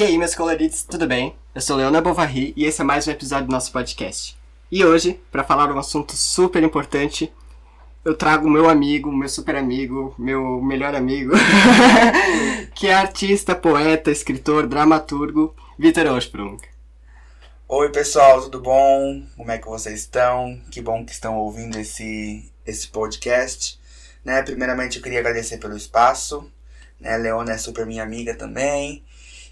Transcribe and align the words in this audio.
E 0.00 0.02
aí, 0.02 0.16
meus 0.16 0.34
coloridos, 0.34 0.82
tudo 0.82 1.06
bem? 1.06 1.36
Eu 1.54 1.60
sou 1.60 1.76
Leona 1.76 2.00
Bovary 2.00 2.54
e 2.56 2.64
esse 2.64 2.80
é 2.80 2.84
mais 2.84 3.06
um 3.06 3.10
episódio 3.10 3.48
do 3.48 3.52
nosso 3.52 3.70
podcast. 3.70 4.34
E 4.72 4.82
hoje, 4.82 5.20
para 5.30 5.44
falar 5.44 5.70
um 5.70 5.78
assunto 5.78 6.16
super 6.16 6.62
importante, 6.62 7.30
eu 8.02 8.16
trago 8.16 8.48
meu 8.48 8.70
amigo, 8.70 9.12
meu 9.12 9.28
super 9.28 9.54
amigo, 9.56 10.14
meu 10.18 10.62
melhor 10.62 10.94
amigo, 10.94 11.32
que 12.74 12.86
é 12.86 12.94
artista, 12.94 13.54
poeta, 13.54 14.10
escritor, 14.10 14.66
dramaturgo, 14.66 15.54
Vitor 15.78 16.06
Osprung. 16.06 16.56
Oi, 17.68 17.90
pessoal, 17.90 18.40
tudo 18.40 18.58
bom? 18.58 19.22
Como 19.36 19.50
é 19.50 19.58
que 19.58 19.68
vocês 19.68 20.00
estão? 20.00 20.58
Que 20.70 20.80
bom 20.80 21.04
que 21.04 21.12
estão 21.12 21.36
ouvindo 21.36 21.78
esse, 21.78 22.50
esse 22.66 22.88
podcast. 22.88 23.78
Né? 24.24 24.40
Primeiramente, 24.40 24.96
eu 24.96 25.02
queria 25.02 25.20
agradecer 25.20 25.58
pelo 25.58 25.76
espaço. 25.76 26.50
Né? 26.98 27.18
Leona 27.18 27.52
é 27.52 27.58
super 27.58 27.84
minha 27.84 28.02
amiga 28.02 28.34
também. 28.34 29.04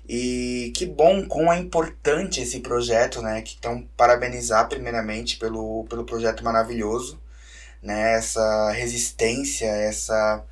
E 0.08 0.72
que 0.74 0.86
bom, 0.86 1.26
como 1.26 1.52
é 1.52 1.58
importante 1.58 2.40
esse 2.40 2.60
projeto, 2.60 3.20
né? 3.20 3.42
Que 3.42 3.56
então 3.58 3.86
parabenizar 3.96 4.68
primeiramente 4.68 5.36
pelo, 5.36 5.84
pelo 5.84 6.04
projeto 6.04 6.42
maravilhoso, 6.42 7.20
né? 7.82 8.14
Essa 8.14 8.70
resistência, 8.70 9.66
essa 9.66 10.42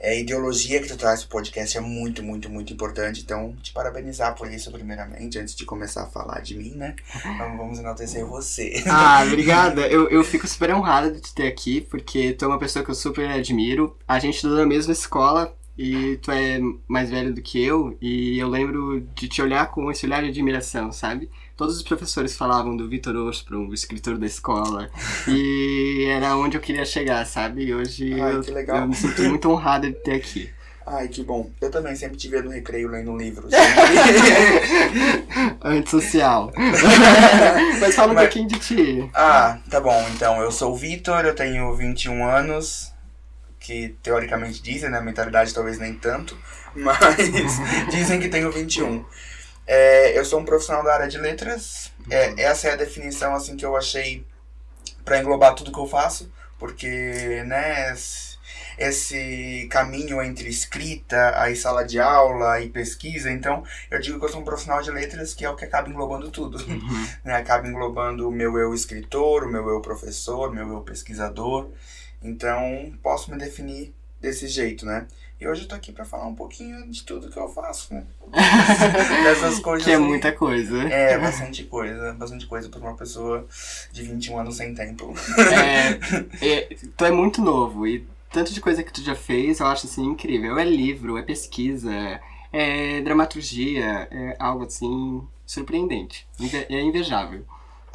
é, 0.00 0.18
ideologia 0.18 0.80
que 0.80 0.88
tu 0.88 0.96
traz 0.96 1.20
pro 1.20 1.30
podcast 1.30 1.76
é 1.76 1.80
muito, 1.80 2.22
muito, 2.22 2.48
muito 2.48 2.72
importante. 2.72 3.20
Então, 3.20 3.54
te 3.62 3.72
parabenizar 3.72 4.34
por 4.34 4.50
isso 4.50 4.70
primeiramente, 4.70 5.38
antes 5.38 5.54
de 5.54 5.64
começar 5.64 6.02
a 6.02 6.06
falar 6.06 6.40
de 6.40 6.56
mim, 6.56 6.72
né? 6.74 6.94
Então, 7.16 7.56
vamos 7.56 7.78
enaltecer 7.78 8.24
você. 8.26 8.82
Ah, 8.86 9.22
obrigada. 9.26 9.86
Eu, 9.86 10.08
eu 10.08 10.24
fico 10.24 10.46
super 10.46 10.72
honrada 10.74 11.10
de 11.10 11.20
te 11.20 11.34
ter 11.34 11.46
aqui, 11.46 11.80
porque 11.80 12.32
tu 12.32 12.44
é 12.44 12.48
uma 12.48 12.58
pessoa 12.58 12.84
que 12.84 12.90
eu 12.90 12.94
super 12.94 13.28
admiro. 13.28 13.96
A 14.06 14.18
gente 14.18 14.36
estuda 14.36 14.56
na 14.56 14.66
mesma 14.66 14.92
escola, 14.92 15.56
e 15.78 16.16
tu 16.20 16.32
é 16.32 16.58
mais 16.88 17.08
velho 17.08 17.32
do 17.32 17.40
que 17.40 17.62
eu, 17.62 17.96
e 18.02 18.36
eu 18.38 18.48
lembro 18.48 19.00
de 19.14 19.28
te 19.28 19.40
olhar 19.40 19.70
com 19.70 19.88
esse 19.92 20.04
olhar 20.04 20.22
de 20.24 20.28
admiração, 20.30 20.90
sabe? 20.90 21.30
Todos 21.56 21.76
os 21.76 21.82
professores 21.82 22.36
falavam 22.36 22.76
do 22.76 22.88
Vitor 22.88 23.14
Osprung, 23.16 23.68
o 23.70 23.74
escritor 23.74 24.18
da 24.18 24.26
escola, 24.26 24.90
e 25.28 26.04
era 26.08 26.36
onde 26.36 26.56
eu 26.56 26.60
queria 26.60 26.84
chegar, 26.84 27.24
sabe? 27.24 27.66
E 27.66 27.74
hoje 27.74 28.20
Ai, 28.20 28.34
eu, 28.34 28.42
eu 28.42 28.88
me 28.88 28.94
sinto 28.96 29.22
muito 29.22 29.48
honrada 29.50 29.86
de 29.86 29.94
ter 29.94 30.14
aqui. 30.14 30.50
Ai, 30.90 31.06
que 31.06 31.22
bom. 31.22 31.50
Eu 31.60 31.70
também 31.70 31.94
sempre 31.94 32.16
te 32.16 32.28
via 32.28 32.40
no 32.40 32.48
recreio 32.50 32.88
lendo 32.88 33.10
um 33.12 33.16
livro. 33.18 33.46
Antissocial. 35.62 36.52
Mas 37.80 37.94
fala 37.94 38.12
um 38.12 38.14
Mas- 38.14 38.24
pouquinho 38.24 38.48
de 38.48 38.58
ti. 38.58 39.10
ah, 39.14 39.58
tá 39.70 39.80
bom. 39.80 40.04
Então, 40.14 40.40
eu 40.40 40.50
sou 40.50 40.72
o 40.72 40.76
Vitor, 40.76 41.24
eu 41.24 41.34
tenho 41.34 41.74
21 41.74 42.24
anos, 42.26 42.92
que 43.68 43.94
teoricamente 44.02 44.62
dizem, 44.62 44.88
né? 44.88 44.98
Mentalidade 44.98 45.52
talvez 45.52 45.78
nem 45.78 45.92
tanto, 45.94 46.34
mas 46.74 46.98
dizem 47.92 48.18
que 48.18 48.30
tenho 48.30 48.50
21. 48.50 49.04
É, 49.66 50.18
eu 50.18 50.24
sou 50.24 50.40
um 50.40 50.44
profissional 50.44 50.82
da 50.82 50.94
área 50.94 51.06
de 51.06 51.18
letras. 51.18 51.92
É, 52.08 52.44
essa 52.44 52.68
é 52.68 52.72
a 52.72 52.76
definição 52.76 53.34
assim 53.34 53.58
que 53.58 53.66
eu 53.66 53.76
achei 53.76 54.24
para 55.04 55.18
englobar 55.18 55.54
tudo 55.54 55.70
que 55.70 55.78
eu 55.78 55.86
faço, 55.86 56.32
porque, 56.58 57.42
né, 57.46 57.92
esse- 58.78 59.68
caminho 59.70 60.22
entre 60.22 60.48
escrita, 60.48 61.38
aí 61.38 61.54
sala 61.54 61.84
de 61.84 62.00
aula 62.00 62.62
e 62.62 62.70
pesquisa, 62.70 63.30
então 63.30 63.62
eu 63.90 64.00
digo 64.00 64.18
que 64.18 64.24
eu 64.24 64.30
sou 64.30 64.40
um 64.40 64.44
profissional 64.44 64.80
de 64.80 64.90
letras 64.90 65.34
que 65.34 65.44
é 65.44 65.50
o 65.50 65.56
que 65.56 65.64
acaba 65.66 65.90
englobando 65.90 66.30
tudo. 66.30 66.56
né, 67.22 67.34
acaba 67.34 67.68
englobando 67.68 68.26
o 68.26 68.32
meu 68.32 68.56
eu 68.56 68.72
escritor, 68.72 69.44
o 69.44 69.48
meu 69.52 69.68
eu 69.68 69.82
professor, 69.82 70.48
o 70.48 70.54
meu 70.54 70.66
eu 70.72 70.80
pesquisador. 70.80 71.68
Então, 72.22 72.92
posso 73.02 73.30
me 73.30 73.38
definir 73.38 73.94
desse 74.20 74.48
jeito, 74.48 74.84
né? 74.84 75.06
E 75.40 75.46
hoje 75.46 75.62
eu 75.62 75.68
tô 75.68 75.74
aqui 75.76 75.92
pra 75.92 76.04
falar 76.04 76.26
um 76.26 76.34
pouquinho 76.34 76.90
de 76.90 77.04
tudo 77.04 77.30
que 77.30 77.38
eu 77.38 77.48
faço, 77.48 77.94
né? 77.94 78.04
Dessas 79.22 79.60
coisas. 79.60 79.86
Que 79.86 79.92
é 79.92 79.98
muita 79.98 80.32
coisa. 80.32 80.82
É, 80.82 81.16
bastante 81.16 81.62
coisa. 81.62 82.12
Bastante 82.14 82.46
coisa 82.46 82.68
pra 82.68 82.80
uma 82.80 82.96
pessoa 82.96 83.46
de 83.92 84.02
21 84.02 84.38
anos 84.40 84.56
sem 84.56 84.74
tempo. 84.74 85.14
É, 86.42 86.46
é, 86.46 86.76
tu 86.96 87.04
é 87.04 87.12
muito 87.12 87.40
novo 87.40 87.86
e 87.86 88.04
tanto 88.32 88.52
de 88.52 88.60
coisa 88.60 88.82
que 88.82 88.92
tu 88.92 89.00
já 89.00 89.14
fez, 89.14 89.60
eu 89.60 89.66
acho 89.66 89.86
assim 89.86 90.04
incrível. 90.04 90.58
É 90.58 90.64
livro, 90.64 91.16
é 91.16 91.22
pesquisa, 91.22 92.20
é 92.52 93.00
dramaturgia, 93.02 94.08
é 94.10 94.36
algo 94.40 94.64
assim 94.64 95.22
surpreendente. 95.46 96.26
É 96.68 96.80
invejável. 96.80 97.44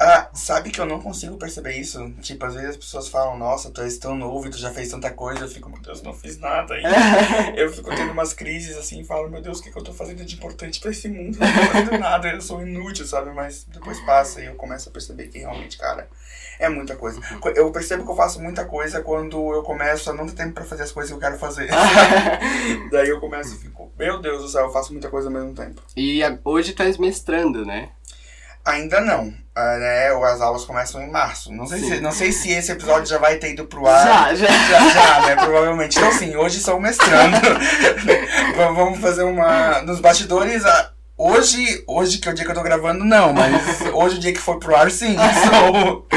Ah, 0.06 0.28
sabe 0.34 0.70
que 0.70 0.80
eu 0.80 0.84
não 0.86 1.00
consigo 1.00 1.36
perceber 1.36 1.76
isso? 1.78 2.10
Tipo, 2.20 2.44
às 2.44 2.54
vezes 2.54 2.70
as 2.70 2.76
pessoas 2.76 3.08
falam, 3.08 3.38
nossa, 3.38 3.70
tu 3.70 3.80
és 3.80 3.96
tão 3.96 4.14
novo 4.14 4.46
e 4.46 4.50
tu 4.50 4.58
já 4.58 4.70
fez 4.70 4.90
tanta 4.90 5.10
coisa. 5.10 5.44
Eu 5.44 5.48
fico, 5.48 5.70
meu 5.70 5.80
Deus, 5.80 6.02
não 6.02 6.12
fiz 6.12 6.38
nada 6.38 6.74
ainda. 6.74 6.90
Eu 7.56 7.72
fico 7.72 7.88
tendo 7.94 8.12
umas 8.12 8.32
crises 8.34 8.76
assim 8.76 9.00
e 9.00 9.04
falo, 9.04 9.30
meu 9.30 9.40
Deus, 9.40 9.58
o 9.58 9.62
que, 9.62 9.70
que 9.70 9.78
eu 9.78 9.82
tô 9.84 9.92
fazendo 9.92 10.24
de 10.24 10.34
importante 10.34 10.80
pra 10.80 10.90
esse 10.90 11.08
mundo? 11.08 11.38
Eu 11.40 11.46
não 11.46 11.54
tô 11.66 11.72
fazendo 11.72 11.98
nada, 12.00 12.28
eu 12.28 12.40
sou 12.42 12.60
inútil, 12.66 13.06
sabe? 13.06 13.30
Mas 13.32 13.64
depois 13.64 13.98
passa 14.00 14.40
e 14.40 14.46
eu 14.46 14.54
começo 14.56 14.88
a 14.88 14.92
perceber 14.92 15.28
que 15.28 15.38
realmente, 15.38 15.78
cara, 15.78 16.08
é 16.58 16.68
muita 16.68 16.96
coisa. 16.96 17.20
Co- 17.40 17.48
Eu 17.50 17.70
percebo 17.72 18.04
que 18.04 18.10
eu 18.10 18.16
faço 18.16 18.42
muita 18.42 18.64
coisa 18.64 19.00
quando 19.00 19.52
eu 19.54 19.62
começo 19.62 20.10
a 20.10 20.12
não 20.12 20.26
ter 20.26 20.34
tempo 20.34 20.52
pra 20.54 20.64
fazer 20.64 20.82
as 20.82 20.92
coisas 20.92 21.10
que 21.10 21.16
eu 21.16 21.20
quero 21.20 21.38
fazer. 21.38 21.68
Daí 22.90 23.08
eu 23.08 23.20
começo 23.20 23.54
e 23.54 23.58
fico, 23.58 23.90
meu 23.98 24.20
Deus 24.20 24.42
do 24.42 24.48
céu, 24.48 24.64
eu 24.66 24.70
faço 24.72 24.92
muita 24.92 25.08
coisa 25.08 25.28
ao 25.28 25.32
mesmo 25.34 25.54
tempo. 25.54 25.80
E 25.96 26.20
hoje 26.44 26.72
tu 26.72 26.82
és 26.82 26.98
mestrando, 26.98 27.64
né? 27.64 27.90
Ainda 28.64 29.00
não. 29.00 29.32
Ah, 29.54 29.76
né? 29.76 30.08
As 30.08 30.40
aulas 30.40 30.64
começam 30.64 31.02
em 31.02 31.10
março. 31.10 31.52
Não 31.52 31.66
sei, 31.66 31.78
se, 31.80 32.00
não 32.00 32.10
sei 32.12 32.32
se 32.32 32.50
esse 32.50 32.72
episódio 32.72 33.06
já 33.06 33.18
vai 33.18 33.36
ter 33.36 33.52
ido 33.52 33.66
pro 33.66 33.86
ar. 33.86 34.34
Já, 34.34 34.34
já. 34.34 34.46
Já, 34.46 34.88
já, 34.88 35.20
né? 35.26 35.36
Provavelmente. 35.36 35.96
Então, 35.98 36.10
sim, 36.12 36.34
hoje 36.34 36.60
sou 36.60 36.80
mestrando. 36.80 37.36
Vamos 38.56 38.98
fazer 39.00 39.22
uma. 39.22 39.82
Nos 39.82 40.00
bastidores. 40.00 40.64
ah, 40.64 40.90
Hoje, 41.16 41.84
hoje 41.86 42.18
que 42.18 42.28
é 42.28 42.32
o 42.32 42.34
dia 42.34 42.44
que 42.44 42.50
eu 42.50 42.54
tô 42.56 42.62
gravando, 42.62 43.04
não, 43.04 43.32
mas 43.32 43.82
hoje 43.92 44.16
o 44.16 44.18
dia 44.18 44.32
que 44.32 44.40
for 44.40 44.58
pro 44.58 44.74
ar, 44.74 44.90
sim. 44.90 45.14
Sou. 45.48 46.08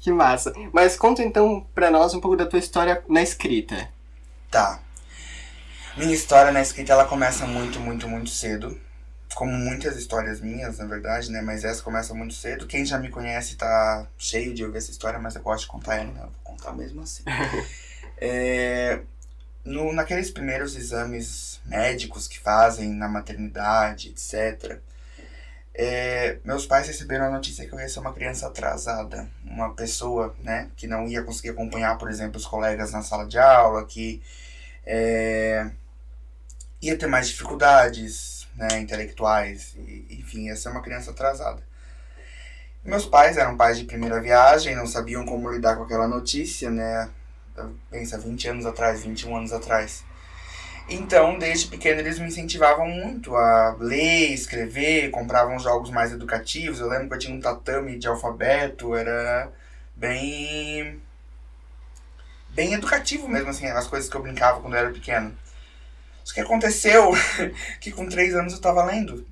Que 0.00 0.12
massa. 0.12 0.52
Mas 0.72 0.96
conta 0.96 1.24
então 1.24 1.66
pra 1.74 1.90
nós 1.90 2.14
um 2.14 2.20
pouco 2.20 2.36
da 2.36 2.46
tua 2.46 2.60
história 2.60 3.02
na 3.08 3.20
escrita. 3.20 3.88
Tá. 4.48 4.78
Minha 5.96 6.14
história 6.14 6.52
na 6.52 6.60
escrita 6.60 6.92
ela 6.92 7.04
começa 7.06 7.46
muito, 7.46 7.80
muito, 7.80 8.06
muito 8.06 8.30
cedo. 8.30 8.78
Como 9.36 9.52
muitas 9.52 9.98
histórias 9.98 10.40
minhas, 10.40 10.78
na 10.78 10.86
verdade, 10.86 11.30
né? 11.30 11.42
Mas 11.42 11.62
essa 11.62 11.82
começa 11.82 12.14
muito 12.14 12.32
cedo. 12.32 12.66
Quem 12.66 12.86
já 12.86 12.98
me 12.98 13.10
conhece 13.10 13.54
tá 13.54 14.06
cheio 14.16 14.54
de 14.54 14.64
ouvir 14.64 14.78
essa 14.78 14.90
história, 14.90 15.18
mas 15.18 15.36
eu 15.36 15.42
gosto 15.42 15.64
de 15.64 15.68
contar 15.68 15.96
ela, 15.96 16.10
né? 16.10 16.20
Eu 16.20 16.30
vou 16.30 16.40
contar 16.42 16.72
mesmo 16.72 17.02
assim. 17.02 17.22
É, 18.18 19.02
no, 19.62 19.92
naqueles 19.92 20.30
primeiros 20.30 20.74
exames 20.74 21.60
médicos 21.66 22.26
que 22.26 22.38
fazem 22.38 22.88
na 22.94 23.08
maternidade, 23.08 24.08
etc. 24.08 24.80
é, 25.74 26.38
meus 26.42 26.64
pais 26.64 26.86
receberam 26.86 27.26
a 27.26 27.30
notícia 27.30 27.66
que 27.66 27.74
eu 27.74 27.78
ia 27.78 27.90
ser 27.90 27.98
uma 28.00 28.14
criança 28.14 28.46
atrasada. 28.46 29.28
Uma 29.44 29.74
pessoa, 29.74 30.34
né? 30.42 30.70
Que 30.76 30.86
não 30.86 31.06
ia 31.06 31.22
conseguir 31.22 31.50
acompanhar, 31.50 31.98
por 31.98 32.08
exemplo, 32.08 32.38
os 32.38 32.46
colegas 32.46 32.92
na 32.92 33.02
sala 33.02 33.26
de 33.26 33.38
aula, 33.38 33.84
que 33.84 34.22
é, 34.86 35.70
ia 36.80 36.96
ter 36.96 37.06
mais 37.06 37.28
dificuldades 37.28 38.35
né, 38.56 38.78
intelectuais, 38.78 39.74
e, 39.76 40.18
enfim, 40.20 40.46
ia 40.46 40.56
ser 40.56 40.70
uma 40.70 40.82
criança 40.82 41.10
atrasada. 41.10 41.62
Meus 42.84 43.04
pais 43.04 43.36
eram 43.36 43.56
pais 43.56 43.78
de 43.78 43.84
primeira 43.84 44.20
viagem, 44.20 44.76
não 44.76 44.86
sabiam 44.86 45.26
como 45.26 45.50
lidar 45.50 45.76
com 45.76 45.82
aquela 45.82 46.06
notícia, 46.06 46.70
né? 46.70 47.10
Pensa, 47.90 48.18
20 48.18 48.48
anos 48.48 48.66
atrás, 48.66 49.02
21 49.02 49.36
anos 49.36 49.52
atrás. 49.52 50.04
Então, 50.88 51.36
desde 51.36 51.66
pequeno, 51.66 52.00
eles 52.00 52.18
me 52.18 52.28
incentivavam 52.28 52.88
muito 52.88 53.34
a 53.34 53.76
ler, 53.80 54.32
escrever, 54.32 55.10
compravam 55.10 55.58
jogos 55.58 55.90
mais 55.90 56.12
educativos. 56.12 56.78
Eu 56.78 56.88
lembro 56.88 57.08
que 57.08 57.14
eu 57.14 57.18
tinha 57.18 57.34
um 57.34 57.40
tatame 57.40 57.98
de 57.98 58.06
alfabeto, 58.06 58.94
era 58.94 59.50
bem 59.96 61.02
bem 62.50 62.72
educativo 62.72 63.28
mesmo, 63.28 63.50
assim, 63.50 63.66
as 63.66 63.86
coisas 63.86 64.08
que 64.08 64.16
eu 64.16 64.22
brincava 64.22 64.60
quando 64.60 64.74
eu 64.74 64.80
era 64.80 64.90
pequeno. 64.90 65.36
Só 66.26 66.34
que 66.34 66.40
aconteceu 66.40 67.12
que 67.80 67.92
com 67.92 68.08
três 68.08 68.34
anos 68.34 68.52
eu 68.52 68.60
tava 68.60 68.84
lendo 68.84 69.24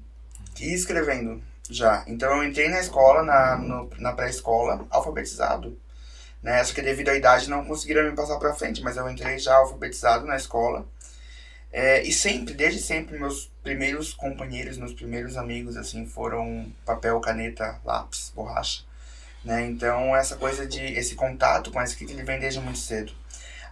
e 0.60 0.72
escrevendo 0.72 1.42
já. 1.68 2.04
Então 2.06 2.36
eu 2.36 2.48
entrei 2.48 2.68
na 2.68 2.78
escola, 2.78 3.24
na, 3.24 3.88
na 3.98 4.12
pré-escola, 4.12 4.86
alfabetizado. 4.88 5.76
Né? 6.40 6.62
Só 6.62 6.72
que 6.72 6.80
devido 6.80 7.08
à 7.08 7.16
idade 7.16 7.50
não 7.50 7.64
conseguiram 7.64 8.08
me 8.08 8.14
passar 8.14 8.38
pra 8.38 8.54
frente, 8.54 8.80
mas 8.80 8.96
eu 8.96 9.10
entrei 9.10 9.40
já 9.40 9.56
alfabetizado 9.56 10.24
na 10.24 10.36
escola. 10.36 10.86
É, 11.72 12.00
e 12.04 12.12
sempre, 12.12 12.54
desde 12.54 12.80
sempre, 12.80 13.18
meus 13.18 13.50
primeiros 13.60 14.14
companheiros, 14.14 14.78
meus 14.78 14.94
primeiros 14.94 15.36
amigos, 15.36 15.76
assim, 15.76 16.06
foram 16.06 16.72
papel, 16.86 17.20
caneta, 17.20 17.80
lápis, 17.84 18.30
borracha. 18.32 18.84
Né? 19.44 19.66
Então, 19.66 20.14
essa 20.14 20.36
coisa 20.36 20.64
de, 20.64 20.80
esse 20.80 21.16
contato 21.16 21.72
com 21.72 21.80
a 21.80 21.84
escrita, 21.84 22.12
ele 22.12 22.22
vem 22.22 22.38
desde 22.38 22.60
muito 22.60 22.78
cedo. 22.78 23.12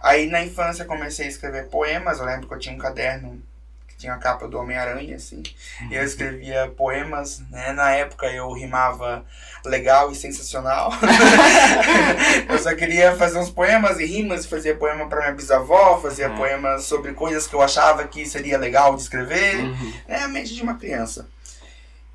Aí, 0.03 0.27
na 0.27 0.43
infância, 0.43 0.83
comecei 0.83 1.27
a 1.27 1.29
escrever 1.29 1.69
poemas. 1.69 2.19
Eu 2.19 2.25
lembro 2.25 2.45
que 2.45 2.53
eu 2.53 2.59
tinha 2.59 2.75
um 2.75 2.77
caderno 2.77 3.41
que 3.87 3.95
tinha 3.95 4.13
a 4.13 4.17
capa 4.17 4.49
do 4.49 4.59
Homem-Aranha, 4.59 5.15
assim. 5.15 5.41
E 5.89 5.95
eu 5.95 6.03
escrevia 6.05 6.67
poemas, 6.75 7.39
né? 7.49 7.71
Na 7.71 7.89
época 7.91 8.25
eu 8.27 8.51
rimava 8.51 9.25
legal 9.63 10.11
e 10.11 10.15
sensacional. 10.15 10.91
eu 12.49 12.59
só 12.59 12.75
queria 12.75 13.15
fazer 13.15 13.39
uns 13.39 13.49
poemas 13.49 13.97
e 13.97 14.05
rimas, 14.05 14.45
fazia 14.45 14.75
poema 14.75 15.07
para 15.07 15.21
minha 15.21 15.31
bisavó, 15.31 15.97
fazia 16.01 16.29
uhum. 16.29 16.35
poemas 16.35 16.83
sobre 16.83 17.13
coisas 17.13 17.47
que 17.47 17.55
eu 17.55 17.61
achava 17.61 18.05
que 18.05 18.25
seria 18.25 18.57
legal 18.57 18.97
de 18.97 19.03
escrever. 19.03 19.55
Uhum. 19.55 19.93
É 20.05 20.17
a 20.17 20.27
mente 20.27 20.53
de 20.53 20.61
uma 20.61 20.75
criança. 20.75 21.29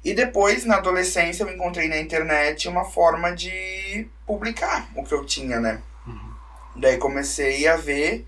E 0.05 0.13
depois, 0.13 0.67
na 0.67 0.77
adolescência, 0.77 1.43
eu 1.43 1.51
encontrei 1.51 1.89
na 1.89 1.99
internet 1.99 2.69
uma 2.69 2.85
forma 2.85 3.35
de 3.35 4.07
publicar 4.27 4.89
o 4.95 5.03
que 5.03 5.13
eu 5.13 5.25
tinha, 5.25 5.59
né? 5.59 5.81
Daí 6.79 6.97
comecei 6.97 7.67
a 7.67 7.77
ver 7.77 8.27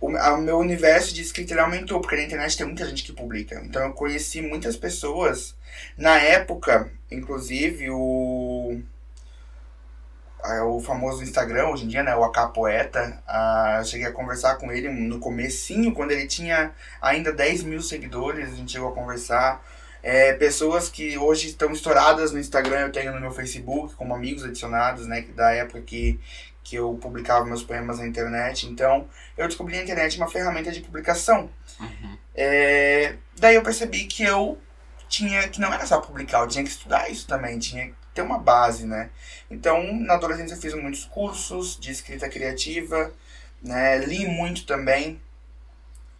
o, 0.00 0.08
o 0.08 0.38
meu 0.38 0.58
universo 0.58 1.14
de 1.14 1.22
escrita 1.22 1.58
aumentou, 1.60 2.00
porque 2.00 2.16
na 2.16 2.22
internet 2.22 2.56
tem 2.56 2.66
muita 2.66 2.86
gente 2.86 3.02
que 3.02 3.12
publica. 3.12 3.60
Então 3.64 3.82
eu 3.82 3.92
conheci 3.92 4.42
muitas 4.42 4.76
pessoas. 4.76 5.56
Na 5.96 6.18
época, 6.18 6.90
inclusive, 7.10 7.90
o 7.90 8.80
o 10.66 10.78
famoso 10.78 11.22
Instagram, 11.22 11.68
hoje 11.68 11.84
em 11.86 11.88
dia, 11.88 12.02
né, 12.02 12.14
o 12.14 12.22
AK 12.22 12.52
Poeta, 12.52 13.22
eu 13.78 13.84
cheguei 13.86 14.06
a 14.06 14.12
conversar 14.12 14.56
com 14.56 14.70
ele 14.70 14.90
no 14.90 15.18
comecinho, 15.18 15.94
quando 15.94 16.10
ele 16.10 16.26
tinha 16.26 16.72
ainda 17.00 17.32
10 17.32 17.62
mil 17.62 17.80
seguidores, 17.80 18.52
a 18.52 18.54
gente 18.54 18.72
chegou 18.72 18.90
a 18.90 18.94
conversar. 18.94 19.64
É, 20.02 20.34
pessoas 20.34 20.90
que 20.90 21.16
hoje 21.16 21.48
estão 21.48 21.72
estouradas 21.72 22.30
no 22.30 22.38
Instagram, 22.38 22.80
eu 22.80 22.92
tenho 22.92 23.14
no 23.14 23.20
meu 23.20 23.30
Facebook, 23.30 23.94
como 23.94 24.14
amigos 24.14 24.44
adicionados, 24.44 25.06
né, 25.06 25.22
da 25.34 25.50
época 25.52 25.80
que, 25.80 26.20
que 26.64 26.76
eu 26.76 26.94
publicava 26.94 27.44
meus 27.44 27.62
poemas 27.62 27.98
na 27.98 28.06
internet. 28.06 28.66
Então, 28.66 29.06
eu 29.36 29.46
descobri 29.46 29.76
na 29.76 29.82
internet 29.82 30.16
uma 30.16 30.28
ferramenta 30.28 30.72
de 30.72 30.80
publicação. 30.80 31.50
Uhum. 31.78 32.18
É, 32.34 33.16
daí 33.38 33.54
eu 33.54 33.62
percebi 33.62 34.06
que 34.06 34.24
eu 34.24 34.58
tinha 35.06 35.46
que 35.48 35.60
não 35.60 35.72
era 35.72 35.86
só 35.86 36.00
publicar, 36.00 36.40
eu 36.40 36.48
tinha 36.48 36.64
que 36.64 36.70
estudar 36.70 37.08
isso 37.08 37.26
também, 37.28 37.58
tinha 37.58 37.88
que 37.88 37.94
ter 38.14 38.22
uma 38.22 38.38
base, 38.38 38.86
né? 38.86 39.10
Então, 39.50 39.92
na 40.00 40.14
adolescência 40.14 40.54
eu 40.54 40.60
fiz 40.60 40.74
muitos 40.74 41.04
cursos 41.04 41.78
de 41.78 41.92
escrita 41.92 42.28
criativa, 42.28 43.12
né? 43.62 43.98
Li 43.98 44.26
muito 44.26 44.64
também 44.64 45.20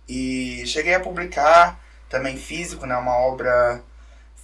e 0.09 0.63
cheguei 0.67 0.95
a 0.95 1.01
publicar 1.01 1.81
também 2.09 2.37
físico, 2.37 2.85
né? 2.85 2.97
Uma 2.97 3.17
obra 3.17 3.83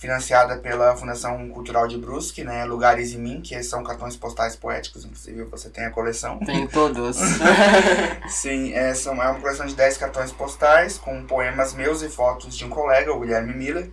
financiada 0.00 0.56
pela 0.56 0.97
Fundação 0.97 1.47
Cultural 1.50 1.87
de 1.87 1.99
Brusque, 1.99 2.43
né? 2.43 2.64
Lugares 2.64 3.12
em 3.12 3.19
Mim, 3.19 3.43
que 3.43 3.62
são 3.62 3.85
cartões 3.85 4.17
postais 4.17 4.56
poéticos, 4.56 5.05
inclusive 5.05 5.44
você 5.44 5.69
tem 5.69 5.85
a 5.85 5.91
coleção. 5.91 6.38
Tem 6.38 6.67
todos. 6.67 7.19
Sim, 8.26 8.73
é, 8.73 8.94
são, 8.94 9.23
é 9.23 9.29
uma 9.29 9.38
coleção 9.38 9.67
de 9.67 9.75
10 9.75 9.99
cartões 9.99 10.32
postais 10.32 10.97
com 10.97 11.26
poemas 11.26 11.75
meus 11.75 12.00
e 12.00 12.08
fotos 12.08 12.56
de 12.56 12.64
um 12.64 12.70
colega, 12.70 13.12
o 13.12 13.20
Guilherme 13.20 13.52
Miller. 13.52 13.91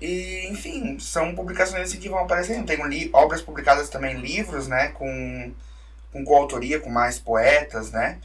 E, 0.00 0.46
enfim, 0.48 0.96
são 1.00 1.34
publicações 1.34 1.88
assim 1.88 1.98
que 1.98 2.08
vão 2.08 2.20
aparecendo. 2.20 2.64
Tenho 2.64 3.10
obras 3.12 3.42
publicadas 3.42 3.88
também, 3.88 4.20
livros, 4.20 4.68
né? 4.68 4.90
Com, 4.90 5.52
com 6.12 6.24
coautoria, 6.24 6.78
com 6.78 6.88
mais 6.88 7.18
poetas, 7.18 7.90
né? 7.90 8.18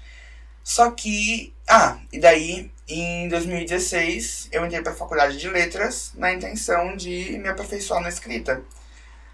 Só 0.64 0.92
que. 0.92 1.52
Ah, 1.68 1.98
e 2.14 2.20
daí 2.20 2.72
em 2.88 3.28
2016, 3.28 4.48
eu 4.52 4.66
entrei 4.66 4.82
para 4.82 4.94
a 4.94 4.96
faculdade 4.96 5.38
de 5.38 5.50
letras 5.50 6.14
na 6.16 6.32
intenção 6.32 6.96
de 6.96 7.38
me 7.38 7.50
aperfeiçoar 7.50 8.02
na 8.02 8.08
escrita. 8.08 8.62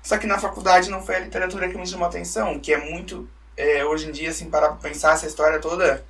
Só 0.01 0.17
que 0.17 0.25
na 0.25 0.39
faculdade 0.39 0.89
não 0.89 1.03
foi 1.03 1.15
a 1.15 1.19
literatura 1.19 1.69
que 1.69 1.77
me 1.77 1.85
chamou 1.87 2.05
a 2.05 2.09
atenção, 2.09 2.59
que 2.59 2.73
é 2.73 2.77
muito. 2.77 3.29
É, 3.55 3.85
hoje 3.85 4.07
em 4.09 4.11
dia, 4.11 4.31
assim, 4.31 4.49
parar 4.49 4.69
para 4.69 4.89
pensar 4.89 5.13
essa 5.13 5.27
história 5.27 5.59
toda. 5.59 6.03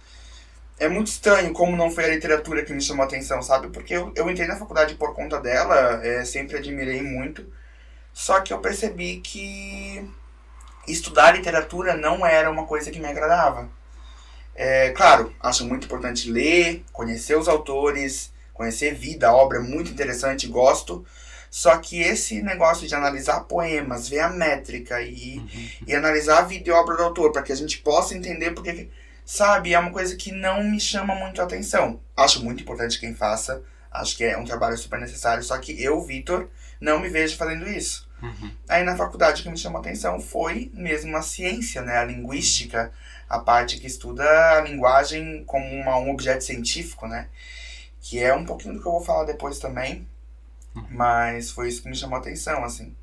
É 0.80 0.88
muito 0.88 1.08
estranho 1.08 1.54
como 1.54 1.76
não 1.76 1.92
foi 1.92 2.06
a 2.06 2.08
literatura 2.08 2.64
que 2.64 2.74
me 2.74 2.82
chamou 2.82 3.04
a 3.04 3.06
atenção, 3.06 3.42
sabe? 3.42 3.68
Porque 3.70 3.94
eu, 3.94 4.12
eu 4.16 4.30
entrei 4.30 4.48
na 4.48 4.56
faculdade 4.56 4.96
por 4.96 5.14
conta 5.14 5.40
dela, 5.40 6.02
é, 6.04 6.26
sempre 6.26 6.58
admirei 6.58 7.02
muito. 7.02 7.46
Só 8.14 8.40
que 8.42 8.54
eu 8.54 8.60
percebi 8.60 9.18
que 9.22 10.10
estudar 10.88 11.36
literatura 11.36 11.96
não 11.96 12.26
era 12.26 12.50
uma 12.50 12.66
coisa 12.66 12.90
que 12.92 13.00
me 13.00 13.08
agradava. 13.08 13.70
É, 14.56 14.92
claro, 14.92 15.34
acho 15.40 15.66
muito 15.66 15.86
importante 15.86 16.32
ler, 16.32 16.84
conhecer 16.92 17.38
os 17.38 17.48
autores, 17.48 18.32
conhecer 18.54 18.94
vida, 18.94 19.34
obra, 19.34 19.58
é 19.58 19.62
muito 19.62 19.92
interessante, 19.92 20.48
gosto. 20.48 21.06
Só 21.50 21.78
que 21.78 22.02
esse 22.02 22.42
negócio 22.42 22.88
de 22.88 22.96
analisar 22.96 23.42
poemas, 23.42 24.10
ver 24.10 24.22
a 24.22 24.30
métrica 24.30 25.02
e, 25.02 25.38
uhum. 25.38 25.70
e 25.88 25.96
analisar 25.96 26.40
a 26.40 26.42
vida 26.42 26.70
e 26.70 26.72
obra 26.72 26.96
do 26.96 27.04
autor, 27.04 27.32
para 27.32 27.44
que 27.44 27.52
a 27.52 27.56
gente 27.56 27.78
possa 27.80 28.16
entender 28.16 28.52
porque, 28.52 28.90
sabe, 29.24 29.74
é 29.74 29.78
uma 29.78 29.92
coisa 29.92 30.16
que 30.16 30.32
não 30.32 30.64
me 30.64 30.80
chama 30.80 31.14
muito 31.14 31.40
a 31.40 31.44
atenção. 31.44 32.00
Acho 32.18 32.44
muito 32.44 32.64
importante 32.64 33.00
quem 33.00 33.14
faça, 33.14 33.62
acho 33.92 34.18
que 34.18 34.24
é 34.24 34.36
um 34.36 34.46
trabalho 34.46 34.76
super 34.78 35.00
necessário, 35.00 35.44
só 35.44 35.56
que 35.60 35.80
eu, 35.80 36.02
Vitor, 36.02 36.50
não 36.82 37.00
me 37.00 37.08
vejo 37.08 37.38
fazendo 37.38 37.70
isso. 37.70 38.10
Uhum. 38.24 38.52
Aí 38.68 38.84
na 38.84 38.96
faculdade 38.96 39.42
o 39.42 39.44
que 39.44 39.50
me 39.52 39.58
chamou 39.58 39.78
a 39.78 39.82
atenção 39.82 40.20
foi 40.20 40.72
mesmo 40.74 41.16
a 41.16 41.22
ciência, 41.22 41.82
né, 41.84 41.98
a 41.98 42.06
linguística, 42.06 42.92
a 43.30 43.40
parte 43.40 43.80
que 43.80 43.88
estuda 43.88 44.24
a 44.58 44.62
linguagem 44.62 45.44
como 45.46 45.66
uma, 45.66 45.98
um 45.98 46.12
objeto 46.12 46.44
científico, 46.44 47.08
né? 47.08 47.28
Que 48.02 48.20
é 48.20 48.34
um 48.34 48.46
pouquinho 48.46 48.76
do 48.76 48.82
que 48.82 48.88
eu 48.88 48.92
vou 48.92 49.04
falar 49.04 49.26
depois 49.26 49.60
também, 49.60 50.08
uhum. 50.76 50.86
mas 50.90 51.52
foi 51.52 51.70
isso 51.70 51.82
que 51.82 51.90
me 51.90 51.96
chamou 51.96 52.18
a 52.18 52.20
atenção, 52.20 52.64
assim. 52.64 52.96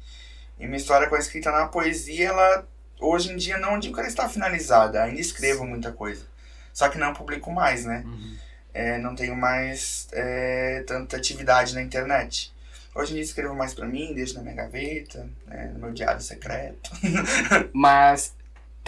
E 0.58 0.67
minha 0.67 0.76
história 0.76 1.08
com 1.08 1.14
a 1.14 1.19
escrita 1.19 1.50
na 1.50 1.67
poesia, 1.67 2.28
ela 2.28 2.69
hoje 3.00 3.32
em 3.32 3.37
dia 3.37 3.58
não 3.58 3.78
digo 3.78 3.94
que 3.94 4.00
ela 4.00 4.08
está 4.08 4.28
finalizada, 4.28 5.02
ainda 5.02 5.20
escrevo 5.20 5.64
muita 5.67 5.90
coisa. 5.90 6.26
Só 6.73 6.88
que 6.88 6.99
não 6.99 7.14
publico 7.14 7.50
mais, 7.50 7.84
né? 7.84 8.02
Uhum. 8.05 8.37
É, 8.73 8.99
não 8.99 9.14
tenho 9.14 9.34
mais 9.34 10.06
é, 10.12 10.84
tanta 10.87 11.16
atividade 11.16 11.75
na 11.75 11.82
internet. 11.82 12.52
Hoje 12.94 13.12
em 13.12 13.14
dia 13.14 13.25
escrevo 13.25 13.55
mais 13.55 13.73
para 13.73 13.87
mim, 13.87 14.14
deixo 14.14 14.34
na 14.34 14.43
minha 14.43 14.55
gaveta, 14.55 15.28
né, 15.46 15.70
no 15.73 15.78
meu 15.81 15.93
diário 15.93 16.20
secreto. 16.20 16.90
Mas 17.73 18.34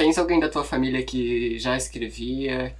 Tens 0.03 0.19
alguém 0.19 0.41
da 0.41 0.49
tua 0.49 0.65
família 0.65 1.01
que 1.05 1.57
já 1.61 1.77
escrevia? 1.77 2.75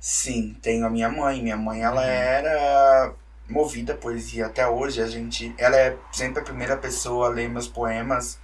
Sim, 0.00 0.56
tenho 0.60 0.84
a 0.84 0.90
minha 0.90 1.08
mãe. 1.08 1.40
Minha 1.40 1.56
mãe, 1.56 1.80
ela 1.80 2.00
uhum. 2.00 2.08
era 2.08 3.14
movida 3.48 3.92
à 3.92 3.96
poesia 3.96 4.46
até 4.46 4.66
hoje. 4.66 5.00
A 5.00 5.06
gente, 5.06 5.54
ela 5.56 5.76
é 5.76 5.96
sempre 6.10 6.40
a 6.40 6.44
primeira 6.44 6.76
pessoa 6.76 7.28
a 7.28 7.30
ler 7.30 7.48
meus 7.48 7.68
poemas. 7.68 8.36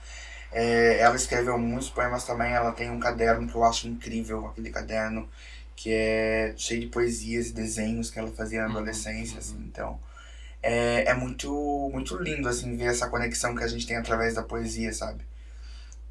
É, 0.53 1.01
ela 1.01 1.17
escreveu 1.17 1.59
muitos 1.59 1.91
poemas 1.91 2.23
também. 2.23 2.53
Ela 2.53 2.71
tem 2.71 2.93
um 2.93 3.01
caderno 3.01 3.49
que 3.49 3.57
eu 3.57 3.65
acho 3.65 3.89
incrível, 3.89 4.47
aquele 4.47 4.71
caderno 4.71 5.29
que 5.75 5.93
é 5.93 6.55
cheio 6.57 6.83
de 6.83 6.87
poesias 6.87 7.49
e 7.49 7.55
desenhos 7.55 8.09
que 8.09 8.21
ela 8.21 8.31
fazia 8.31 8.61
na 8.61 8.69
uhum. 8.69 8.77
adolescência. 8.77 9.41
Assim, 9.41 9.59
então, 9.67 9.99
é, 10.63 11.11
é 11.11 11.15
muito, 11.15 11.91
muito 11.93 12.17
lindo 12.23 12.49
assim 12.49 12.77
ver 12.77 12.85
essa 12.85 13.09
conexão 13.11 13.53
que 13.53 13.65
a 13.65 13.69
gente 13.69 13.85
tem 13.85 13.97
através 13.97 14.35
da 14.35 14.45
poesia, 14.45 14.93
sabe? 14.93 15.25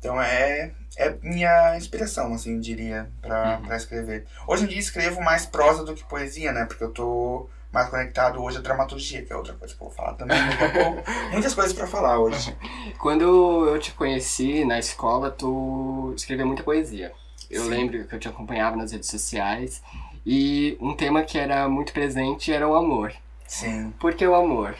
Então 0.03 0.21
é, 0.21 0.73
é 0.97 1.15
minha 1.23 1.77
inspiração, 1.77 2.33
assim, 2.33 2.59
diria, 2.59 3.09
pra, 3.21 3.55
uhum. 3.55 3.67
Pra 3.67 3.77
escrever. 3.77 4.25
Hoje 4.45 4.65
em 4.65 4.67
dia 4.67 4.77
escrevo 4.77 5.21
mais 5.21 5.45
prosa 5.45 5.85
do 5.85 5.95
que 5.95 6.03
poesia, 6.03 6.51
né? 6.51 6.65
Porque 6.65 6.83
eu 6.83 6.91
tô 6.91 7.47
mais 7.71 7.87
conectado 7.87 8.43
hoje 8.43 8.57
à 8.57 8.59
dramaturgia, 8.59 9.23
que 9.23 9.31
é 9.31 9.35
outra 9.35 9.53
coisa 9.53 9.73
que 9.73 9.81
eu 9.81 9.87
vou 9.87 9.95
falar 9.95 10.15
também. 10.15 10.37
Muitas 11.31 11.55
coisas 11.55 11.71
para 11.71 11.87
falar 11.87 12.19
hoje. 12.19 12.53
Quando 12.99 13.65
eu 13.65 13.79
te 13.79 13.93
conheci 13.93 14.65
na 14.65 14.77
escola, 14.77 15.31
tu 15.31 16.13
escrevia 16.17 16.45
muita 16.45 16.63
poesia. 16.63 17.13
Eu 17.49 17.63
Sim. 17.63 17.69
lembro 17.69 18.05
que 18.05 18.13
eu 18.13 18.19
te 18.19 18.27
acompanhava 18.27 18.75
nas 18.75 18.91
redes 18.91 19.09
sociais 19.09 19.81
e 20.25 20.77
um 20.81 20.93
tema 20.93 21.23
que 21.23 21.39
era 21.39 21.69
muito 21.69 21.93
presente 21.93 22.51
era 22.51 22.67
o 22.67 22.75
amor. 22.75 23.13
Sim. 23.47 23.93
Por 24.01 24.13
que 24.15 24.27
o 24.27 24.35
amor? 24.35 24.75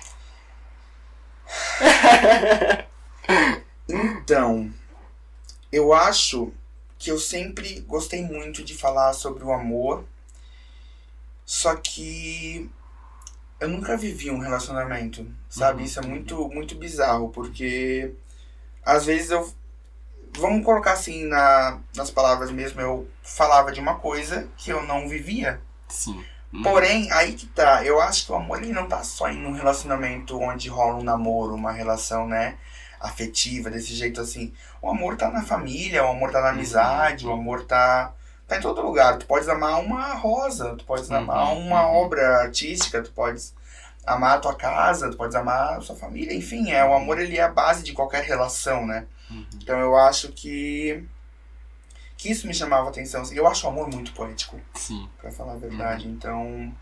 então, 3.88 4.69
eu 5.73 5.91
acho 5.91 6.53
que 6.99 7.09
eu 7.09 7.17
sempre 7.17 7.81
gostei 7.81 8.21
muito 8.21 8.63
de 8.63 8.75
falar 8.75 9.11
sobre 9.13 9.43
o 9.43 9.51
amor, 9.51 10.05
só 11.43 11.75
que 11.75 12.69
eu 13.59 13.67
nunca 13.67 13.97
vivi 13.97 14.29
um 14.29 14.37
relacionamento, 14.37 15.25
sabe? 15.49 15.79
Uhum. 15.79 15.85
Isso 15.85 15.99
é 15.99 16.05
muito, 16.05 16.47
muito 16.49 16.75
bizarro, 16.75 17.29
porque 17.29 18.13
às 18.85 19.05
vezes 19.05 19.31
eu. 19.31 19.51
Vamos 20.35 20.65
colocar 20.65 20.93
assim 20.93 21.25
na, 21.25 21.79
nas 21.95 22.09
palavras 22.09 22.49
mesmo, 22.51 22.81
eu 22.81 23.07
falava 23.21 23.71
de 23.71 23.79
uma 23.79 23.95
coisa 23.95 24.47
que 24.57 24.71
eu 24.71 24.83
não 24.83 25.07
vivia. 25.07 25.59
Sim. 25.87 26.23
Uhum. 26.51 26.63
Porém, 26.63 27.11
aí 27.11 27.33
que 27.33 27.47
tá, 27.47 27.83
eu 27.83 27.99
acho 27.99 28.25
que 28.25 28.31
o 28.31 28.35
amor 28.35 28.61
ele 28.61 28.71
não 28.71 28.87
tá 28.87 29.03
só 29.03 29.27
em 29.29 29.45
um 29.45 29.53
relacionamento 29.53 30.39
onde 30.39 30.69
rola 30.69 30.95
um 30.95 31.03
namoro, 31.03 31.55
uma 31.55 31.71
relação, 31.71 32.27
né? 32.27 32.57
Afetiva, 33.03 33.69
desse 33.69 33.93
jeito 33.93 34.22
assim. 34.22 34.53
O 34.81 34.89
amor 34.89 35.17
tá 35.17 35.29
na 35.29 35.43
família, 35.43 36.03
o 36.05 36.10
amor 36.10 36.31
tá 36.31 36.39
na 36.39 36.48
uhum. 36.48 36.53
amizade, 36.53 37.27
o 37.27 37.31
amor 37.31 37.65
tá, 37.65 38.13
tá 38.48 38.57
em 38.57 38.62
todo 38.62 38.81
lugar. 38.81 39.17
Tu 39.17 39.25
podes 39.25 39.50
amar 39.50 39.79
uma 39.81 40.13
rosa, 40.13 40.75
tu 40.75 40.86
podes 40.86 41.10
uhum. 41.10 41.17
amar 41.17 41.53
uma 41.53 41.86
uhum. 41.86 41.98
obra 41.98 42.41
artística, 42.41 43.03
tu 43.03 43.12
podes 43.12 43.53
amar 44.05 44.38
a 44.38 44.39
tua 44.39 44.55
casa, 44.55 45.12
tu 45.12 45.17
podes 45.17 45.36
amar 45.36 45.77
a 45.77 45.81
sua 45.81 45.95
família, 45.95 46.33
enfim, 46.33 46.72
é 46.72 46.83
o 46.83 46.93
amor 46.93 47.19
ele 47.19 47.38
é 47.38 47.43
a 47.43 47.50
base 47.50 47.83
de 47.83 47.93
qualquer 47.93 48.24
relação, 48.24 48.86
né? 48.86 49.05
Uhum. 49.29 49.45
Então 49.55 49.79
eu 49.79 49.95
acho 49.95 50.29
que 50.29 51.05
que 52.24 52.31
isso 52.31 52.48
me 52.48 52.53
chamava 52.53 52.88
atenção. 52.88 53.22
Assim, 53.22 53.36
eu 53.36 53.45
acho 53.45 53.65
o 53.67 53.69
amor 53.69 53.89
muito 53.89 54.13
poético. 54.13 54.57
Sim. 54.75 55.10
Pra 55.19 55.29
falar 55.29 55.53
a 55.53 55.57
verdade. 55.57 56.07
Uhum. 56.07 56.13
Então, 56.13 56.74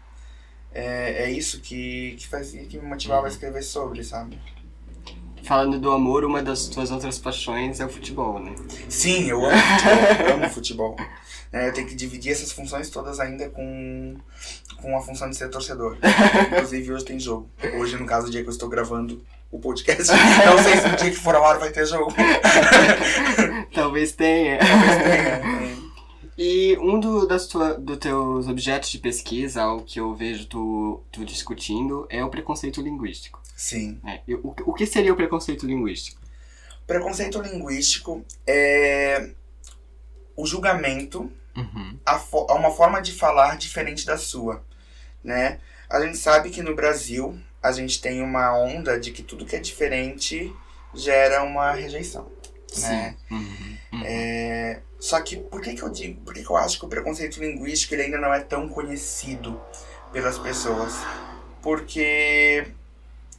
é, 0.71 1.23
é 1.23 1.31
isso 1.31 1.59
que, 1.61 2.15
que, 2.19 2.27
fazia, 2.27 2.63
que 2.67 2.77
me 2.77 2.85
motivava 2.85 3.21
Uhum. 3.21 3.25
a 3.25 3.29
escrever 3.29 3.63
sobre, 3.63 4.03
sabe? 4.03 4.39
Falando 5.43 5.79
do 5.79 5.91
amor, 5.91 6.23
uma 6.23 6.41
das 6.41 6.67
tuas 6.67 6.91
outras 6.91 7.17
paixões 7.19 7.79
é 7.79 7.85
o 7.85 7.89
futebol, 7.89 8.39
né? 8.39 8.53
Sim, 8.87 9.27
eu 9.29 9.45
amo 9.45 9.57
futebol. 9.57 10.33
amo 10.33 10.49
futebol. 10.49 10.95
É, 11.51 11.67
eu 11.67 11.73
tenho 11.73 11.87
que 11.87 11.95
dividir 11.95 12.31
essas 12.31 12.51
funções 12.51 12.89
todas 12.89 13.19
ainda 13.19 13.49
com, 13.49 14.15
com 14.81 14.97
a 14.97 15.01
função 15.01 15.29
de 15.29 15.35
ser 15.35 15.49
torcedor. 15.49 15.97
Inclusive, 16.47 16.93
hoje 16.93 17.05
tem 17.05 17.19
jogo. 17.19 17.49
Hoje, 17.77 17.97
no 17.97 18.05
caso, 18.05 18.27
o 18.27 18.29
dia 18.29 18.41
que 18.41 18.47
eu 18.47 18.53
estou 18.53 18.69
gravando 18.69 19.21
o 19.51 19.59
podcast. 19.59 20.07
Não 20.45 20.63
sei 20.63 20.77
se 20.77 20.87
no 20.87 20.95
dia 20.95 21.09
que 21.09 21.17
for 21.17 21.35
ao 21.35 21.45
ar 21.45 21.59
vai 21.59 21.71
ter 21.71 21.85
jogo. 21.85 22.13
Talvez 23.73 24.13
tenha. 24.13 24.59
Talvez 24.59 25.03
tenha. 25.03 25.77
É. 25.77 25.80
E 26.43 26.75
um 26.79 26.99
do, 26.99 27.27
das 27.27 27.45
tua, 27.45 27.75
dos 27.75 27.97
teus 27.99 28.47
objetos 28.47 28.89
de 28.89 28.97
pesquisa, 28.97 29.61
algo 29.61 29.83
que 29.85 29.99
eu 29.99 30.11
vejo 30.15 30.47
tu, 30.47 31.03
tu 31.11 31.23
discutindo, 31.23 32.07
é 32.09 32.25
o 32.25 32.31
preconceito 32.31 32.81
linguístico. 32.81 33.39
Sim. 33.55 34.01
É, 34.03 34.21
o, 34.33 34.55
o 34.65 34.73
que 34.73 34.87
seria 34.87 35.13
o 35.13 35.15
preconceito 35.15 35.67
linguístico? 35.67 36.19
Preconceito 36.87 37.39
linguístico 37.39 38.25
é 38.47 39.33
o 40.35 40.47
julgamento 40.47 41.31
Uhum. 41.55 41.99
a, 42.05 42.17
fo- 42.17 42.47
a 42.49 42.55
uma 42.55 42.71
forma 42.71 43.01
de 43.01 43.11
falar 43.11 43.57
diferente 43.57 44.03
da 44.05 44.17
sua, 44.17 44.63
né? 45.23 45.59
A 45.89 45.99
gente 45.99 46.17
sabe 46.17 46.49
que 46.49 46.63
no 46.63 46.73
Brasil 46.73 47.37
a 47.61 47.71
gente 47.73 48.01
tem 48.01 48.21
uma 48.21 48.57
onda 48.57 48.97
de 48.97 49.11
que 49.11 49.21
tudo 49.21 49.45
que 49.45 49.57
é 49.57 49.59
diferente 49.59 50.51
gera 50.95 51.43
uma 51.43 51.73
rejeição, 51.73 52.31
né? 52.79 53.15
Uhum. 53.29 53.77
Uhum. 53.93 54.03
É, 54.05 54.79
só 54.99 55.19
que 55.21 55.37
por 55.37 55.61
que, 55.61 55.73
que 55.73 55.81
eu 55.81 55.89
digo, 55.89 56.21
por 56.21 56.33
que, 56.33 56.43
que 56.43 56.49
eu 56.49 56.57
acho 56.57 56.79
que 56.79 56.85
o 56.85 56.89
preconceito 56.89 57.39
linguístico 57.39 57.93
ele 57.93 58.03
ainda 58.03 58.17
não 58.17 58.33
é 58.33 58.39
tão 58.39 58.69
conhecido 58.69 59.59
pelas 60.13 60.37
pessoas? 60.37 60.93
Porque 61.61 62.67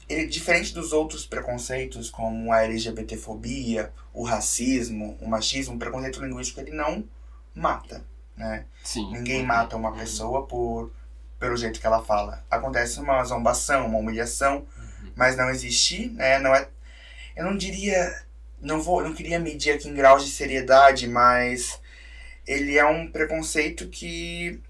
ele 0.09 0.27
diferente 0.27 0.75
dos 0.75 0.93
outros 0.93 1.25
preconceitos 1.25 2.11
como 2.11 2.53
a 2.53 2.63
LGBTfobia, 2.65 3.93
o 4.13 4.25
racismo, 4.25 5.17
o 5.21 5.29
machismo, 5.29 5.77
o 5.77 5.79
preconceito 5.79 6.23
linguístico 6.23 6.61
ele 6.61 6.73
não 6.73 7.05
mata, 7.55 8.05
né? 8.37 8.67
Sim. 8.85 9.11
Ninguém 9.11 9.45
mata 9.45 9.77
uma 9.77 9.93
pessoa 9.93 10.47
por 10.47 10.91
pelo 11.39 11.57
jeito 11.57 11.81
que 11.81 11.87
ela 11.87 12.05
fala. 12.05 12.45
Acontece 12.49 13.01
uma 13.01 13.25
zombação, 13.25 13.87
uma 13.87 13.99
humilhação, 13.99 14.65
mas 15.17 15.37
não 15.37 15.51
existe, 15.51 16.09
né? 16.11 16.39
Não 16.39 16.55
é 16.55 16.69
eu 17.35 17.45
não 17.45 17.57
diria 17.57 18.15
não 18.63 18.81
vou 18.81 19.03
não 19.03 19.13
queria 19.13 19.39
medir 19.39 19.73
aqui 19.73 19.89
em 19.89 19.95
graus 19.95 20.25
de 20.25 20.31
seriedade, 20.31 21.07
mas 21.09 21.81
ele 22.47 22.79
é 22.79 22.85
um 22.87 23.11
preconceito 23.11 23.89
que 23.89 24.61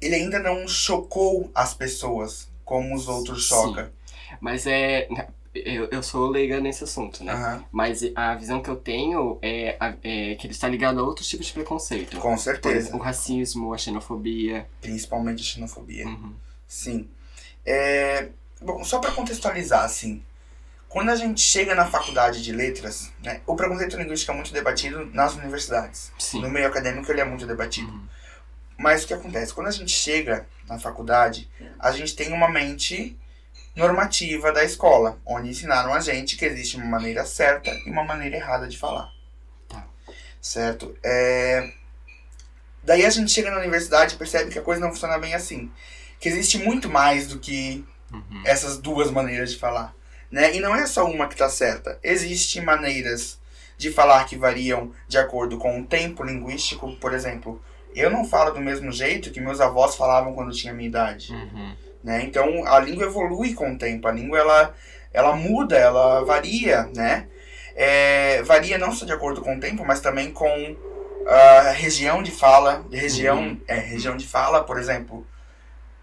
ele 0.00 0.16
ainda 0.16 0.38
não 0.40 0.66
chocou 0.66 1.50
as 1.54 1.72
pessoas 1.72 2.50
como 2.64 2.94
os 2.94 3.08
outros 3.08 3.44
Sim. 3.44 3.54
choca. 3.54 3.92
Mas 4.40 4.66
é. 4.66 5.08
Eu, 5.54 5.86
eu 5.90 6.02
sou 6.02 6.30
leiga 6.30 6.60
nesse 6.60 6.82
assunto, 6.82 7.22
né? 7.22 7.32
Aham. 7.34 7.64
Mas 7.70 8.00
a 8.14 8.34
visão 8.34 8.62
que 8.62 8.70
eu 8.70 8.76
tenho 8.76 9.38
é, 9.42 9.76
é 10.02 10.34
que 10.34 10.46
ele 10.46 10.54
está 10.54 10.66
ligado 10.66 10.98
a 10.98 11.02
outros 11.02 11.28
tipos 11.28 11.46
de 11.46 11.52
preconceito. 11.52 12.16
Com 12.18 12.38
certeza. 12.38 12.96
o 12.96 12.98
racismo, 12.98 13.74
a 13.74 13.76
xenofobia. 13.76 14.66
Principalmente 14.80 15.42
a 15.42 15.44
xenofobia. 15.44 16.06
Uhum. 16.06 16.32
Sim. 16.66 17.06
É, 17.66 18.30
bom, 18.62 18.82
só 18.82 18.98
para 18.98 19.12
contextualizar, 19.12 19.84
assim, 19.84 20.22
quando 20.92 21.08
a 21.08 21.16
gente 21.16 21.40
chega 21.40 21.74
na 21.74 21.86
faculdade 21.86 22.42
de 22.42 22.52
letras, 22.52 23.10
né, 23.24 23.40
o 23.46 23.56
preconceito 23.56 23.96
linguístico 23.96 24.30
é 24.30 24.34
muito 24.34 24.52
debatido 24.52 25.06
nas 25.06 25.34
universidades. 25.34 26.12
Sim. 26.18 26.42
No 26.42 26.50
meio 26.50 26.66
acadêmico 26.66 27.10
ele 27.10 27.22
é 27.22 27.24
muito 27.24 27.46
debatido. 27.46 27.90
Uhum. 27.90 28.06
Mas 28.76 29.02
o 29.02 29.06
que 29.06 29.14
acontece? 29.14 29.54
Quando 29.54 29.68
a 29.68 29.72
gente 29.72 29.90
chega 29.90 30.46
na 30.68 30.78
faculdade, 30.78 31.50
a 31.78 31.90
gente 31.92 32.14
tem 32.14 32.30
uma 32.30 32.50
mente 32.50 33.18
normativa 33.74 34.52
da 34.52 34.62
escola, 34.62 35.18
onde 35.24 35.48
ensinaram 35.48 35.94
a 35.94 36.00
gente 36.00 36.36
que 36.36 36.44
existe 36.44 36.76
uma 36.76 36.84
maneira 36.84 37.24
certa 37.24 37.70
e 37.70 37.90
uma 37.90 38.04
maneira 38.04 38.36
errada 38.36 38.68
de 38.68 38.76
falar. 38.76 39.10
Tá. 39.70 39.86
Certo? 40.42 40.94
É... 41.02 41.72
Daí 42.82 43.06
a 43.06 43.10
gente 43.10 43.30
chega 43.30 43.50
na 43.50 43.60
universidade 43.60 44.14
e 44.14 44.18
percebe 44.18 44.50
que 44.50 44.58
a 44.58 44.62
coisa 44.62 44.80
não 44.82 44.90
funciona 44.90 45.16
bem 45.16 45.32
assim. 45.32 45.72
Que 46.20 46.28
existe 46.28 46.58
muito 46.58 46.90
mais 46.90 47.28
do 47.28 47.38
que 47.38 47.82
Uhum. 48.12 48.42
essas 48.44 48.76
duas 48.76 49.10
maneiras 49.10 49.52
de 49.52 49.58
falar. 49.58 49.94
Né? 50.32 50.56
E 50.56 50.60
não 50.60 50.74
é 50.74 50.86
só 50.86 51.04
uma 51.04 51.28
que 51.28 51.34
está 51.34 51.48
certa. 51.50 51.98
Existem 52.02 52.62
maneiras 52.64 53.38
de 53.76 53.92
falar 53.92 54.24
que 54.24 54.34
variam 54.36 54.90
de 55.06 55.18
acordo 55.18 55.58
com 55.58 55.78
o 55.80 55.84
tempo 55.84 56.24
linguístico. 56.24 56.96
Por 56.96 57.12
exemplo, 57.12 57.60
eu 57.94 58.08
não 58.10 58.24
falo 58.24 58.52
do 58.52 58.60
mesmo 58.60 58.90
jeito 58.90 59.30
que 59.30 59.40
meus 59.42 59.60
avós 59.60 59.94
falavam 59.94 60.32
quando 60.32 60.50
tinha 60.52 60.72
minha 60.72 60.88
idade. 60.88 61.30
Uhum. 61.32 61.74
Né? 62.02 62.22
Então 62.24 62.66
a 62.66 62.80
língua 62.80 63.04
evolui 63.04 63.52
com 63.52 63.72
o 63.72 63.78
tempo. 63.78 64.08
A 64.08 64.12
língua 64.12 64.38
ela, 64.38 64.74
ela 65.12 65.36
muda, 65.36 65.76
ela 65.76 66.24
varia. 66.24 66.88
Né? 66.96 67.26
É, 67.76 68.42
varia 68.42 68.78
não 68.78 68.90
só 68.92 69.04
de 69.04 69.12
acordo 69.12 69.42
com 69.42 69.56
o 69.56 69.60
tempo, 69.60 69.84
mas 69.84 70.00
também 70.00 70.30
com 70.32 70.76
a 71.26 71.70
região 71.72 72.22
de 72.22 72.30
fala. 72.30 72.84
Região, 72.90 73.38
Uhum. 73.38 73.60
é, 73.68 73.74
região 73.74 74.16
de 74.16 74.26
fala, 74.26 74.64
por 74.64 74.78
exemplo. 74.78 75.26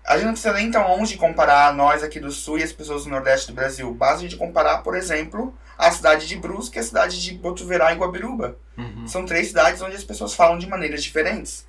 A 0.09 0.15
gente 0.15 0.25
não 0.25 0.31
precisa 0.31 0.53
nem 0.53 0.71
tão 0.71 0.87
longe 0.87 1.13
de 1.13 1.19
comparar 1.19 1.71
nós 1.71 2.01
aqui 2.01 2.19
do 2.19 2.31
sul 2.31 2.57
e 2.57 2.63
as 2.63 2.73
pessoas 2.73 3.03
do 3.03 3.11
nordeste 3.11 3.45
do 3.45 3.53
Brasil. 3.53 3.93
Basta 3.93 4.15
a 4.15 4.21
gente 4.21 4.37
comparar, 4.37 4.79
por 4.79 4.97
exemplo, 4.97 5.55
a 5.77 5.91
cidade 5.91 6.27
de 6.27 6.35
Brusque 6.35 6.77
e 6.77 6.79
a 6.79 6.83
cidade 6.83 7.21
de 7.21 7.35
Botuverá 7.35 7.93
e 7.93 7.95
Guabiruba. 7.95 8.57
Uhum. 8.75 9.07
São 9.07 9.23
três 9.23 9.49
cidades 9.49 9.83
onde 9.83 9.95
as 9.95 10.03
pessoas 10.03 10.33
falam 10.33 10.57
de 10.57 10.65
maneiras 10.65 11.03
diferentes, 11.03 11.67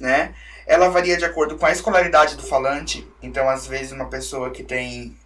né? 0.00 0.36
Ela 0.68 0.88
varia 0.88 1.16
de 1.16 1.24
acordo 1.24 1.58
com 1.58 1.66
a 1.66 1.72
escolaridade 1.72 2.36
do 2.36 2.44
falante. 2.44 3.04
Então, 3.20 3.48
às 3.48 3.66
vezes, 3.66 3.90
uma 3.90 4.08
pessoa 4.08 4.52
que 4.52 4.62
tem 4.62 5.18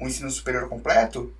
o 0.00 0.06
ensino 0.06 0.30
superior 0.30 0.68
completo 0.68 1.34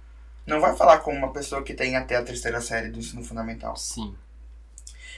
não 0.44 0.60
vai 0.60 0.74
falar 0.74 0.98
como 0.98 1.16
uma 1.16 1.32
pessoa 1.32 1.62
que 1.62 1.74
tem 1.74 1.94
até 1.94 2.16
a 2.16 2.24
terceira 2.24 2.60
série 2.60 2.88
do 2.88 2.98
ensino 2.98 3.22
fundamental. 3.22 3.76
Sim. 3.76 4.16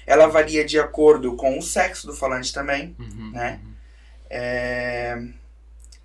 Ela 0.06 0.26
varia 0.26 0.62
de 0.62 0.78
acordo 0.78 1.36
com 1.36 1.58
o 1.58 1.62
sexo 1.62 2.06
do 2.06 2.14
falante 2.14 2.52
também. 2.52 2.94
Uhum. 2.98 3.30
Né? 3.30 3.60
É, 4.28 5.22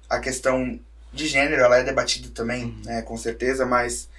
A 0.10 0.20
questão 0.20 0.80
de 1.14 1.28
gênero 1.28 1.62
ela 1.62 1.78
é 1.78 1.84
debatida 1.84 2.30
também, 2.34 2.66
Uhum. 2.66 2.82
né, 2.86 3.02
com 3.02 3.18
certeza, 3.18 3.66
mas 3.66 4.10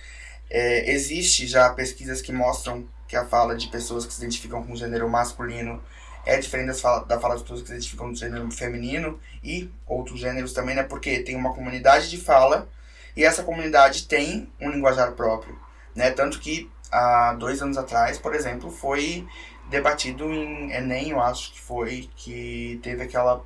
é, 0.49 0.90
existe 0.92 1.47
já 1.47 1.70
pesquisas 1.70 2.20
que 2.20 2.32
mostram 2.32 2.87
que 3.06 3.16
a 3.16 3.25
fala 3.25 3.56
de 3.56 3.68
pessoas 3.68 4.06
que 4.06 4.12
se 4.12 4.20
identificam 4.20 4.62
com 4.62 4.73
o 4.73 4.76
gênero 4.76 5.09
masculino 5.09 5.82
é 6.26 6.38
diferente 6.38 6.80
fala, 6.80 7.04
da 7.04 7.18
fala 7.18 7.35
de 7.37 7.42
pessoas 7.42 7.62
que 7.62 7.68
se 7.68 7.73
identificam 7.75 8.06
com 8.06 8.12
o 8.12 8.16
gênero 8.16 8.50
feminino 8.50 9.18
e 9.42 9.70
outros 9.87 10.20
gêneros 10.20 10.52
também, 10.52 10.75
né? 10.76 10.82
Porque 10.82 11.20
tem 11.20 11.35
uma 11.35 11.52
comunidade 11.54 12.11
de 12.11 12.18
fala 12.18 12.68
e 13.16 13.25
essa 13.25 13.42
comunidade 13.42 14.06
tem 14.06 14.49
um 14.61 14.70
linguajar 14.70 15.12
próprio, 15.12 15.59
né? 15.94 16.11
Tanto 16.11 16.38
que 16.38 16.70
há 16.92 17.32
dois 17.35 17.62
anos 17.62 17.76
atrás, 17.78 18.18
por 18.18 18.35
exemplo, 18.35 18.70
foi 18.70 19.26
debatido 19.70 20.32
em 20.32 20.73
Enem, 20.73 21.11
eu 21.11 21.20
acho 21.20 21.52
que 21.52 21.61
foi, 21.61 22.09
que 22.16 22.78
teve 22.82 23.02
aquela 23.02 23.44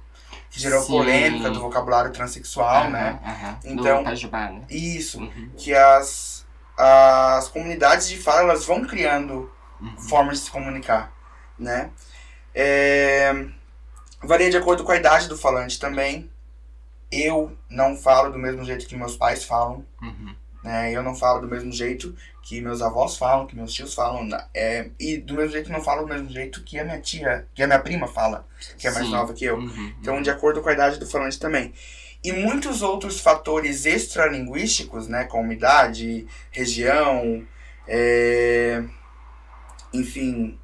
que 0.55 0.61
gerou 0.61 0.81
Sim. 0.83 0.93
polêmica 0.93 1.51
do 1.51 1.61
vocabulário 1.61 2.13
transexual, 2.13 2.83
Aham, 2.85 2.91
né? 2.91 3.21
aham. 3.25 3.59
Então- 3.65 3.99
Do 3.99 4.05
Pajubá, 4.05 4.51
né? 4.51 4.63
Isso, 4.71 5.19
Uhum. 5.21 5.51
que 5.57 5.75
as, 5.75 6.47
as 6.79 7.49
comunidades 7.49 8.09
de 8.09 8.17
fala 8.17 8.43
elas 8.43 8.65
vão 8.65 8.85
criando 8.85 9.51
Uhum. 9.81 9.97
formas 9.99 10.39
de 10.39 10.45
se 10.45 10.51
comunicar, 10.53 11.13
né? 11.59 11.91
É, 12.55 13.47
varia 14.23 14.49
de 14.49 14.57
acordo 14.57 14.85
com 14.85 14.93
a 14.93 14.97
idade 14.97 15.29
do 15.29 15.37
falante 15.37 15.79
também. 15.81 16.31
Eu 17.11 17.57
não 17.69 17.97
falo 17.97 18.31
do 18.31 18.39
mesmo 18.39 18.65
jeito 18.65 18.87
que 18.87 18.97
meus 18.97 19.17
pais 19.17 19.45
falam, 19.45 19.85
Uhum. 20.01 20.35
né? 20.63 20.93
Eu 20.93 21.03
não 21.03 21.17
falo 21.17 21.41
do 21.41 21.49
mesmo 21.49 21.73
jeito 21.73 22.15
que 22.45 22.61
meus 22.61 22.83
avós 22.83 23.17
falam, 23.17 23.47
que 23.47 23.57
meus 23.57 23.73
tios 23.73 23.95
falam, 23.95 24.23
né? 24.23 24.45
é, 24.53 24.91
e 25.01 25.17
do 25.17 25.33
mesmo 25.33 25.53
jeito 25.53 25.73
não 25.73 25.83
falo 25.83 26.03
do 26.03 26.13
mesmo 26.13 26.29
jeito 26.29 26.63
que 26.63 26.79
a 26.79 26.85
minha 26.85 27.01
tia, 27.01 27.49
que 27.55 27.63
a 27.63 27.67
minha 27.67 27.79
prima 27.79 28.07
fala, 28.07 28.47
que 28.77 28.87
é 28.87 28.91
mais 28.91 29.07
Sim. 29.07 29.13
nova 29.13 29.33
que 29.33 29.47
eu. 29.47 29.57
Uhum. 29.57 29.95
Então, 29.99 30.21
de 30.21 30.29
acordo 30.29 30.61
com 30.61 30.69
a 30.69 30.75
idade 30.75 30.99
do 30.99 31.07
falante 31.07 31.39
também. 31.39 31.73
E 32.23 32.33
muitos 32.33 32.83
outros 32.83 33.19
fatores 33.19 33.87
extralinguísticos, 33.87 35.09
né, 35.09 35.25
como 35.25 35.55
idade, 35.55 36.27
região, 36.51 37.47
é, 37.89 38.85
enfim, 39.91 40.59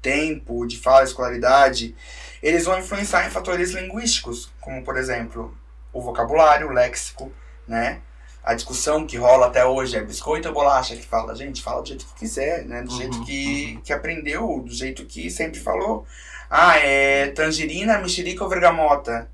tempo 0.00 0.66
de 0.66 0.76
fala, 0.76 1.04
escolaridade, 1.04 1.94
eles 2.42 2.64
vão 2.64 2.80
influenciar 2.80 3.28
em 3.28 3.30
fatores 3.30 3.70
linguísticos, 3.70 4.52
como, 4.60 4.82
por 4.82 4.96
exemplo, 4.96 5.56
o 5.92 6.02
vocabulário, 6.02 6.66
o 6.66 6.72
léxico, 6.72 7.32
né? 7.66 8.00
A 8.44 8.54
discussão 8.54 9.06
que 9.06 9.16
rola 9.16 9.46
até 9.46 9.64
hoje 9.64 9.96
é 9.96 10.02
biscoito 10.02 10.48
ou 10.48 10.54
bolacha, 10.54 10.96
que 10.96 11.06
fala, 11.06 11.34
gente, 11.34 11.62
fala 11.62 11.82
do 11.82 11.88
jeito 11.88 12.04
que 12.06 12.14
quiser, 12.20 12.64
né? 12.64 12.82
Do 12.82 12.90
Uhum, 12.90 12.98
jeito 12.98 13.20
que, 13.20 13.80
que 13.84 13.92
aprendeu, 13.92 14.60
do 14.60 14.72
jeito 14.72 15.04
que 15.06 15.30
sempre 15.30 15.60
falou. 15.60 16.06
Ah, 16.50 16.76
é 16.78 17.28
tangerina, 17.28 17.98
mexerica 17.98 18.42
ou 18.44 18.50
vergamota, 18.50 19.28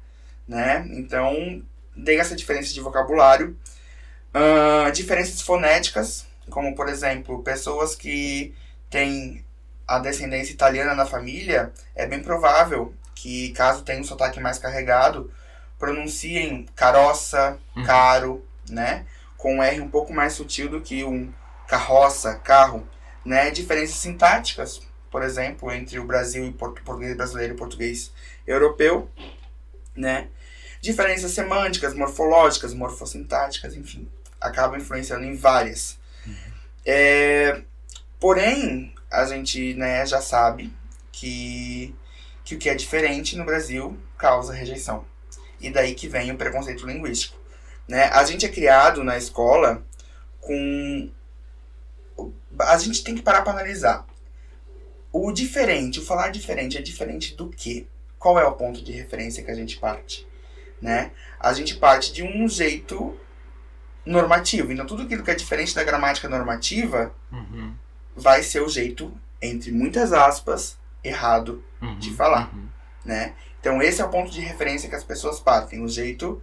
né? 0.47 0.87
Então, 0.93 1.63
tem 2.05 2.19
essa 2.21 2.37
diferença 2.37 2.73
de 2.73 2.81
vocabulário. 2.81 3.57
Ah, 4.35 4.91
diferenças 4.91 5.41
fonéticas, 5.41 6.27
como, 6.51 6.75
por 6.75 6.89
exemplo, 6.89 7.43
pessoas 7.43 7.95
que 7.95 8.55
têm 8.91 9.45
a 9.87 9.99
descendência 9.99 10.53
italiana 10.53 10.95
na 10.95 11.07
família, 11.07 11.73
é 11.95 12.07
bem 12.07 12.23
provável 12.23 12.93
que, 13.15 13.51
caso 13.53 13.83
tenha 13.83 14.01
um 14.01 14.05
sotaque 14.05 14.39
mais 14.41 14.59
carregado, 14.59 15.33
pronunciem 15.79 16.67
caroça, 16.77 17.59
Uhum. 17.77 17.85
caro, 17.87 18.45
né? 18.69 19.07
Com 19.37 19.57
um 19.57 19.63
R 19.63 19.81
um 19.81 19.89
pouco 19.89 20.13
mais 20.13 20.33
sutil 20.33 20.69
do 20.69 20.81
que 20.81 21.05
um 21.05 21.33
carroça, 21.67 22.35
carro, 22.37 22.87
né? 23.25 23.51
Diferenças 23.51 23.97
sintáticas, 23.97 24.81
por 25.11 25.23
exemplo, 25.23 25.71
entre 25.73 25.99
o 25.99 26.05
Brasil 26.05 26.47
e 26.47 26.53
portu- 26.53 26.83
português 26.83 27.17
brasileiro 27.17 27.55
e 27.55 27.57
português 27.57 28.13
europeu, 28.47 29.11
né? 29.95 30.29
Diferenças 30.81 31.33
semânticas, 31.33 31.95
morfológicas, 31.95 32.73
morfossintáticas, 32.73 33.75
enfim, 33.75 34.09
acabam 34.41 34.79
influenciando 34.79 35.25
em 35.25 35.35
várias. 35.35 35.99
É, 36.87 37.63
porém, 38.21 38.95
a 39.11 39.25
gente 39.25 39.75
né, 39.75 40.07
já 40.07 40.21
sabe 40.21 40.73
que, 41.11 41.95
que 42.45 42.55
o 42.55 42.59
que 42.59 42.69
é 42.69 42.75
diferente 42.75 43.37
no 43.37 43.45
Brasil 43.45 43.99
causa 44.17 44.53
rejeição. 44.53 45.05
E 45.61 45.71
daí 45.71 45.95
que 45.95 46.09
vem 46.09 46.31
o 46.31 46.37
preconceito 46.37 46.87
linguístico. 46.87 47.38
Né? 47.89 48.05
A 48.13 48.23
gente 48.25 48.45
é 48.45 48.49
criado 48.49 49.03
na 49.03 49.17
escola 49.17 49.83
com. 50.41 51.11
A 52.61 52.77
gente 52.79 53.03
tem 53.03 53.15
que 53.15 53.23
parar 53.23 53.43
para 53.43 53.53
analisar. 53.53 54.07
O 55.13 55.33
diferente, 55.33 56.01
o 56.01 56.05
falar 56.05 56.29
diferente, 56.29 56.77
é 56.77 56.83
diferente 56.83 57.35
do 57.35 57.49
quê? 57.49 57.87
Qual 58.19 58.39
é 58.39 58.45
o 58.45 58.53
ponto 58.53 58.83
de 58.83 58.93
referência 58.93 59.43
que 59.43 59.51
a 59.51 59.55
gente 59.55 59.79
parte? 59.79 60.27
Né? 60.83 61.13
A 61.41 61.53
gente 61.53 61.77
parte 61.77 62.13
de 62.13 62.23
um 62.23 62.47
jeito 62.49 63.19
normativo. 64.05 64.73
Então, 64.73 64.87
tudo 64.87 65.03
aquilo 65.05 65.23
que 65.23 65.31
é 65.31 65.35
diferente 65.35 65.75
da 65.75 65.83
gramática 65.85 66.29
normativa 66.29 67.15
Uhum. 67.33 67.75
vai 68.15 68.43
ser 68.43 68.61
o 68.61 68.69
jeito, 68.69 69.13
entre 69.41 69.71
muitas 69.73 70.13
aspas, 70.13 70.77
errado 71.03 71.65
Uhum. 71.81 71.99
De 71.99 72.13
falar. 72.13 72.53
Uhum. 72.53 72.69
né? 73.05 73.35
Então 73.61 73.81
esse 73.81 74.01
é 74.01 74.05
o 74.05 74.09
ponto 74.09 74.31
de 74.31 74.41
referência 74.41 74.89
que 74.89 74.95
as 74.95 75.05
pessoas 75.05 75.39
partem, 75.41 75.83
o 75.83 75.89
jeito 75.89 76.43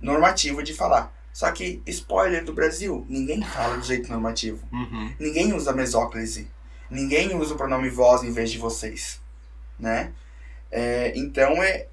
normativo 0.00 0.62
de 0.62 0.72
falar. 0.74 1.12
Só 1.32 1.50
que, 1.52 1.82
spoiler 1.86 2.44
do 2.44 2.52
Brasil, 2.52 3.06
ninguém 3.08 3.42
fala 3.42 3.76
do 3.76 3.84
jeito 3.84 4.10
normativo. 4.10 4.66
Uhum. 4.72 5.14
Ninguém 5.20 5.52
usa 5.52 5.72
mesóclise. 5.72 6.50
Ninguém 6.90 7.36
usa 7.36 7.54
o 7.54 7.56
pronome 7.56 7.88
vós 7.90 8.22
em 8.24 8.32
vez 8.32 8.50
de 8.50 8.58
vocês, 8.58 9.20
né? 9.78 10.12
É, 10.70 11.12
então 11.16 11.62
é 11.62 11.86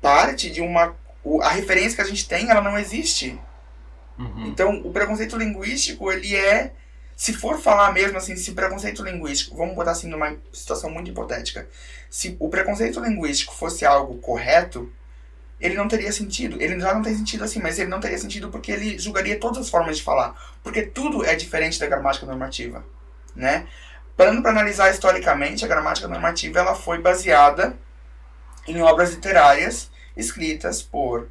parte 0.00 0.50
de 0.50 0.60
uma... 0.60 0.94
o- 1.24 1.40
a 1.42 1.48
referência 1.48 1.96
que 1.96 2.02
a 2.02 2.06
gente 2.06 2.28
tem, 2.28 2.48
ela 2.50 2.60
não 2.60 2.78
existe. 2.78 3.38
Uhum. 4.18 4.46
Então, 4.46 4.80
o 4.84 4.92
preconceito 4.92 5.36
linguístico, 5.36 6.12
ele 6.12 6.36
é. 6.36 6.72
Se 7.16 7.32
for 7.32 7.60
falar 7.60 7.92
mesmo 7.92 8.18
assim, 8.18 8.36
se 8.36 8.52
preconceito 8.52 9.02
linguístico, 9.02 9.56
vamos 9.56 9.74
botar 9.74 9.92
assim 9.92 10.08
numa 10.08 10.36
situação 10.52 10.90
muito 10.90 11.10
hipotética. 11.10 11.68
Se 12.10 12.36
o 12.38 12.48
preconceito 12.48 13.00
linguístico 13.00 13.54
fosse 13.54 13.84
algo 13.86 14.18
correto, 14.18 14.90
ele 15.62 15.76
não 15.76 15.86
teria 15.88 16.12
sentido. 16.12 16.60
Ele 16.60 16.78
já 16.80 16.92
não 16.92 17.02
tem 17.02 17.14
sentido 17.14 17.44
assim, 17.44 17.60
mas 17.60 17.78
ele 17.78 17.88
não 17.88 18.00
teria 18.00 18.18
sentido 18.18 18.50
porque 18.50 18.72
ele 18.72 18.98
julgaria 18.98 19.38
todas 19.38 19.58
as 19.58 19.70
formas 19.70 19.96
de 19.96 20.02
falar. 20.02 20.34
Porque 20.62 20.82
tudo 20.82 21.24
é 21.24 21.34
diferente 21.34 21.78
da 21.78 21.86
gramática 21.86 22.26
normativa, 22.26 22.84
né? 23.34 23.66
Parando 24.16 24.42
para 24.42 24.50
analisar 24.50 24.90
historicamente, 24.90 25.64
a 25.64 25.68
gramática 25.68 26.06
normativa 26.08 26.58
ela 26.58 26.74
foi 26.74 26.98
baseada 27.00 27.76
em 28.66 28.82
obras 28.82 29.10
literárias 29.12 29.90
escritas 30.16 30.82
por 30.82 31.28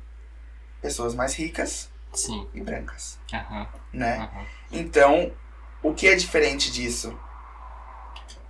pessoas 0.81 1.13
mais 1.13 1.35
ricas 1.35 1.89
Sim. 2.13 2.47
e 2.53 2.61
brancas, 2.61 3.19
Aham. 3.33 3.67
né? 3.93 4.17
Aham. 4.17 4.45
Então, 4.71 5.31
o 5.83 5.93
que 5.93 6.07
é 6.07 6.15
diferente 6.15 6.71
disso 6.71 7.17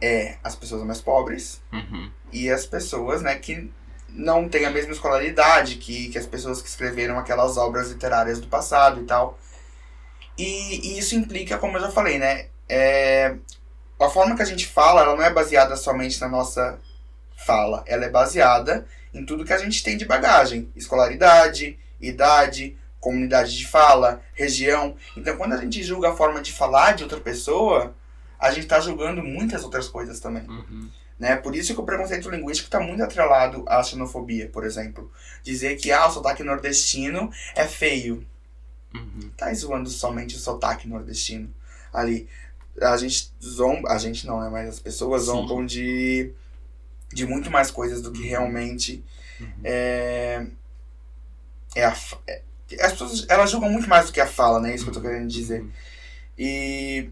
é 0.02 0.38
as 0.44 0.56
pessoas 0.56 0.84
mais 0.84 1.02
pobres 1.02 1.62
Uhum. 1.72 2.10
e 2.32 2.50
as 2.50 2.66
pessoas, 2.66 3.22
né, 3.22 3.36
que 3.36 3.72
não 4.14 4.48
têm 4.50 4.66
a 4.66 4.72
mesma 4.72 4.92
escolaridade 4.92 5.76
que, 5.76 6.10
que 6.10 6.18
as 6.18 6.26
pessoas 6.26 6.62
que 6.62 6.68
escreveram 6.68 7.18
aquelas 7.18 7.58
obras 7.58 7.90
literárias 7.90 8.40
do 8.40 8.48
passado 8.48 9.02
e 9.02 9.06
tal. 9.06 9.40
E, 10.38 10.94
e 10.94 11.00
isso 11.00 11.16
implica, 11.16 11.58
como 11.58 11.78
eu 11.78 11.82
já 11.82 11.92
falei, 11.92 12.18
né, 12.18 12.48
é, 12.68 13.36
a 14.00 14.10
forma 14.10 14.36
que 14.36 14.42
a 14.42 14.46
gente 14.46 14.68
fala, 14.68 15.02
ela 15.02 15.16
não 15.16 15.24
é 15.24 15.32
baseada 15.32 15.76
somente 15.76 16.20
na 16.20 16.28
nossa 16.28 16.80
fala, 17.46 17.84
ela 17.86 18.06
é 18.06 18.10
baseada 18.10 18.86
em 19.14 19.26
tudo 19.26 19.46
que 19.46 19.54
a 19.54 19.58
gente 19.58 19.84
tem 19.84 19.98
de 19.98 20.06
bagagem, 20.06 20.72
escolaridade, 20.76 21.78
idade, 22.00 22.78
comunidade 23.00 23.58
de 23.58 23.68
fala, 23.68 24.22
região. 24.34 24.96
Então, 25.18 25.36
quando 25.36 25.54
a 25.54 25.58
gente 25.58 25.84
julga 25.84 26.12
a 26.12 26.16
forma 26.16 26.42
de 26.42 26.54
falar 26.54 26.94
de 26.94 27.04
outra 27.04 27.20
pessoa, 27.20 27.94
a 28.40 28.50
gente 28.52 28.64
está 28.64 28.80
julgando 28.80 29.22
muitas 29.22 29.64
outras 29.64 29.88
coisas 29.88 30.20
também. 30.20 30.44
Uhum. 30.48 30.90
Né? 31.22 31.36
Por 31.36 31.56
isso 31.56 31.72
que 31.76 31.80
o 31.80 31.84
preconceito 31.84 32.32
linguístico 32.32 32.66
está 32.68 32.80
muito 32.80 33.04
atrelado 33.04 33.64
à 33.68 33.84
xenofobia, 33.84 34.50
por 34.50 34.66
exemplo. 34.66 35.12
Dizer 35.44 35.76
que 35.76 35.92
ah, 35.92 36.08
o 36.08 36.12
sotaque 36.12 36.42
nordestino 36.42 37.32
é 37.56 37.68
feio. 37.68 38.26
Uhum. 38.92 39.30
Tá 39.38 39.54
zoando 39.54 39.88
somente 39.88 40.36
o 40.36 40.40
sotaque 40.40 40.88
nordestino. 40.88 41.54
Ali, 41.94 42.28
a 42.82 42.98
gente 42.98 43.32
zomba, 43.40 43.92
a 43.92 44.00
gente 44.00 44.26
não, 44.26 44.42
né? 44.42 44.50
Mas 44.50 44.68
as 44.68 44.80
pessoas 44.80 45.22
Sim. 45.22 45.28
zombam 45.28 45.64
de, 45.64 46.32
de 47.14 47.28
muito 47.28 47.52
mais 47.52 47.70
coisas 47.70 48.02
do 48.02 48.12
que 48.12 48.24
realmente 48.24 49.04
Uhum. 49.40 49.48
é, 49.64 50.48
é 51.76 51.86
a, 51.86 51.96
é- 52.28 52.42
as 52.80 52.94
pessoas 52.94 53.28
elas 53.30 53.52
julgam 53.52 53.70
muito 53.70 53.88
mais 53.88 54.08
do 54.08 54.12
que 54.12 54.20
a 54.22 54.26
fala, 54.26 54.60
né? 54.60 54.74
Isso 54.74 54.86
que 54.86 54.90
eu 54.90 54.94
tô 54.96 55.02
querendo 55.02 55.28
dizer. 55.28 55.62
Uhum. 55.62 55.72
E 56.36 57.12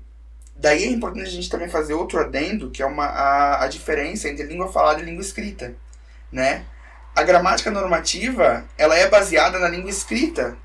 daí 0.59 0.83
é 0.83 0.87
importante 0.87 1.27
a 1.27 1.31
gente 1.31 1.49
também 1.49 1.69
fazer 1.69 1.93
outro 1.93 2.19
adendo, 2.19 2.69
que 2.69 2.81
é 2.83 2.85
uma, 2.85 3.05
a, 3.05 3.63
a 3.63 3.67
diferença 3.67 4.27
entre 4.27 4.45
língua 4.45 4.71
falada 4.71 5.01
e 5.01 5.05
língua 5.05 5.21
escrita, 5.21 5.73
né? 6.31 6.65
A 7.15 7.23
gramática 7.23 7.71
normativa, 7.71 8.65
ela 8.77 8.95
é 8.95 9.09
baseada 9.09 9.57
na 9.57 9.69
língua 9.69 9.89
escrita, 9.89 10.57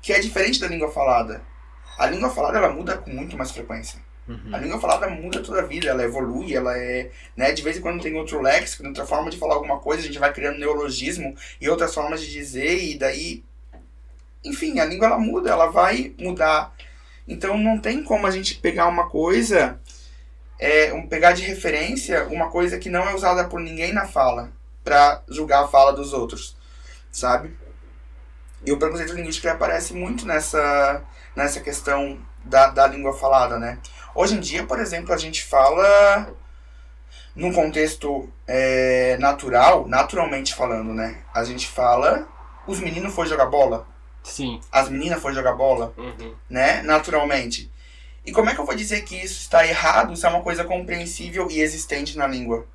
que 0.00 0.12
é 0.12 0.20
diferente 0.20 0.60
da 0.60 0.68
língua 0.68 0.90
falada. 0.90 1.42
A 1.98 2.06
língua 2.06 2.30
falada, 2.30 2.58
ela 2.58 2.70
muda 2.70 2.96
com 2.96 3.10
muito 3.10 3.36
mais 3.36 3.50
frequência. 3.50 3.98
A 4.26 4.32
Uhum. 4.32 4.58
língua 4.58 4.80
falada 4.80 5.06
muda 5.10 5.42
toda 5.42 5.60
a 5.60 5.66
vida, 5.66 5.88
ela 5.90 6.02
evolui, 6.02 6.54
ela 6.54 6.78
é, 6.78 7.10
né, 7.36 7.52
de 7.52 7.60
vez 7.60 7.76
em 7.76 7.82
quando 7.82 8.02
tem 8.02 8.16
outro 8.16 8.40
léxico, 8.40 8.86
outra 8.86 9.04
forma 9.04 9.28
de 9.30 9.36
falar 9.36 9.54
alguma 9.54 9.78
coisa, 9.78 10.02
a 10.02 10.06
gente 10.06 10.18
vai 10.18 10.32
criando 10.32 10.58
neologismo 10.58 11.36
e 11.60 11.68
outras 11.68 11.92
formas 11.94 12.22
de 12.22 12.32
dizer 12.32 12.82
e 12.82 12.96
daí 12.98 13.44
enfim, 14.44 14.78
a 14.78 14.84
língua 14.84 15.06
ela 15.06 15.18
muda, 15.18 15.50
ela 15.50 15.66
vai 15.66 16.14
mudar. 16.18 16.74
Então 17.26 17.56
não 17.56 17.78
tem 17.78 18.02
como 18.02 18.26
a 18.26 18.30
gente 18.30 18.56
pegar 18.56 18.86
uma 18.86 19.08
coisa, 19.08 19.80
é, 20.58 20.92
um, 20.92 21.06
pegar 21.06 21.32
de 21.32 21.42
referência 21.42 22.26
uma 22.28 22.50
coisa 22.50 22.78
que 22.78 22.90
não 22.90 23.08
é 23.08 23.14
usada 23.14 23.44
por 23.44 23.60
ninguém 23.60 23.92
na 23.92 24.06
fala 24.06 24.52
para 24.82 25.22
julgar 25.28 25.64
a 25.64 25.68
fala 25.68 25.92
dos 25.92 26.12
outros, 26.12 26.56
sabe? 27.10 27.56
E 28.64 28.70
o 28.70 28.78
preconceito 28.78 29.14
linguístico 29.14 29.48
aparece 29.48 29.94
muito 29.94 30.26
nessa, 30.26 31.02
nessa 31.34 31.60
questão 31.60 32.18
da, 32.44 32.68
da 32.68 32.86
língua 32.86 33.14
falada, 33.14 33.58
né? 33.58 33.78
Hoje 34.14 34.34
em 34.34 34.40
dia, 34.40 34.64
por 34.64 34.78
exemplo, 34.78 35.12
a 35.12 35.16
gente 35.16 35.42
fala 35.42 36.34
num 37.34 37.52
contexto 37.52 38.30
é, 38.46 39.16
natural, 39.18 39.88
naturalmente 39.88 40.54
falando, 40.54 40.92
né? 40.92 41.18
A 41.34 41.44
gente 41.44 41.66
fala, 41.66 42.28
os 42.66 42.78
meninos 42.78 43.14
foram 43.14 43.28
jogar 43.28 43.46
bola, 43.46 43.86
Sim. 44.24 44.60
as 44.72 44.88
meninas 44.88 45.20
foram 45.22 45.34
jogar 45.36 45.52
bola, 45.54 45.94
Uhum. 45.96 46.34
né? 46.50 46.82
Naturalmente. 46.82 47.70
E 48.26 48.32
como 48.32 48.48
é 48.50 48.54
que 48.54 48.60
eu 48.60 48.64
vou 48.66 48.74
dizer 48.74 49.02
que 49.02 49.14
isso 49.14 49.38
está 49.42 49.64
errado 49.66 50.16
se 50.16 50.24
é 50.26 50.28
uma 50.30 50.42
coisa 50.42 50.64
compreensível 50.64 51.46
e 51.50 51.60
existente 51.60 52.16
na 52.16 52.26
língua? 52.26 52.66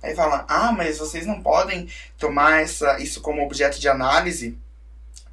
Aí 0.00 0.14
fala, 0.14 0.46
ah, 0.48 0.70
mas 0.70 0.98
vocês 0.98 1.26
não 1.26 1.42
podem 1.42 1.88
tomar 2.16 2.62
essa, 2.62 3.00
isso 3.00 3.20
como 3.20 3.42
objeto 3.42 3.80
de 3.80 3.88
análise, 3.88 4.56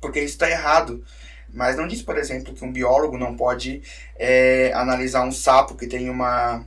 porque 0.01 0.19
isso 0.19 0.33
está 0.33 0.49
errado. 0.49 1.05
Mas 1.53 1.77
não 1.77 1.87
diz, 1.87 2.01
por 2.01 2.17
exemplo, 2.17 2.53
que 2.53 2.65
um 2.65 2.71
biólogo 2.73 3.17
não 3.17 3.35
pode 3.37 3.83
é, 4.17 4.71
analisar 4.73 5.23
um 5.23 5.31
sapo 5.31 5.75
que 5.75 5.85
tem 5.85 6.09
uma 6.09 6.65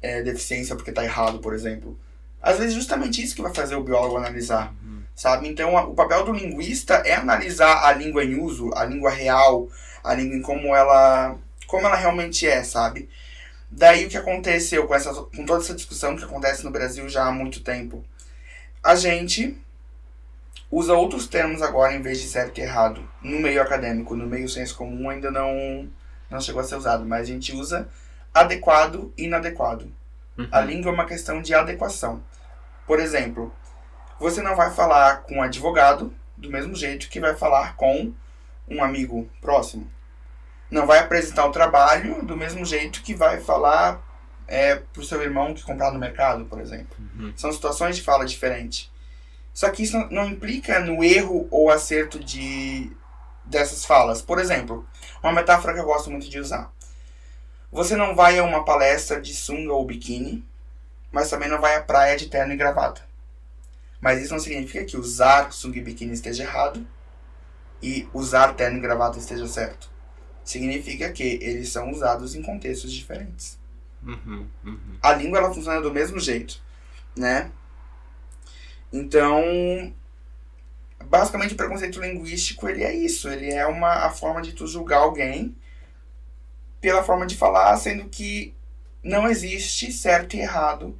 é, 0.00 0.22
deficiência 0.22 0.76
porque 0.76 0.90
está 0.90 1.02
errado, 1.04 1.40
por 1.40 1.52
exemplo. 1.52 1.98
Às 2.40 2.58
vezes, 2.58 2.74
justamente 2.74 3.22
isso 3.22 3.34
que 3.34 3.42
vai 3.42 3.52
fazer 3.52 3.74
o 3.74 3.82
biólogo 3.82 4.16
analisar. 4.16 4.72
Sabe? 5.14 5.48
Então, 5.48 5.76
a- 5.76 5.84
o 5.86 5.94
papel 5.94 6.24
do 6.24 6.32
linguista 6.32 6.94
é 7.06 7.14
analisar 7.14 7.84
a 7.84 7.92
língua 7.92 8.24
em 8.24 8.38
uso, 8.40 8.70
a 8.74 8.84
língua 8.84 9.10
real, 9.10 9.68
a 10.02 10.14
língua 10.14 10.36
em 10.36 10.42
como 10.42 10.74
ela, 10.74 11.36
como 11.66 11.86
ela 11.86 11.96
realmente 11.96 12.46
é, 12.46 12.62
sabe? 12.62 13.08
Daí 13.70 14.06
o 14.06 14.08
que 14.08 14.16
aconteceu 14.16 14.86
com, 14.86 14.94
essa, 14.94 15.12
com 15.12 15.44
toda 15.44 15.62
essa 15.62 15.74
discussão 15.74 16.16
que 16.16 16.24
acontece 16.24 16.64
no 16.64 16.70
Brasil 16.70 17.08
já 17.08 17.26
há 17.26 17.32
muito 17.32 17.60
tempo? 17.62 18.04
A 18.82 18.94
gente 18.94 19.58
usa 20.70 20.94
outros 20.94 21.26
termos 21.26 21.62
agora 21.62 21.94
em 21.94 22.02
vez 22.02 22.20
de 22.20 22.28
certo 22.28 22.58
e 22.58 22.62
errado. 22.62 23.08
No 23.22 23.40
meio 23.40 23.62
acadêmico, 23.62 24.16
no 24.16 24.26
meio 24.26 24.48
senso 24.48 24.76
comum 24.76 25.08
ainda 25.08 25.30
não, 25.30 25.88
não 26.30 26.40
chegou 26.40 26.60
a 26.60 26.64
ser 26.64 26.76
usado, 26.76 27.04
mas 27.04 27.22
a 27.22 27.24
gente 27.32 27.52
usa 27.54 27.88
adequado 28.32 29.12
e 29.16 29.24
inadequado. 29.24 29.90
Uhum. 30.36 30.48
A 30.50 30.60
língua 30.60 30.90
é 30.90 30.94
uma 30.94 31.06
questão 31.06 31.40
de 31.40 31.54
adequação. 31.54 32.22
Por 32.86 32.98
exemplo, 33.00 33.52
você 34.18 34.42
não 34.42 34.56
vai 34.56 34.70
falar 34.70 35.22
com 35.22 35.36
um 35.36 35.42
advogado 35.42 36.12
do 36.36 36.50
mesmo 36.50 36.74
jeito 36.74 37.08
que 37.08 37.20
vai 37.20 37.34
falar 37.34 37.76
com 37.76 38.12
um 38.68 38.82
amigo 38.82 39.28
próximo. 39.40 39.90
Não 40.70 40.86
vai 40.86 40.98
apresentar 40.98 41.46
o 41.46 41.52
trabalho 41.52 42.24
do 42.24 42.36
mesmo 42.36 42.64
jeito 42.64 43.02
que 43.02 43.14
vai 43.14 43.40
falar 43.40 44.02
é, 44.46 44.76
pro 44.76 45.04
seu 45.04 45.22
irmão 45.22 45.54
que 45.54 45.62
comprar 45.62 45.92
no 45.92 45.98
mercado, 45.98 46.44
por 46.46 46.60
exemplo. 46.60 46.96
Uhum. 46.98 47.32
São 47.36 47.52
situações 47.52 47.96
de 47.96 48.02
fala 48.02 48.24
diferentes. 48.24 48.90
Só 49.52 49.70
que 49.70 49.82
isso 49.82 49.96
não, 49.96 50.08
não 50.10 50.28
implica 50.28 50.80
no 50.80 51.04
erro 51.04 51.46
ou 51.50 51.70
acerto 51.70 52.18
de 52.18 52.90
dessas 53.44 53.84
falas. 53.84 54.22
Por 54.22 54.38
exemplo, 54.38 54.86
uma 55.22 55.32
metáfora 55.32 55.74
que 55.74 55.80
eu 55.80 55.84
gosto 55.84 56.10
muito 56.10 56.28
de 56.28 56.38
usar. 56.38 56.72
Você 57.70 57.96
não 57.96 58.14
vai 58.14 58.38
a 58.38 58.44
uma 58.44 58.64
palestra 58.64 59.20
de 59.20 59.34
sunga 59.34 59.72
ou 59.72 59.84
biquíni, 59.84 60.44
mas 61.12 61.30
também 61.30 61.48
não 61.48 61.60
vai 61.60 61.76
à 61.76 61.82
praia 61.82 62.16
de 62.16 62.26
terno 62.26 62.52
e 62.52 62.56
gravata. 62.56 63.02
Mas 64.04 64.20
isso 64.20 64.34
não 64.34 64.38
significa 64.38 64.84
que 64.84 64.98
usar 64.98 65.50
sunga 65.50 65.78
e 65.78 65.80
biquíni 65.80 66.12
esteja 66.12 66.42
errado 66.42 66.86
e 67.82 68.06
usar 68.12 68.52
terno 68.52 68.76
e 68.76 68.80
gravata 68.82 69.18
esteja 69.18 69.48
certo. 69.48 69.88
Significa 70.44 71.10
que 71.10 71.22
eles 71.40 71.70
são 71.70 71.90
usados 71.90 72.34
em 72.34 72.42
contextos 72.42 72.92
diferentes. 72.92 73.58
Uhum, 74.02 74.46
uhum. 74.62 74.98
A 75.00 75.14
língua 75.14 75.38
ela 75.38 75.54
funciona 75.54 75.80
do 75.80 75.90
mesmo 75.90 76.20
jeito, 76.20 76.62
né? 77.16 77.50
Então, 78.92 79.42
basicamente 81.06 81.54
o 81.54 81.56
preconceito 81.56 81.98
linguístico 81.98 82.68
ele 82.68 82.84
é 82.84 82.94
isso, 82.94 83.26
ele 83.30 83.50
é 83.50 83.66
uma 83.66 84.04
a 84.04 84.10
forma 84.10 84.42
de 84.42 84.52
tu 84.52 84.66
julgar 84.66 84.98
alguém 84.98 85.56
pela 86.78 87.02
forma 87.02 87.26
de 87.26 87.38
falar, 87.38 87.74
sendo 87.78 88.04
que 88.10 88.52
não 89.02 89.26
existe 89.26 89.90
certo 89.90 90.36
e 90.36 90.40
errado 90.40 90.94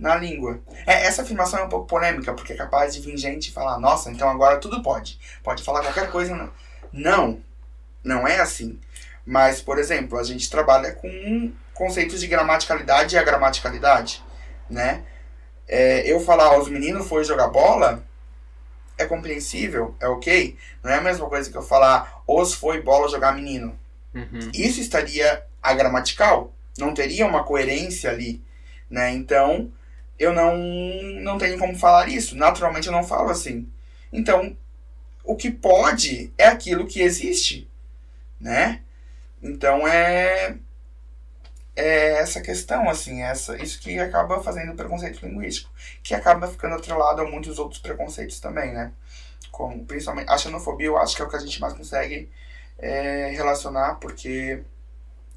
na 0.00 0.16
língua. 0.16 0.60
É, 0.86 1.06
essa 1.06 1.22
afirmação 1.22 1.60
é 1.60 1.64
um 1.64 1.68
pouco 1.68 1.86
polêmica, 1.86 2.32
porque 2.32 2.54
é 2.54 2.56
capaz 2.56 2.94
de 2.94 3.00
vir 3.00 3.16
gente 3.18 3.48
e 3.48 3.52
falar, 3.52 3.78
nossa, 3.78 4.10
então 4.10 4.28
agora 4.28 4.56
tudo 4.56 4.82
pode. 4.82 5.20
Pode 5.44 5.62
falar 5.62 5.82
qualquer 5.82 6.10
coisa. 6.10 6.34
Não, 6.34 6.50
não, 6.92 7.40
não 8.02 8.26
é 8.26 8.40
assim. 8.40 8.80
Mas, 9.26 9.60
por 9.60 9.78
exemplo, 9.78 10.18
a 10.18 10.24
gente 10.24 10.48
trabalha 10.48 10.92
com 10.92 11.52
conceitos 11.74 12.20
de 12.20 12.26
gramaticalidade 12.26 13.14
e 13.14 13.18
a 13.18 13.22
gramaticalidade, 13.22 14.24
né? 14.68 15.04
É, 15.68 16.10
eu 16.10 16.18
falar 16.18 16.46
aos 16.46 16.68
meninos 16.68 17.06
foi 17.06 17.22
jogar 17.22 17.48
bola 17.48 18.02
é 18.98 19.04
compreensível, 19.04 19.94
é 20.00 20.08
ok. 20.08 20.56
Não 20.82 20.90
é 20.90 20.96
a 20.96 21.00
mesma 21.00 21.28
coisa 21.28 21.50
que 21.50 21.56
eu 21.56 21.62
falar 21.62 22.22
os 22.26 22.54
foi 22.54 22.82
bola 22.82 23.08
jogar 23.08 23.34
menino. 23.34 23.78
Uhum. 24.14 24.50
Isso 24.52 24.80
estaria 24.80 25.44
agramatical, 25.62 26.52
não 26.78 26.92
teria 26.92 27.26
uma 27.26 27.44
coerência 27.44 28.10
ali, 28.10 28.42
né? 28.90 29.12
Então, 29.12 29.70
eu 30.20 30.32
não 30.34 30.56
não 31.22 31.38
tenho 31.38 31.58
como 31.58 31.76
falar 31.76 32.08
isso. 32.08 32.36
Naturalmente 32.36 32.86
eu 32.86 32.92
não 32.92 33.02
falo 33.02 33.30
assim. 33.30 33.68
Então, 34.12 34.56
o 35.24 35.36
que 35.36 35.50
pode 35.50 36.32
é 36.38 36.46
aquilo 36.48 36.86
que 36.86 37.00
existe, 37.00 37.68
né? 38.40 38.82
Então 39.42 39.88
é 39.88 40.56
é 41.76 42.18
essa 42.20 42.40
questão 42.42 42.88
assim, 42.90 43.22
essa 43.22 43.56
isso 43.62 43.80
que 43.80 43.98
acaba 43.98 44.42
fazendo 44.42 44.72
o 44.72 44.76
preconceito 44.76 45.24
linguístico, 45.26 45.70
que 46.02 46.14
acaba 46.14 46.48
ficando 46.48 46.74
atrelado 46.74 47.22
a 47.22 47.30
muitos 47.30 47.58
outros 47.58 47.80
preconceitos 47.80 48.40
também, 48.40 48.72
né? 48.72 48.92
Como 49.50 49.84
principalmente 49.86 50.30
a 50.30 50.38
xenofobia, 50.38 50.88
eu 50.88 50.98
acho 50.98 51.16
que 51.16 51.22
é 51.22 51.24
o 51.24 51.28
que 51.30 51.36
a 51.36 51.40
gente 51.40 51.60
mais 51.60 51.74
consegue 51.74 52.30
é, 52.78 53.30
relacionar, 53.30 53.96
porque 53.96 54.62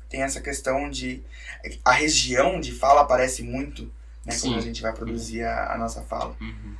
tem 0.10 0.24
essa 0.24 0.42
questão 0.42 0.90
de 0.90 1.24
a 1.86 1.92
região 1.94 2.60
de 2.60 2.72
fala 2.74 3.02
aparece 3.02 3.44
muito, 3.44 3.92
né, 4.26 4.38
quando 4.40 4.58
a 4.58 4.62
gente 4.62 4.82
vai 4.82 4.94
produzir 4.94 5.44
a, 5.44 5.74
a 5.74 5.78
nossa 5.78 6.02
fala. 6.02 6.36
Uhum. 6.40 6.76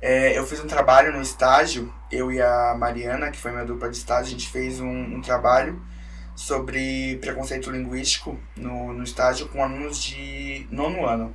É, 0.00 0.36
eu 0.36 0.46
fiz 0.46 0.60
um 0.60 0.66
trabalho 0.66 1.12
no 1.12 1.22
estágio, 1.22 1.92
eu 2.12 2.30
e 2.30 2.40
a 2.40 2.74
Mariana, 2.78 3.30
que 3.30 3.38
foi 3.38 3.52
minha 3.52 3.64
dupla 3.64 3.88
de 3.88 3.96
estágio, 3.96 4.26
a 4.26 4.30
gente 4.30 4.48
fez 4.48 4.80
um, 4.80 4.86
um 4.88 5.20
trabalho 5.22 5.82
sobre 6.36 7.16
preconceito 7.18 7.70
linguístico 7.70 8.38
no, 8.56 8.92
no 8.92 9.04
estágio 9.04 9.48
com 9.48 9.62
alunos 9.62 10.02
de 10.02 10.66
nono 10.70 11.06
ano. 11.06 11.34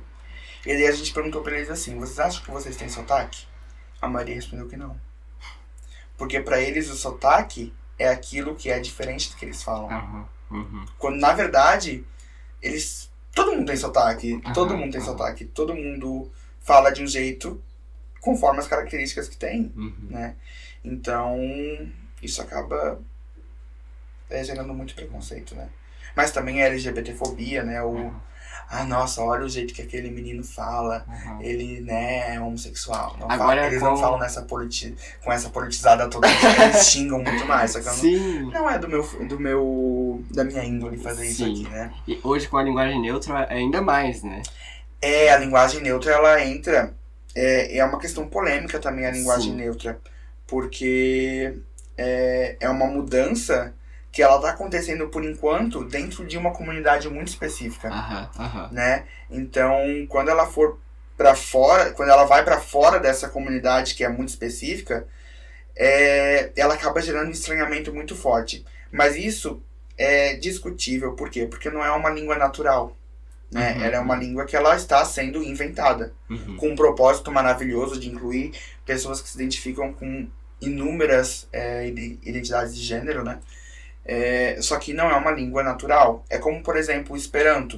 E 0.64 0.70
aí 0.70 0.86
a 0.86 0.92
gente 0.92 1.12
perguntou 1.12 1.42
pra 1.42 1.56
eles 1.56 1.70
assim: 1.70 1.98
vocês 1.98 2.18
acham 2.20 2.42
que 2.44 2.50
vocês 2.50 2.76
têm 2.76 2.88
sotaque? 2.88 3.46
A 4.00 4.08
Maria 4.08 4.34
respondeu 4.34 4.68
que 4.68 4.76
não. 4.76 4.98
Porque 6.16 6.40
pra 6.40 6.60
eles 6.60 6.90
o 6.90 6.96
sotaque 6.96 7.72
é 7.98 8.08
aquilo 8.08 8.54
que 8.54 8.70
é 8.70 8.78
diferente 8.78 9.30
do 9.30 9.36
que 9.36 9.44
eles 9.44 9.62
falam. 9.62 9.90
Aham. 9.90 10.28
Uhum. 10.50 10.84
Quando 10.98 11.18
na 11.18 11.32
verdade, 11.32 12.04
eles. 12.60 13.09
Todo 13.34 13.52
mundo 13.52 13.66
tem 13.66 13.76
sotaque. 13.76 14.40
Aham, 14.44 14.52
todo 14.52 14.76
mundo 14.76 14.92
tem 14.92 15.00
aham. 15.00 15.10
sotaque. 15.10 15.44
Todo 15.44 15.74
mundo 15.74 16.30
fala 16.60 16.90
de 16.90 17.02
um 17.02 17.06
jeito 17.06 17.62
conforme 18.20 18.58
as 18.60 18.68
características 18.68 19.28
que 19.28 19.36
tem 19.36 19.72
Uhum. 19.76 19.94
né? 20.10 20.36
Então, 20.84 21.38
isso 22.22 22.40
acaba 22.42 23.00
é, 24.28 24.42
gerando 24.44 24.72
muito 24.74 24.94
preconceito, 24.94 25.54
né? 25.54 25.68
Mas 26.14 26.30
também 26.30 26.62
a 26.62 26.66
LGBTfobia, 26.66 27.62
né? 27.62 27.82
O. 27.82 28.12
ah, 28.72 28.84
nossa, 28.84 29.20
olha 29.20 29.44
o 29.44 29.48
jeito 29.48 29.74
que 29.74 29.82
aquele 29.82 30.10
menino 30.10 30.44
fala. 30.44 31.04
Uhum. 31.08 31.42
Ele, 31.42 31.80
né, 31.80 32.34
é 32.36 32.40
homossexual. 32.40 33.16
Não 33.18 33.30
Agora 33.30 33.56
fala- 33.62 33.66
eles 33.66 33.82
não 33.82 33.94
com- 33.94 34.00
falam 34.00 34.18
nessa 34.20 34.42
politi 34.42 34.94
com 35.24 35.32
essa 35.32 35.50
politizada 35.50 36.08
toda. 36.08 36.28
eles 36.62 36.86
xingam 36.88 37.20
muito 37.22 37.44
mais. 37.46 37.72
Só 37.72 37.80
que 37.80 37.88
eu 37.88 37.92
não, 37.92 37.98
Sim. 38.00 38.50
não 38.52 38.70
é 38.70 38.78
do 38.78 38.88
meu, 38.88 39.02
do 39.26 39.40
meu. 39.40 40.24
da 40.30 40.44
minha 40.44 40.64
índole 40.64 40.96
fazer 40.98 41.26
isso 41.26 41.44
Sim. 41.44 41.52
aqui, 41.64 41.68
né? 41.68 41.92
E 42.06 42.20
hoje 42.22 42.46
com 42.46 42.56
a 42.58 42.62
linguagem 42.62 43.00
neutra 43.00 43.46
ainda 43.52 43.82
mais, 43.82 44.22
né? 44.22 44.40
É, 45.02 45.32
a 45.32 45.38
linguagem 45.38 45.80
neutra, 45.82 46.12
ela 46.12 46.44
entra. 46.44 46.94
É, 47.34 47.76
é 47.78 47.84
uma 47.84 47.98
questão 47.98 48.28
polêmica 48.28 48.78
também 48.78 49.04
a 49.06 49.10
linguagem 49.10 49.50
Sim. 49.52 49.56
neutra. 49.56 49.98
Porque 50.46 51.54
é, 51.96 52.56
é 52.60 52.68
uma 52.68 52.86
mudança 52.86 53.72
que 54.12 54.22
ela 54.22 54.36
está 54.36 54.50
acontecendo 54.50 55.08
por 55.08 55.24
enquanto 55.24 55.84
dentro 55.84 56.26
de 56.26 56.36
uma 56.36 56.52
comunidade 56.52 57.08
muito 57.08 57.28
específica, 57.28 57.88
né? 58.72 59.04
Então, 59.30 59.76
quando 60.08 60.28
ela 60.30 60.46
for 60.46 60.78
para 61.16 61.34
fora, 61.34 61.90
quando 61.92 62.08
ela 62.10 62.24
vai 62.24 62.42
para 62.44 62.58
fora 62.60 62.98
dessa 62.98 63.28
comunidade 63.28 63.94
que 63.94 64.02
é 64.02 64.08
muito 64.08 64.30
específica, 64.30 65.06
é, 65.76 66.50
ela 66.56 66.74
acaba 66.74 67.00
gerando 67.00 67.28
um 67.28 67.32
estranhamento 67.32 67.92
muito 67.94 68.16
forte. 68.16 68.64
Mas 68.90 69.16
isso 69.16 69.62
é 69.96 70.34
discutível, 70.34 71.12
por 71.12 71.30
quê? 71.30 71.46
Porque 71.46 71.70
não 71.70 71.84
é 71.84 71.90
uma 71.92 72.10
língua 72.10 72.36
natural, 72.36 72.96
né? 73.50 73.74
Uhum. 73.76 73.84
Ela 73.84 73.96
é 73.96 74.00
uma 74.00 74.16
língua 74.16 74.44
que 74.44 74.56
ela 74.56 74.74
está 74.74 75.04
sendo 75.04 75.42
inventada 75.42 76.12
Uhum. 76.28 76.56
com 76.56 76.68
um 76.70 76.76
propósito 76.76 77.30
maravilhoso 77.30 77.98
de 78.00 78.08
incluir 78.08 78.52
pessoas 78.84 79.20
que 79.20 79.28
se 79.28 79.36
identificam 79.36 79.92
com 79.92 80.26
inúmeras 80.60 81.48
é, 81.52 81.86
ide- 81.88 82.18
identidades 82.22 82.74
de 82.74 82.82
gênero, 82.82 83.22
né? 83.24 83.38
É, 84.12 84.56
só 84.60 84.76
que 84.76 84.92
não 84.92 85.08
é 85.08 85.14
uma 85.14 85.30
língua 85.30 85.62
natural. 85.62 86.24
É 86.28 86.36
como, 86.36 86.60
por 86.64 86.76
exemplo, 86.76 87.14
o 87.14 87.16
Esperanto. 87.16 87.76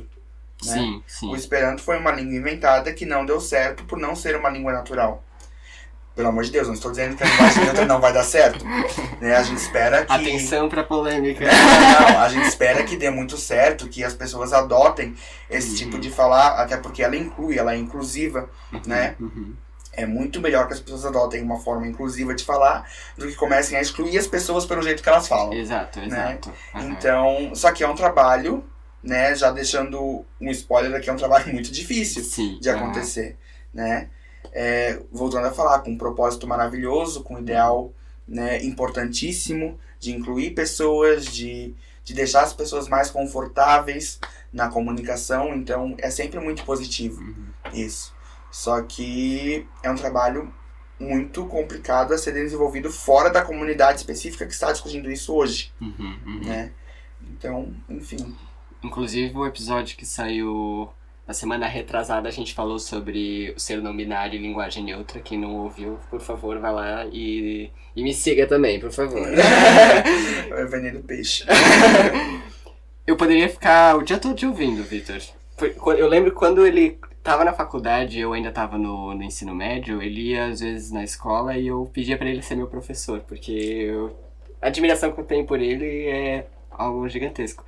né? 0.64 0.72
Sim, 0.74 1.02
sim. 1.06 1.30
O 1.30 1.36
Esperanto 1.36 1.82
foi 1.82 1.98
uma 1.98 2.10
língua 2.10 2.34
inventada 2.36 2.90
que 2.94 3.04
não 3.04 3.26
deu 3.26 3.38
certo 3.38 3.84
por 3.84 3.98
não 3.98 4.16
ser 4.16 4.34
uma 4.36 4.48
língua 4.48 4.72
natural. 4.72 5.22
Pelo 6.14 6.28
amor 6.28 6.44
de 6.44 6.50
Deus, 6.50 6.66
não 6.66 6.74
estou 6.74 6.90
dizendo 6.90 7.16
que 7.16 7.22
a 7.22 7.26
linguagem 7.26 7.64
neutra 7.64 7.84
não 7.86 8.00
vai 8.00 8.12
dar 8.14 8.22
certo. 8.22 8.64
Né? 9.20 9.34
A 9.34 9.42
gente 9.42 9.58
espera 9.58 10.04
que. 10.06 10.12
Atenção 10.12 10.68
pra 10.68 10.82
polêmica. 10.84 11.44
Não, 11.46 12.20
a 12.20 12.28
gente 12.28 12.46
espera 12.48 12.82
que 12.82 12.96
dê 12.96 13.10
muito 13.10 13.36
certo, 13.36 13.88
que 13.88 14.02
as 14.04 14.14
pessoas 14.14 14.52
adotem 14.54 15.14
esse 15.50 15.70
Uhum. 15.70 15.76
tipo 15.76 15.98
de 15.98 16.10
falar, 16.10 16.60
até 16.62 16.76
porque 16.78 17.02
ela 17.02 17.16
inclui, 17.16 17.58
ela 17.58 17.74
é 17.74 17.76
inclusiva, 17.78 18.48
né? 18.86 19.16
Uhum. 19.20 19.54
É 19.92 20.06
muito 20.06 20.40
melhor 20.40 20.66
que 20.66 20.72
as 20.72 20.80
pessoas 20.80 21.04
adotem 21.04 21.42
uma 21.42 21.58
forma 21.60 21.86
inclusiva 21.86 22.34
de 22.34 22.44
falar 22.44 22.90
do 23.16 23.26
que 23.26 23.34
comecem 23.34 23.76
a 23.76 23.80
excluir 23.82 24.16
as 24.18 24.26
pessoas 24.26 24.64
pelo 24.64 24.80
jeito 24.82 25.02
que 25.02 25.08
elas 25.08 25.28
falam. 25.28 25.52
Exato, 25.52 26.00
exato. 26.00 26.50
Aham. 26.74 26.88
Então, 26.90 27.54
só 27.54 27.70
que 27.72 27.84
é 27.84 27.88
um 27.88 27.94
trabalho, 27.94 28.64
né? 29.02 29.34
Já 29.34 29.50
deixando 29.50 30.24
um 30.40 30.50
spoiler 30.50 30.94
aqui, 30.94 31.10
é 31.10 31.12
um 31.12 31.16
trabalho 31.16 31.52
muito 31.52 31.70
difícil 31.70 32.24
Sim. 32.24 32.58
de 32.60 32.70
acontecer, 32.70 33.36
né? 33.72 34.08
É, 34.52 34.98
voltando 35.12 35.46
a 35.46 35.52
falar, 35.52 35.80
com 35.80 35.90
um 35.90 35.98
propósito 35.98 36.46
maravilhoso, 36.46 37.22
com 37.22 37.34
um 37.34 37.38
ideal 37.38 37.92
né, 38.26 38.62
importantíssimo 38.64 39.78
de 40.00 40.12
incluir 40.12 40.50
pessoas, 40.52 41.26
de, 41.26 41.74
de 42.04 42.14
deixar 42.14 42.42
as 42.42 42.52
pessoas 42.52 42.88
mais 42.88 43.10
confortáveis 43.10 44.18
na 44.52 44.68
comunicação, 44.68 45.54
então 45.54 45.94
é 45.98 46.10
sempre 46.10 46.40
muito 46.40 46.64
positivo 46.64 47.20
Uhum. 47.20 47.46
isso. 47.72 48.12
Só 48.52 48.80
que 48.82 49.66
é 49.82 49.90
um 49.90 49.96
trabalho 49.96 50.54
muito 51.00 51.44
complicado 51.46 52.12
a 52.14 52.18
ser 52.18 52.32
desenvolvido 52.32 52.88
fora 52.92 53.30
da 53.30 53.42
comunidade 53.42 53.98
específica 53.98 54.46
que 54.46 54.52
está 54.52 54.70
discutindo 54.70 55.10
isso 55.10 55.34
hoje, 55.34 55.72
Uhum. 55.80 56.16
Uhum. 56.24 56.40
né? 56.44 56.70
Então, 57.20 57.74
enfim. 57.88 58.36
Inclusive, 58.84 59.36
o 59.36 59.46
episódio 59.46 59.96
que 59.96 60.04
saiu 60.06 60.88
na 61.26 61.32
semana 61.32 61.66
retrasada, 61.66 62.28
a 62.28 62.32
gente 62.32 62.52
falou 62.52 62.78
sobre 62.78 63.54
o 63.56 63.60
ser 63.60 63.80
não 63.80 63.96
binário 63.96 64.34
e 64.38 64.42
linguagem 64.42 64.84
neutra. 64.84 65.20
Quem 65.20 65.38
não 65.38 65.54
ouviu, 65.56 65.98
por 66.10 66.20
favor, 66.20 66.58
vai 66.58 66.72
lá 66.72 67.06
e, 67.06 67.70
e 67.96 68.02
me 68.02 68.12
siga 68.12 68.46
também, 68.46 68.78
por 68.78 68.92
favor. 68.92 69.26
É 70.52 70.64
veneno 70.66 71.02
peixe. 71.02 71.44
Eu 73.06 73.16
poderia 73.16 73.48
ficar 73.48 73.96
o 73.96 74.02
dia 74.02 74.18
todo 74.18 74.34
te 74.36 74.46
ouvindo, 74.46 74.82
Victor. 74.84 75.20
Eu 75.98 76.08
lembro 76.08 76.32
quando 76.32 76.66
ele 76.66 76.98
tava 77.22 77.44
na 77.44 77.52
faculdade, 77.52 78.18
eu 78.18 78.32
ainda 78.32 78.50
tava 78.52 78.76
no, 78.78 79.14
no 79.14 79.22
ensino 79.22 79.54
médio, 79.54 80.02
ele 80.02 80.30
ia 80.32 80.46
às 80.46 80.60
vezes 80.60 80.90
na 80.90 81.04
escola 81.04 81.56
e 81.56 81.66
eu 81.68 81.88
pedia 81.92 82.16
pra 82.18 82.28
ele 82.28 82.42
ser 82.42 82.56
meu 82.56 82.66
professor, 82.66 83.20
porque 83.20 83.52
eu- 83.52 84.16
a 84.60 84.66
admiração 84.68 85.12
que 85.12 85.20
eu 85.20 85.24
tenho 85.24 85.46
por 85.46 85.60
ele 85.60 86.06
é 86.08 86.46
algo 86.70 87.08
gigantesco. 87.08 87.64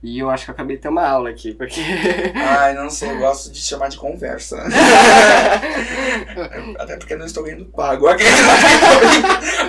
E 0.00 0.20
eu 0.20 0.30
acho 0.30 0.44
que 0.44 0.50
eu 0.50 0.54
acabei 0.54 0.76
de 0.76 0.82
ter 0.82 0.88
uma 0.88 1.04
aula 1.04 1.28
aqui, 1.30 1.52
porque. 1.52 1.80
Ai, 2.36 2.72
não 2.72 2.88
sei, 2.88 3.10
eu 3.10 3.18
gosto 3.18 3.50
de 3.50 3.60
chamar 3.60 3.88
de 3.88 3.96
conversa. 3.96 4.56
Até 6.78 6.96
porque 6.96 7.16
não 7.16 7.26
estou 7.26 7.42
ganhando 7.42 7.64
pago. 7.66 8.06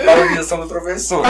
Valorização 0.05 0.59
do 0.61 0.67
professor. 0.67 1.23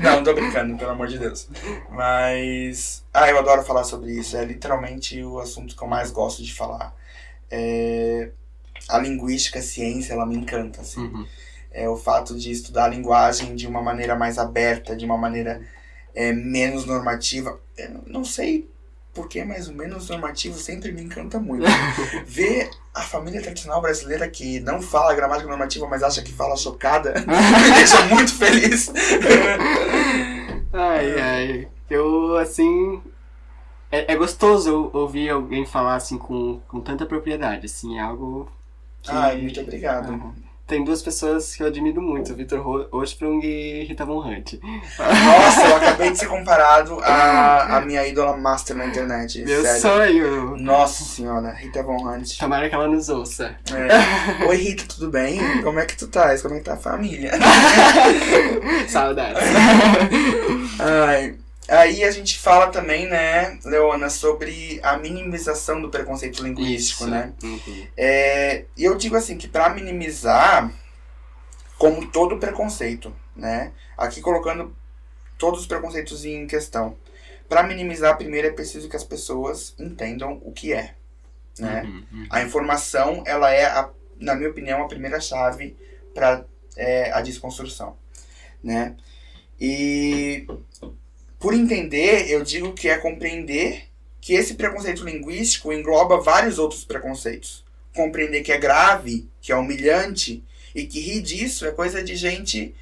Não, 0.00 0.16
não 0.16 0.24
tô 0.24 0.34
brincando, 0.34 0.76
pelo 0.76 0.92
amor 0.92 1.08
de 1.08 1.18
Deus. 1.18 1.48
Mas. 1.90 3.04
Ah, 3.12 3.28
eu 3.28 3.38
adoro 3.38 3.62
falar 3.64 3.82
sobre 3.84 4.12
isso. 4.12 4.36
É 4.36 4.44
literalmente 4.44 5.20
o 5.24 5.40
assunto 5.40 5.74
que 5.76 5.82
eu 5.82 5.88
mais 5.88 6.10
gosto 6.12 6.42
de 6.44 6.54
falar. 6.54 6.94
É... 7.52 8.30
A 8.88 8.98
linguística, 8.98 9.60
a 9.60 9.62
ciência, 9.62 10.14
ela 10.14 10.26
me 10.26 10.36
encanta, 10.36 10.80
assim. 10.80 11.02
Uhum. 11.02 11.26
É 11.70 11.88
o 11.88 11.96
fato 11.96 12.36
de 12.36 12.50
estudar 12.50 12.86
a 12.86 12.88
linguagem 12.88 13.54
de 13.54 13.66
uma 13.66 13.80
maneira 13.80 14.16
mais 14.16 14.38
aberta, 14.38 14.96
de 14.96 15.04
uma 15.04 15.16
maneira 15.16 15.62
é, 16.14 16.32
menos 16.32 16.84
normativa. 16.84 17.60
Eu 17.76 18.02
não 18.06 18.24
sei 18.24 18.68
porquê, 19.14 19.44
mas 19.44 19.68
o 19.68 19.74
menos 19.74 20.08
normativo 20.08 20.58
sempre 20.58 20.90
me 20.90 21.02
encanta 21.02 21.38
muito. 21.38 21.66
Ver 22.26 22.70
a 22.94 23.02
família 23.02 23.40
tradicional 23.40 23.80
brasileira 23.80 24.28
que 24.28 24.60
não 24.60 24.80
fala 24.80 25.14
gramática 25.14 25.48
normativa, 25.48 25.86
mas 25.86 26.02
acha 26.02 26.22
que 26.22 26.32
fala 26.32 26.56
chocada, 26.56 27.14
me 27.20 27.74
deixa 27.74 28.04
muito 28.06 28.34
feliz. 28.34 28.90
Ai, 30.74 31.20
ai. 31.20 31.68
Eu, 31.90 32.38
assim. 32.38 33.02
É, 33.92 34.12
é 34.14 34.16
gostoso 34.16 34.90
ouvir 34.92 35.28
alguém 35.30 35.66
falar 35.66 35.96
assim 35.96 36.16
com, 36.18 36.60
com 36.66 36.80
tanta 36.80 37.04
propriedade, 37.06 37.66
assim, 37.66 37.98
é 37.98 38.00
algo 38.00 38.50
que. 39.02 39.10
Ai, 39.10 39.36
muito 39.36 39.60
obrigado. 39.60 40.32
Tem 40.64 40.82
duas 40.82 41.02
pessoas 41.02 41.54
que 41.54 41.62
eu 41.62 41.66
admiro 41.66 42.00
muito, 42.00 42.34
Vitor 42.34 42.60
Ro- 42.62 42.86
Osprung 42.92 43.40
e 43.44 43.84
Rita 43.84 44.06
Von 44.06 44.20
Hunt. 44.26 44.54
Nossa, 44.98 45.66
eu 45.68 45.76
acabei 45.76 46.12
de 46.12 46.18
ser 46.18 46.26
comparado 46.30 46.98
à, 47.02 47.76
à 47.76 47.80
minha 47.82 48.06
ídola 48.06 48.34
master 48.38 48.74
na 48.76 48.86
internet. 48.86 49.44
Meu 49.44 49.60
sério. 49.60 49.80
sonho! 49.82 50.56
Nossa 50.56 51.04
senhora, 51.04 51.50
Rita 51.50 51.82
Von 51.82 52.08
Hunt. 52.08 52.38
Tomara 52.38 52.70
que 52.70 52.74
ela 52.74 52.88
nos 52.88 53.10
ouça. 53.10 53.54
É. 53.70 54.46
Oi, 54.48 54.56
Rita, 54.56 54.84
tudo 54.88 55.10
bem? 55.10 55.60
Como 55.62 55.78
é 55.78 55.84
que 55.84 55.96
tu 55.96 56.06
tá? 56.06 56.34
Como 56.38 56.54
é 56.54 56.58
que 56.58 56.64
tá 56.64 56.74
a 56.74 56.78
família? 56.78 57.32
Saudades. 58.88 59.42
Ai, 60.78 61.34
aí 61.68 62.02
a 62.04 62.10
gente 62.10 62.38
fala 62.38 62.68
também, 62.68 63.06
né, 63.06 63.58
Leona, 63.64 64.10
sobre 64.10 64.80
a 64.82 64.96
minimização 64.96 65.80
do 65.80 65.90
preconceito 65.90 66.42
linguístico, 66.42 67.04
Isso. 67.04 67.10
né? 67.10 67.32
Uhum. 67.42 67.86
É, 67.96 68.64
eu 68.76 68.96
digo 68.96 69.16
assim 69.16 69.38
que 69.38 69.46
para 69.46 69.68
minimizar, 69.70 70.72
como 71.78 72.10
todo 72.10 72.38
preconceito, 72.38 73.14
né? 73.36 73.72
Aqui 73.96 74.20
colocando 74.20 74.74
todos 75.38 75.60
os 75.60 75.66
preconceitos 75.66 76.24
em 76.24 76.46
questão. 76.46 76.96
Para 77.48 77.62
minimizar, 77.62 78.16
primeiro 78.16 78.48
é 78.48 78.52
preciso 78.52 78.88
que 78.88 78.96
as 78.96 79.04
pessoas 79.04 79.74
entendam 79.78 80.40
o 80.44 80.52
que 80.52 80.72
é, 80.72 80.94
né? 81.58 81.82
Uhum, 81.82 82.04
uhum. 82.12 82.26
A 82.30 82.42
informação, 82.42 83.22
ela 83.26 83.52
é, 83.52 83.66
a, 83.66 83.90
na 84.18 84.34
minha 84.34 84.50
opinião, 84.50 84.82
a 84.82 84.88
primeira 84.88 85.20
chave 85.20 85.76
para 86.14 86.44
a 87.12 87.20
desconstrução, 87.20 87.96
né? 88.62 88.96
E 89.60 90.46
por 91.42 91.52
entender, 91.52 92.30
eu 92.30 92.44
digo 92.44 92.72
que 92.72 92.88
é 92.88 92.96
compreender 92.96 93.88
que 94.20 94.32
esse 94.32 94.54
preconceito 94.54 95.04
linguístico 95.04 95.72
engloba 95.72 96.20
vários 96.20 96.56
outros 96.56 96.84
preconceitos. 96.84 97.64
Compreender 97.92 98.42
que 98.42 98.52
é 98.52 98.58
grave, 98.58 99.28
que 99.40 99.50
é 99.50 99.56
humilhante 99.56 100.42
e 100.72 100.86
que 100.86 101.00
rir 101.00 101.20
disso 101.20 101.66
é 101.66 101.72
coisa 101.72 102.02
de 102.02 102.14
gente 102.14 102.72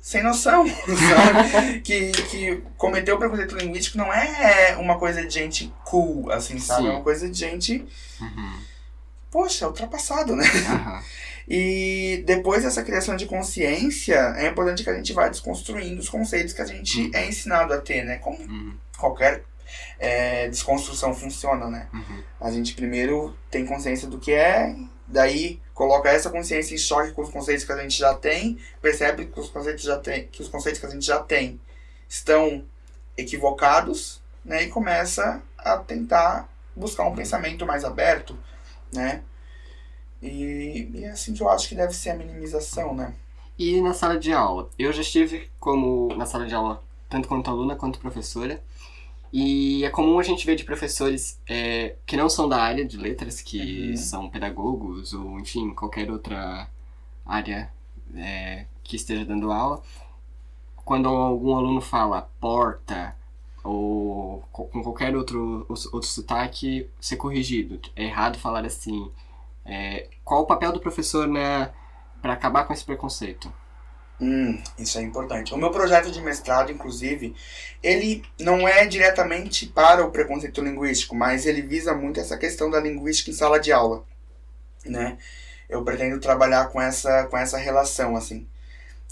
sem 0.00 0.22
noção, 0.22 0.64
sabe? 0.66 1.80
que, 1.80 2.10
que 2.10 2.62
cometer 2.78 3.12
o 3.12 3.18
preconceito 3.18 3.54
linguístico 3.56 3.98
não 3.98 4.10
é 4.12 4.74
uma 4.78 4.98
coisa 4.98 5.24
de 5.24 5.32
gente 5.32 5.72
cool, 5.84 6.32
assim, 6.32 6.58
sabe? 6.58 6.84
Sim. 6.84 6.88
É 6.88 6.92
uma 6.92 7.02
coisa 7.02 7.28
de 7.28 7.38
gente 7.38 7.84
Uhum. 8.18 8.58
poxa, 9.30 9.66
ultrapassado, 9.66 10.34
né? 10.34 10.44
Aham. 10.66 11.02
E 11.48 12.22
depois 12.26 12.62
dessa 12.62 12.82
criação 12.82 13.16
de 13.16 13.26
consciência, 13.26 14.34
é 14.36 14.46
importante 14.48 14.82
que 14.84 14.90
a 14.90 14.94
gente 14.94 15.12
vá 15.12 15.28
desconstruindo 15.28 16.00
os 16.00 16.08
conceitos 16.08 16.52
que 16.52 16.62
a 16.62 16.66
gente 16.66 17.00
Uhum. 17.02 17.10
é 17.14 17.26
ensinado 17.26 17.72
a 17.74 17.78
ter, 17.80 18.04
né? 18.04 18.16
Como 18.18 18.38
Uhum. 18.38 18.74
qualquer 18.98 19.42
é, 19.98 20.48
desconstrução 20.48 21.14
funciona, 21.14 21.68
né? 21.68 21.88
Uhum. 21.92 22.22
A 22.40 22.50
gente 22.50 22.74
primeiro 22.74 23.36
tem 23.50 23.64
consciência 23.64 24.06
do 24.06 24.18
que 24.18 24.32
é, 24.32 24.74
daí 25.06 25.60
coloca 25.72 26.08
essa 26.10 26.28
consciência 26.30 26.74
em 26.74 26.78
choque 26.78 27.12
com 27.12 27.22
os 27.22 27.30
conceitos 27.30 27.64
que 27.64 27.72
a 27.72 27.78
gente 27.78 27.96
já 27.98 28.12
tem, 28.14 28.58
percebe 28.80 29.26
que 29.26 29.40
os 29.40 29.48
conceitos, 29.48 29.82
já 29.82 29.98
tem, 29.98 30.26
que, 30.28 30.42
os 30.42 30.48
conceitos 30.48 30.80
que 30.80 30.86
a 30.86 30.90
gente 30.90 31.06
já 31.06 31.20
tem 31.20 31.58
estão 32.08 32.64
equivocados, 33.16 34.20
né? 34.44 34.64
E 34.64 34.68
começa 34.68 35.40
a 35.58 35.76
tentar 35.78 36.48
buscar 36.76 37.04
um 37.04 37.14
pensamento 37.14 37.64
mais 37.66 37.84
aberto, 37.84 38.36
né? 38.92 39.22
E, 40.22 40.90
e 40.94 41.04
assim 41.06 41.34
que 41.34 41.42
eu 41.42 41.48
acho 41.50 41.68
que 41.68 41.74
deve 41.74 41.92
ser 41.94 42.10
a 42.10 42.16
minimização, 42.16 42.94
né? 42.94 43.14
E 43.58 43.80
na 43.80 43.92
sala 43.94 44.18
de 44.18 44.32
aula? 44.32 44.68
Eu 44.78 44.92
já 44.92 45.02
estive 45.02 45.50
como 45.60 46.14
na 46.16 46.26
sala 46.26 46.46
de 46.46 46.54
aula, 46.54 46.82
tanto 47.08 47.28
quanto 47.28 47.50
aluna 47.50 47.76
quanto 47.76 47.98
professora. 47.98 48.62
E 49.32 49.84
é 49.84 49.90
comum 49.90 50.18
a 50.18 50.22
gente 50.24 50.46
ver 50.46 50.56
de 50.56 50.64
professores 50.64 51.40
é, 51.48 51.96
que 52.06 52.16
não 52.16 52.28
são 52.30 52.48
da 52.48 52.62
área 52.62 52.84
de 52.84 52.96
letras, 52.98 53.40
que 53.42 53.90
Uhum. 53.90 53.96
são 53.96 54.30
pedagogos 54.30 55.14
ou, 55.14 55.40
enfim, 55.40 55.74
qualquer 55.74 56.10
outra 56.10 56.68
área 57.26 57.72
é, 58.16 58.66
que 58.84 58.96
esteja 58.96 59.24
dando 59.24 59.52
aula. 59.52 59.82
Quando 60.84 61.08
algum 61.08 61.56
aluno 61.56 61.80
fala 61.80 62.28
porta 62.40 63.16
ou 63.62 64.42
co- 64.52 64.64
com 64.66 64.82
qualquer 64.82 65.16
outro, 65.16 65.64
outro 65.68 66.02
sotaque, 66.02 66.88
ser 67.00 67.16
corrigido. 67.16 67.80
É 67.94 68.04
errado 68.04 68.38
falar 68.38 68.64
assim. 68.66 69.10
É, 69.64 70.08
qual 70.24 70.42
o 70.42 70.46
papel 70.46 70.72
do 70.72 70.80
professor 70.80 71.26
né, 71.28 71.70
para 72.20 72.32
acabar 72.32 72.64
com 72.64 72.72
esse 72.72 72.84
preconceito? 72.84 73.52
Hum, 74.20 74.62
isso 74.78 74.98
é 74.98 75.02
importante. 75.02 75.52
O 75.52 75.56
meu 75.56 75.70
projeto 75.70 76.10
de 76.10 76.20
mestrado, 76.20 76.70
inclusive, 76.70 77.34
ele 77.82 78.22
não 78.38 78.68
é 78.68 78.86
diretamente 78.86 79.66
para 79.66 80.04
o 80.04 80.12
preconceito 80.12 80.62
linguístico, 80.62 81.14
mas 81.16 81.44
ele 81.44 81.60
visa 81.60 81.92
muito 81.92 82.20
essa 82.20 82.38
questão 82.38 82.70
da 82.70 82.78
linguística 82.78 83.30
em 83.30 83.34
sala 83.34 83.58
de 83.58 83.72
aula, 83.72 84.04
né? 84.86 85.18
Eu 85.68 85.82
pretendo 85.84 86.20
trabalhar 86.20 86.68
com 86.68 86.80
essa, 86.80 87.24
com 87.24 87.36
essa 87.36 87.58
relação, 87.58 88.14
assim. 88.14 88.46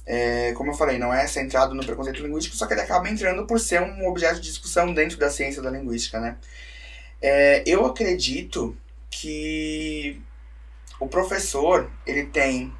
É, 0.06 0.52
como 0.52 0.70
eu 0.70 0.74
falei, 0.74 0.98
não 0.98 1.12
é 1.12 1.26
centrado 1.26 1.74
no 1.74 1.84
preconceito 1.84 2.22
linguístico, 2.22 2.56
só 2.56 2.66
que 2.66 2.74
ele 2.74 2.80
acaba 2.80 3.08
entrando 3.08 3.46
por 3.46 3.58
ser 3.58 3.82
um 3.82 4.06
objeto 4.06 4.36
de 4.36 4.48
discussão 4.48 4.92
dentro 4.94 5.18
da 5.18 5.30
ciência 5.30 5.60
da 5.60 5.70
linguística, 5.70 6.20
né? 6.20 6.36
É, 7.20 7.62
eu 7.66 7.84
acredito 7.84 8.76
que 9.10 10.22
o 11.00 11.08
professor, 11.08 11.90
ele 12.06 12.26
tem 12.26 12.72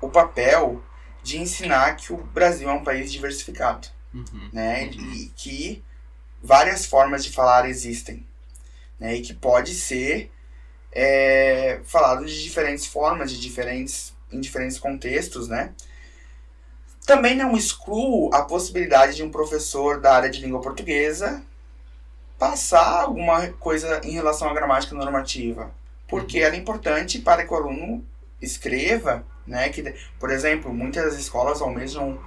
o 0.00 0.08
papel 0.08 0.82
de 1.22 1.38
ensinar 1.38 1.96
que 1.96 2.12
o 2.12 2.16
Brasil 2.16 2.68
é 2.68 2.72
um 2.72 2.82
país 2.82 3.12
diversificado, 3.12 3.88
Uhum. 4.12 4.48
né? 4.52 4.86
Uhum. 4.86 5.12
E 5.12 5.26
que 5.36 5.84
várias 6.42 6.86
formas 6.86 7.22
de 7.22 7.30
falar 7.30 7.68
existem, 7.68 8.26
né? 8.98 9.14
E 9.16 9.20
que 9.20 9.34
pode 9.34 9.74
ser 9.74 10.32
é, 10.90 11.80
falado 11.84 12.24
de 12.24 12.42
diferentes 12.42 12.86
formas, 12.86 13.30
de 13.30 13.38
diferentes 13.38 14.12
em 14.32 14.40
diferentes 14.40 14.78
contextos, 14.78 15.48
né? 15.48 15.72
Também 17.06 17.36
não 17.36 17.56
excluo 17.56 18.32
a 18.32 18.42
possibilidade 18.42 19.16
de 19.16 19.22
um 19.22 19.30
professor 19.30 20.00
da 20.00 20.14
área 20.14 20.30
de 20.30 20.40
língua 20.40 20.60
portuguesa 20.60 21.42
passar 22.38 23.02
alguma 23.02 23.48
coisa 23.54 24.00
em 24.04 24.12
relação 24.12 24.48
à 24.48 24.54
gramática 24.54 24.94
normativa, 24.94 25.70
porque 26.10 26.40
ela 26.40 26.56
é 26.56 26.58
importante 26.58 27.20
para 27.20 27.46
que 27.46 27.54
o 27.54 27.56
aluno 27.56 28.04
escreva, 28.42 29.24
né? 29.46 29.68
Que, 29.68 29.94
por 30.18 30.30
exemplo, 30.30 30.74
muitas 30.74 31.16
escolas 31.16 31.62
almejam 31.62 32.18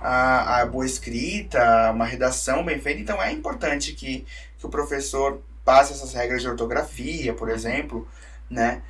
a, 0.00 0.60
a 0.60 0.66
boa 0.66 0.86
escrita, 0.86 1.90
uma 1.90 2.06
redação 2.06 2.64
bem 2.64 2.78
feita, 2.78 3.00
então 3.00 3.22
é 3.22 3.32
importante 3.32 3.92
que, 3.92 4.24
que 4.58 4.66
o 4.66 4.68
professor 4.68 5.42
passe 5.64 5.92
essas 5.92 6.12
regras 6.12 6.42
de 6.42 6.48
ortografia, 6.48 7.34
por 7.34 7.48
exemplo, 7.48 8.06
né? 8.48 8.82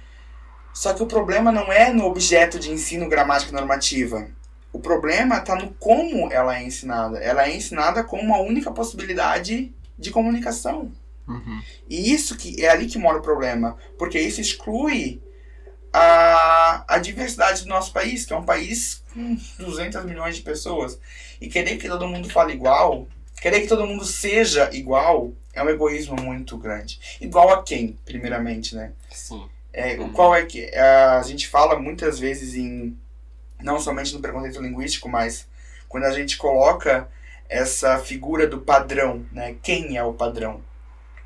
Só 0.73 0.95
que 0.95 1.03
o 1.03 1.07
problema 1.07 1.53
não 1.53 1.71
é 1.71 1.93
no 1.93 2.07
objeto 2.07 2.59
de 2.59 2.71
ensino 2.71 3.09
gramática 3.09 3.53
normativa. 3.53 4.27
O 4.73 4.79
problema 4.79 5.37
está 5.37 5.55
no 5.55 5.71
como 5.75 6.33
ela 6.33 6.57
é 6.57 6.63
ensinada. 6.63 7.19
Ela 7.19 7.45
é 7.45 7.55
ensinada 7.55 8.03
como 8.03 8.23
uma 8.23 8.39
única 8.41 8.71
possibilidade 8.71 9.71
de 9.99 10.11
comunicação. 10.11 10.91
Uhum. 11.27 11.63
E 11.89 12.13
isso 12.13 12.37
que 12.37 12.65
é 12.65 12.69
ali 12.69 12.87
que 12.87 12.99
mora 12.99 13.19
o 13.19 13.23
problema, 13.23 13.77
porque 13.99 14.19
isso 14.19 14.41
exclui 14.41 15.23
a, 15.93 16.85
a 16.89 16.99
diversidade 16.99 17.63
do 17.63 17.69
nosso 17.69 17.93
país, 17.93 18.25
que 18.25 18.33
é 18.33 18.37
um 18.37 18.45
país 18.45 19.03
com 19.13 19.37
200 19.59 20.05
milhões 20.05 20.37
de 20.37 20.43
pessoas. 20.43 20.99
E 21.41 21.49
querer 21.49 21.77
que 21.77 21.89
todo 21.89 22.09
mundo 22.09 22.31
fale 22.31 22.55
igual, 22.55 23.07
querer 23.41 23.61
que 23.61 23.69
todo 23.69 23.87
mundo 23.87 24.05
seja 24.05 24.71
igual, 24.73 25.33
é 25.53 25.63
um 25.63 25.69
egoísmo 25.69 26.17
muito 26.17 26.57
grande. 26.57 26.99
Igual 27.21 27.51
a 27.51 27.63
quem, 27.63 27.99
primeiramente, 28.05 28.75
né? 28.75 28.93
Sim. 29.11 29.49
É, 29.73 29.99
Uhum. 29.99 30.13
Qual 30.13 30.35
é 30.35 30.45
que. 30.45 30.71
A 30.75 31.23
gente 31.23 31.49
fala 31.49 31.79
muitas 31.79 32.19
vezes 32.19 32.55
em. 32.55 32.97
Não 33.61 33.81
somente 33.81 34.13
no 34.13 34.21
preconceito 34.21 34.61
linguístico, 34.61 35.09
mas 35.09 35.47
quando 35.89 36.05
a 36.05 36.11
gente 36.11 36.37
coloca 36.37 37.09
essa 37.49 37.99
figura 37.99 38.47
do 38.47 38.61
padrão, 38.61 39.25
né? 39.33 39.57
Quem 39.63 39.97
é 39.97 40.05
o 40.05 40.13
padrão? 40.13 40.63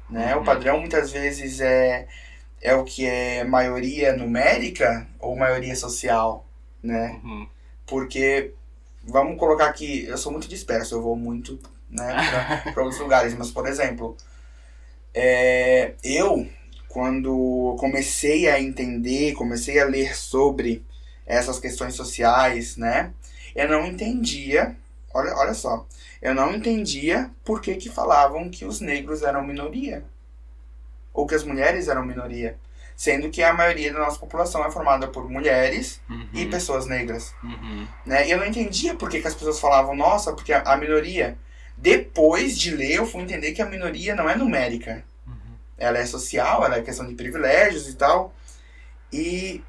Né? 0.09 0.35
Uhum. 0.35 0.43
O 0.43 0.45
padrão 0.45 0.81
muitas 0.81 1.11
vezes 1.11 1.61
é, 1.61 2.07
é 2.61 2.75
o 2.75 2.85
que 2.85 3.07
é 3.07 3.45
maioria 3.45 4.17
numérica 4.17 5.07
ou 5.19 5.37
maioria 5.37 5.75
social, 5.75 6.47
né? 6.83 7.21
Uhum. 7.23 7.49
Porque, 7.87 8.53
vamos 9.05 9.39
colocar 9.39 9.67
aqui, 9.67 10.05
eu 10.07 10.19
sou 10.19 10.33
muito 10.33 10.49
disperso, 10.49 10.95
eu 10.95 11.03
vou 11.03 11.17
muito 11.17 11.59
né, 11.91 12.15
para 12.73 12.83
outros 12.83 13.01
lugares, 13.01 13.35
mas 13.35 13.51
por 13.51 13.67
exemplo, 13.67 14.17
é, 15.15 15.95
eu, 16.03 16.49
quando 16.89 17.77
comecei 17.79 18.49
a 18.49 18.61
entender, 18.61 19.35
comecei 19.35 19.79
a 19.79 19.85
ler 19.85 20.17
sobre 20.17 20.85
essas 21.25 21.59
questões 21.59 21.95
sociais, 21.95 22.77
né, 22.77 23.13
eu 23.55 23.69
não 23.69 23.87
entendia, 23.87 24.77
olha, 25.17 25.35
olha 25.37 25.55
só, 25.55 25.87
eu 26.23 26.35
não 26.35 26.55
entendia 26.55 27.31
por 27.45 27.61
que, 27.61 27.75
que 27.77 27.89
falavam 27.91 28.49
que 28.51 28.65
os 28.65 28.81
negros 28.81 29.23
eram 29.23 29.45
minoria, 29.45 30.05
ou 31.13 31.27
que 31.27 31.35
as 31.35 31.43
mulheres 31.45 31.89
eram 31.89 32.05
minoria, 32.05 32.59
sendo 32.97 33.29
que 33.31 33.43
a 33.43 33.53
maioria 33.53 33.93
da 33.93 33.99
nossa 34.01 34.19
população 34.19 34.65
é 34.65 34.71
formada 34.71 35.09
por 35.09 35.29
mulheres 35.29 36.01
Uhum. 36.09 36.29
e 36.33 36.47
pessoas 36.47 36.87
negras 36.87 37.35
Uhum. 37.43 37.87
né? 38.07 38.27
E 38.27 38.31
eu 38.31 38.39
não 38.39 38.47
entendia 38.47 38.95
por 38.95 39.09
que, 39.11 39.21
que 39.21 39.29
as 39.29 39.35
pessoas 39.35 39.61
falavam, 39.61 39.95
nossa, 39.95 40.33
porque 40.33 40.53
a, 40.53 40.63
a 40.63 40.77
minoria. 40.77 41.37
Depois 41.77 42.59
de 42.59 42.71
ler, 42.75 42.95
eu 42.97 43.07
fui 43.07 43.21
entender 43.21 43.53
que 43.53 43.61
a 43.61 43.67
minoria 43.67 44.15
não 44.15 44.31
é 44.31 44.35
numérica. 44.35 45.05
Uhum. 45.27 45.35
Ela 45.77 45.99
é 45.99 46.07
social, 46.07 46.65
ela 46.65 46.77
é 46.77 46.83
questão 46.83 47.07
de 47.07 47.15
privilégios 47.15 47.87
e 47.89 47.95
tal. 47.97 48.33
E 49.13 49.63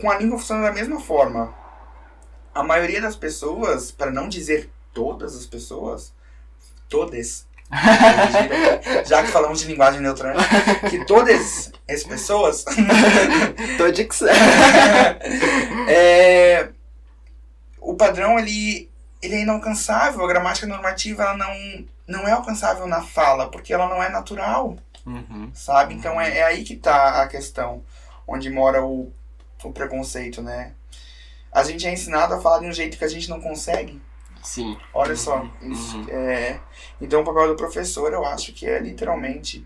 com 0.00 0.10
a 0.10 0.18
língua 0.18 0.38
funciona 0.38 0.62
da 0.62 0.72
mesma 0.72 0.98
forma. 1.00 1.54
A 2.52 2.64
maioria 2.64 3.00
das 3.00 3.14
pessoas, 3.14 3.92
para 3.92 4.10
não 4.10 4.28
dizer 4.28 4.68
todas 4.92 5.36
as 5.36 5.46
pessoas, 5.46 6.12
todas, 6.88 7.46
já 9.06 9.22
que 9.22 9.28
falamos 9.30 9.60
de 9.60 9.66
linguagem 9.66 10.00
neutra, 10.00 10.34
né? 10.34 10.40
que 10.90 11.04
todas 11.04 11.72
as 11.88 12.02
pessoas 12.04 12.64
Todix. 13.78 14.22
é, 15.88 16.68
o 17.80 17.94
padrão 17.94 18.38
ele, 18.38 18.90
ele 19.20 19.34
é 19.36 19.42
inalcançável, 19.42 20.24
a 20.24 20.28
gramática 20.28 20.66
normativa 20.66 21.22
ela 21.22 21.36
não, 21.36 21.84
não 22.06 22.28
é 22.28 22.32
alcançável 22.32 22.86
na 22.86 23.02
fala, 23.02 23.50
porque 23.50 23.72
ela 23.72 23.88
não 23.88 24.02
é 24.02 24.08
natural, 24.08 24.76
Uhum. 25.04 25.50
sabe? 25.52 25.94
Então 25.94 26.20
é, 26.20 26.38
é 26.38 26.44
aí 26.44 26.62
que 26.62 26.76
tá 26.76 27.22
a 27.22 27.26
questão, 27.26 27.82
onde 28.24 28.48
mora 28.48 28.84
o, 28.84 29.12
o 29.64 29.72
preconceito, 29.72 30.40
né? 30.40 30.74
A 31.50 31.64
gente 31.64 31.86
é 31.86 31.92
ensinado 31.92 32.34
a 32.34 32.40
falar 32.40 32.60
de 32.60 32.66
um 32.66 32.72
jeito 32.72 32.96
que 32.96 33.04
a 33.04 33.08
gente 33.08 33.28
não 33.28 33.40
consegue. 33.40 34.00
Sim. 34.42 34.76
Olha 34.92 35.16
só, 35.16 35.42
Uhum. 35.62 35.70
isso 35.72 35.96
Uhum. 35.98 36.08
é, 36.08 36.60
então 37.00 37.22
o 37.22 37.24
papel 37.24 37.48
do 37.48 37.56
professor 37.56 38.12
eu 38.12 38.24
acho 38.24 38.52
que 38.52 38.66
é 38.66 38.78
literalmente 38.80 39.64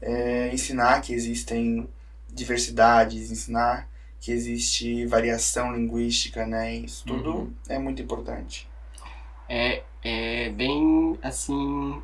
é, 0.00 0.48
ensinar 0.52 1.00
que 1.02 1.12
existem 1.12 1.88
diversidades, 2.32 3.30
ensinar 3.30 3.88
que 4.20 4.32
existe 4.32 5.06
variação 5.06 5.74
linguística, 5.74 6.46
né? 6.46 6.74
Isso 6.74 7.04
tudo 7.06 7.30
Uhum. 7.32 7.52
é 7.68 7.78
muito 7.78 8.02
importante. 8.02 8.68
É, 9.48 9.82
é 10.02 10.50
bem, 10.50 11.18
assim, 11.22 12.00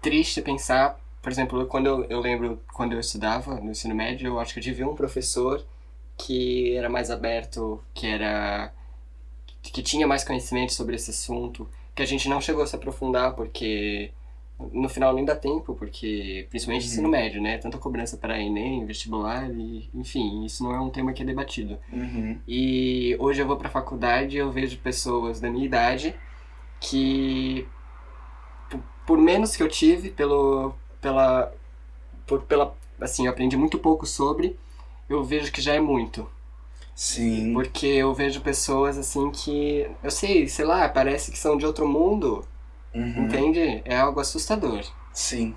triste 0.00 0.42
pensar, 0.42 0.98
por 1.22 1.30
exemplo, 1.32 1.66
quando 1.66 1.86
eu, 1.86 2.04
eu 2.04 2.20
lembro, 2.20 2.60
quando 2.72 2.92
eu 2.92 3.00
estudava 3.00 3.56
no 3.60 3.70
ensino 3.70 3.94
médio, 3.94 4.28
eu 4.28 4.40
acho 4.40 4.52
que 4.54 4.60
eu 4.60 4.64
tive 4.64 4.84
um 4.84 4.94
professor 4.94 5.64
que 6.16 6.76
era 6.76 6.88
mais 6.88 7.10
aberto, 7.10 7.82
que 7.94 8.06
era, 8.06 8.72
que 9.62 9.82
tinha 9.82 10.06
mais 10.06 10.24
conhecimento 10.24 10.72
sobre 10.72 10.96
esse 10.96 11.10
assunto, 11.10 11.68
que 11.94 12.02
a 12.02 12.06
gente 12.06 12.28
não 12.28 12.40
chegou 12.40 12.62
a 12.62 12.66
se 12.66 12.74
aprofundar, 12.76 13.34
porque 13.34 14.10
no 14.72 14.88
final 14.88 15.14
nem 15.14 15.24
dá 15.24 15.34
tempo, 15.34 15.74
porque, 15.74 16.46
principalmente 16.50 16.84
Uhum. 16.84 16.90
ensino 16.90 17.08
médio, 17.08 17.40
né, 17.40 17.56
tanta 17.58 17.78
cobrança 17.78 18.16
para 18.16 18.38
Enem, 18.40 18.84
vestibular, 18.84 19.50
e, 19.50 19.88
enfim, 19.94 20.44
isso 20.44 20.62
não 20.62 20.74
é 20.74 20.80
um 20.80 20.90
tema 20.90 21.12
que 21.12 21.22
é 21.22 21.24
debatido. 21.26 21.78
Uhum. 21.92 22.38
E 22.46 23.16
hoje 23.18 23.40
eu 23.40 23.46
vou 23.46 23.56
pra 23.56 23.70
faculdade 23.70 24.36
e 24.36 24.38
eu 24.38 24.50
vejo 24.50 24.76
pessoas 24.78 25.40
da 25.40 25.50
minha 25.50 25.64
idade 25.64 26.14
que 26.78 27.66
por 29.06 29.18
menos 29.18 29.56
que 29.56 29.62
eu 29.62 29.68
tive 29.68 30.10
pelo 30.10 30.74
pela 31.00 31.52
por, 32.26 32.42
pela 32.42 32.76
assim, 33.00 33.26
eu 33.26 33.32
aprendi 33.32 33.56
muito 33.56 33.78
pouco 33.78 34.06
sobre, 34.06 34.58
eu 35.08 35.24
vejo 35.24 35.50
que 35.50 35.60
já 35.60 35.74
é 35.74 35.80
muito, 35.80 36.28
Sim. 37.02 37.54
porque 37.54 37.86
eu 37.86 38.12
vejo 38.12 38.42
pessoas 38.42 38.98
assim 38.98 39.30
que 39.30 39.90
eu 40.02 40.10
sei, 40.10 40.46
sei 40.46 40.66
lá, 40.66 40.86
parece 40.86 41.30
que 41.32 41.38
são 41.38 41.56
de 41.56 41.64
outro 41.64 41.88
mundo, 41.88 42.46
Uhum. 42.94 43.24
entende? 43.24 43.80
É 43.86 43.96
algo 43.96 44.20
assustador. 44.20 44.84
Sim. 45.10 45.56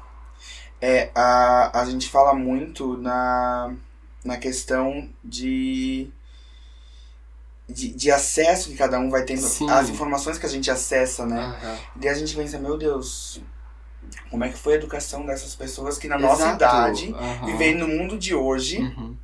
É, 0.79 1.11
a, 1.13 1.81
a 1.81 1.85
gente 1.85 2.07
fala 2.09 2.33
muito 2.33 2.95
na, 2.95 3.75
na 4.23 4.37
questão 4.37 5.09
de, 5.21 6.09
de, 7.67 7.89
de 7.89 8.09
acesso 8.09 8.69
que 8.69 8.77
cada 8.77 8.97
um 8.97 9.09
vai 9.09 9.25
tendo, 9.25 9.41
Sim. 9.41 9.69
as 9.69 9.89
informações 9.89 10.37
que 10.37 10.45
a 10.45 10.49
gente 10.49 10.71
acessa, 10.71 11.25
né? 11.25 11.41
Aham. 11.41 11.77
Daí 11.97 12.09
a 12.09 12.13
gente 12.13 12.33
pensa, 12.37 12.57
meu 12.57 12.77
Deus, 12.77 13.41
como 14.31 14.45
é 14.45 14.49
que 14.49 14.57
foi 14.57 14.75
a 14.75 14.77
educação 14.77 15.25
dessas 15.25 15.53
pessoas 15.55 15.97
que 15.97 16.07
na 16.07 16.17
nossa 16.17 16.43
Exato. 16.43 16.55
idade, 16.55 17.13
Aham. 17.13 17.45
vivendo 17.47 17.85
no 17.85 17.87
mundo 17.97 18.17
de 18.17 18.33
hoje, 18.33 18.79
Uhum. 18.79 19.17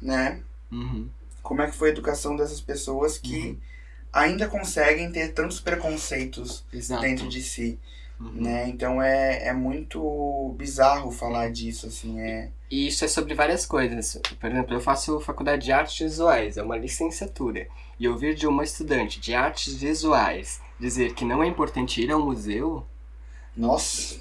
né? 0.00 0.40
Uhum. 0.72 1.06
Como 1.50 1.62
é 1.62 1.66
que 1.68 1.74
foi 1.76 1.88
a 1.88 1.92
educação 1.92 2.36
dessas 2.36 2.60
pessoas 2.60 3.18
que 3.18 3.34
Uhum. 3.48 3.56
ainda 4.12 4.46
conseguem 4.46 5.10
ter 5.10 5.32
tantos 5.32 5.58
preconceitos 5.58 6.64
Exato. 6.72 7.02
dentro 7.02 7.28
de 7.28 7.42
si, 7.42 7.76
Uhum. 8.20 8.30
né? 8.34 8.68
Então 8.68 9.02
é, 9.02 9.48
é 9.48 9.52
muito 9.52 10.54
bizarro 10.56 11.10
falar 11.10 11.50
disso, 11.50 11.88
assim, 11.88 12.20
é... 12.20 12.50
E 12.70 12.86
isso 12.86 13.04
é 13.04 13.08
sobre 13.08 13.34
várias 13.34 13.66
coisas. 13.66 14.20
Por 14.38 14.48
exemplo, 14.48 14.74
eu 14.74 14.80
faço 14.80 15.18
faculdade 15.18 15.64
de 15.64 15.72
artes 15.72 15.98
visuais, 15.98 16.56
é 16.56 16.62
uma 16.62 16.76
licenciatura. 16.78 17.66
E 17.98 18.06
ouvir 18.06 18.36
de 18.36 18.46
uma 18.46 18.62
estudante 18.62 19.18
de 19.18 19.34
artes 19.34 19.74
visuais 19.74 20.60
dizer 20.78 21.14
que 21.14 21.24
não 21.24 21.42
é 21.42 21.48
importante 21.48 22.00
ir 22.00 22.12
ao 22.12 22.24
museu, 22.24 22.86
Nossa, 23.56 24.18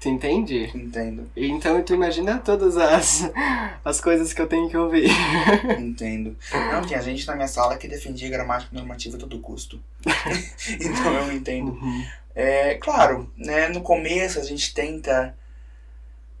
tu 0.00 0.08
entende? 0.08 0.70
entendo, 0.74 1.30
Então 1.36 1.82
tu 1.82 1.94
imagina 1.94 2.38
todas 2.38 2.76
as, 2.76 3.30
as 3.84 4.00
coisas 4.00 4.32
que 4.32 4.40
eu 4.40 4.46
tenho 4.46 4.68
que 4.68 4.76
ouvir. 4.76 5.10
entendo. 5.78 6.36
Não, 6.72 6.86
tinha 6.86 7.00
gente 7.02 7.26
na 7.26 7.34
minha 7.36 7.48
sala 7.48 7.76
que 7.76 7.86
defendia 7.86 8.28
gramática 8.30 8.74
normativa 8.74 9.16
a 9.16 9.20
todo 9.20 9.38
custo. 9.40 9.78
então 10.80 11.12
eu 11.14 11.32
entendo. 11.32 11.72
Uhum. 11.72 12.04
É, 12.34 12.74
claro, 12.76 13.30
né, 13.36 13.68
no 13.68 13.82
começo 13.82 14.38
a 14.38 14.42
gente 14.44 14.72
tenta 14.72 15.36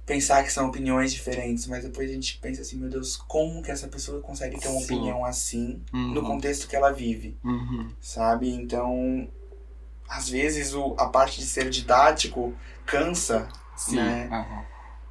pensar 0.06 0.42
que 0.42 0.52
são 0.52 0.68
opiniões 0.68 1.12
diferentes, 1.12 1.66
mas 1.68 1.84
depois 1.84 2.10
a 2.10 2.14
gente 2.14 2.38
pensa 2.38 2.62
assim, 2.62 2.76
meu 2.78 2.88
Deus, 2.88 3.16
como 3.16 3.62
que 3.62 3.70
essa 3.70 3.86
pessoa 3.86 4.20
consegue 4.20 4.58
ter 4.58 4.66
uma 4.68 4.78
Sim. 4.80 4.84
opinião 4.84 5.24
assim 5.24 5.80
no 5.92 6.20
Uhum. 6.20 6.26
contexto 6.26 6.66
que 6.66 6.74
ela 6.74 6.90
vive, 6.90 7.36
Uhum. 7.44 7.88
sabe? 8.00 8.50
Então, 8.50 9.28
às 10.10 10.28
vezes 10.28 10.74
o, 10.74 10.94
a 10.98 11.06
parte 11.06 11.38
de 11.40 11.46
ser 11.46 11.70
didático 11.70 12.52
cansa, 12.84 13.48
Sim. 13.76 13.96
Né? 13.96 14.28
aham. 14.30 14.64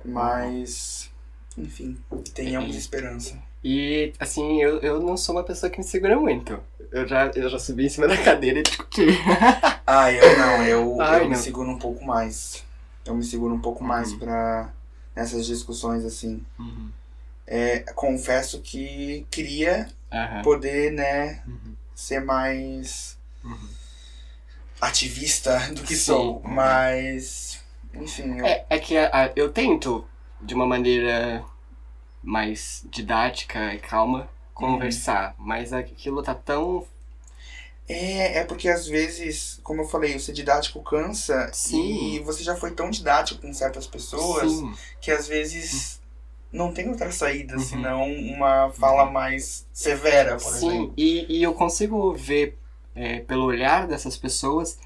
mas, 0.05 1.09
enfim, 1.57 1.97
tenhamos 2.33 2.75
É. 2.75 2.79
esperança. 2.79 3.37
E 3.63 4.13
assim, 4.19 4.61
eu, 4.61 4.79
eu 4.79 4.99
não 5.01 5.17
sou 5.17 5.35
uma 5.35 5.43
pessoa 5.43 5.69
que 5.69 5.77
me 5.79 5.83
segura 5.83 6.17
muito. 6.17 6.59
Eu 6.91 7.07
já, 7.07 7.27
eu 7.35 7.49
já 7.49 7.59
subi 7.59 7.85
em 7.85 7.89
cima 7.89 8.07
da 8.07 8.15
cadeira 8.23 8.59
e 8.59 8.63
discuti. 8.63 9.05
Ah, 9.85 10.11
eu 10.11 10.37
não, 10.37 10.63
eu, 10.65 11.01
Ai, 11.01 11.21
eu 11.21 11.29
me 11.29 11.35
não. 11.35 11.41
seguro 11.41 11.69
um 11.69 11.77
pouco 11.79 12.03
mais. 12.05 12.63
Eu 13.05 13.15
me 13.15 13.23
seguro 13.23 13.53
um 13.53 13.59
pouco 13.59 13.83
mais 13.83 14.11
Uhum. 14.13 14.19
pra 14.19 14.69
nessas 15.15 15.45
discussões 15.45 16.05
assim. 16.05 16.45
Uhum. 16.57 16.89
É, 17.45 17.79
confesso 17.95 18.61
que 18.61 19.25
queria 19.31 19.89
poder, 20.43 20.91
né, 20.91 21.41
Uhum. 21.47 21.73
ser 21.95 22.19
mais 22.21 23.17
Uhum. 23.43 23.69
Ativista 24.81 25.57
do 25.73 25.83
que 25.83 25.95
Sim. 25.95 26.05
sou, 26.05 26.41
mas 26.43 27.59
enfim, 27.93 28.37
eu, 28.39 28.45
É, 28.45 28.65
é 28.69 28.79
que 28.79 28.97
a- 28.97 29.09
a- 29.25 29.31
eu 29.35 29.51
tento, 29.51 30.05
de 30.41 30.53
uma 30.53 30.65
maneira 30.65 31.43
mais 32.23 32.85
didática 32.89 33.73
e 33.73 33.79
calma, 33.79 34.29
conversar, 34.53 35.35
mas 35.37 35.73
aquilo 35.73 36.21
tá 36.23 36.35
tão. 36.35 36.85
é, 37.87 38.39
é 38.39 38.43
porque 38.43 38.69
às 38.69 38.87
vezes, 38.87 39.59
como 39.63 39.81
eu 39.81 39.87
falei, 39.87 40.15
o 40.15 40.19
ser 40.19 40.33
didático 40.33 40.81
cansa 40.83 41.49
Sim. 41.53 42.15
e 42.15 42.19
você 42.19 42.43
já 42.43 42.55
foi 42.55 42.71
tão 42.71 42.89
didático 42.89 43.41
com 43.41 43.53
certas 43.53 43.87
pessoas 43.87 44.51
Sim. 44.51 44.73
que 45.01 45.11
às 45.11 45.27
vezes 45.27 45.99
não 46.51 46.71
tem 46.73 46.89
outra 46.89 47.11
saída 47.11 47.55
Uhum. 47.55 47.59
senão 47.59 48.03
uma 48.11 48.71
fala 48.73 49.09
mais 49.09 49.65
severa, 49.73 50.37
por 50.37 50.53
Sim, 50.53 50.69
exemplo. 50.69 50.93
e, 50.97 51.39
e 51.39 51.43
eu 51.43 51.53
consigo 51.53 52.13
ver 52.13 52.57
é, 52.95 53.19
pelo 53.19 53.45
olhar 53.45 53.87
dessas 53.87 54.17
pessoas 54.17 54.77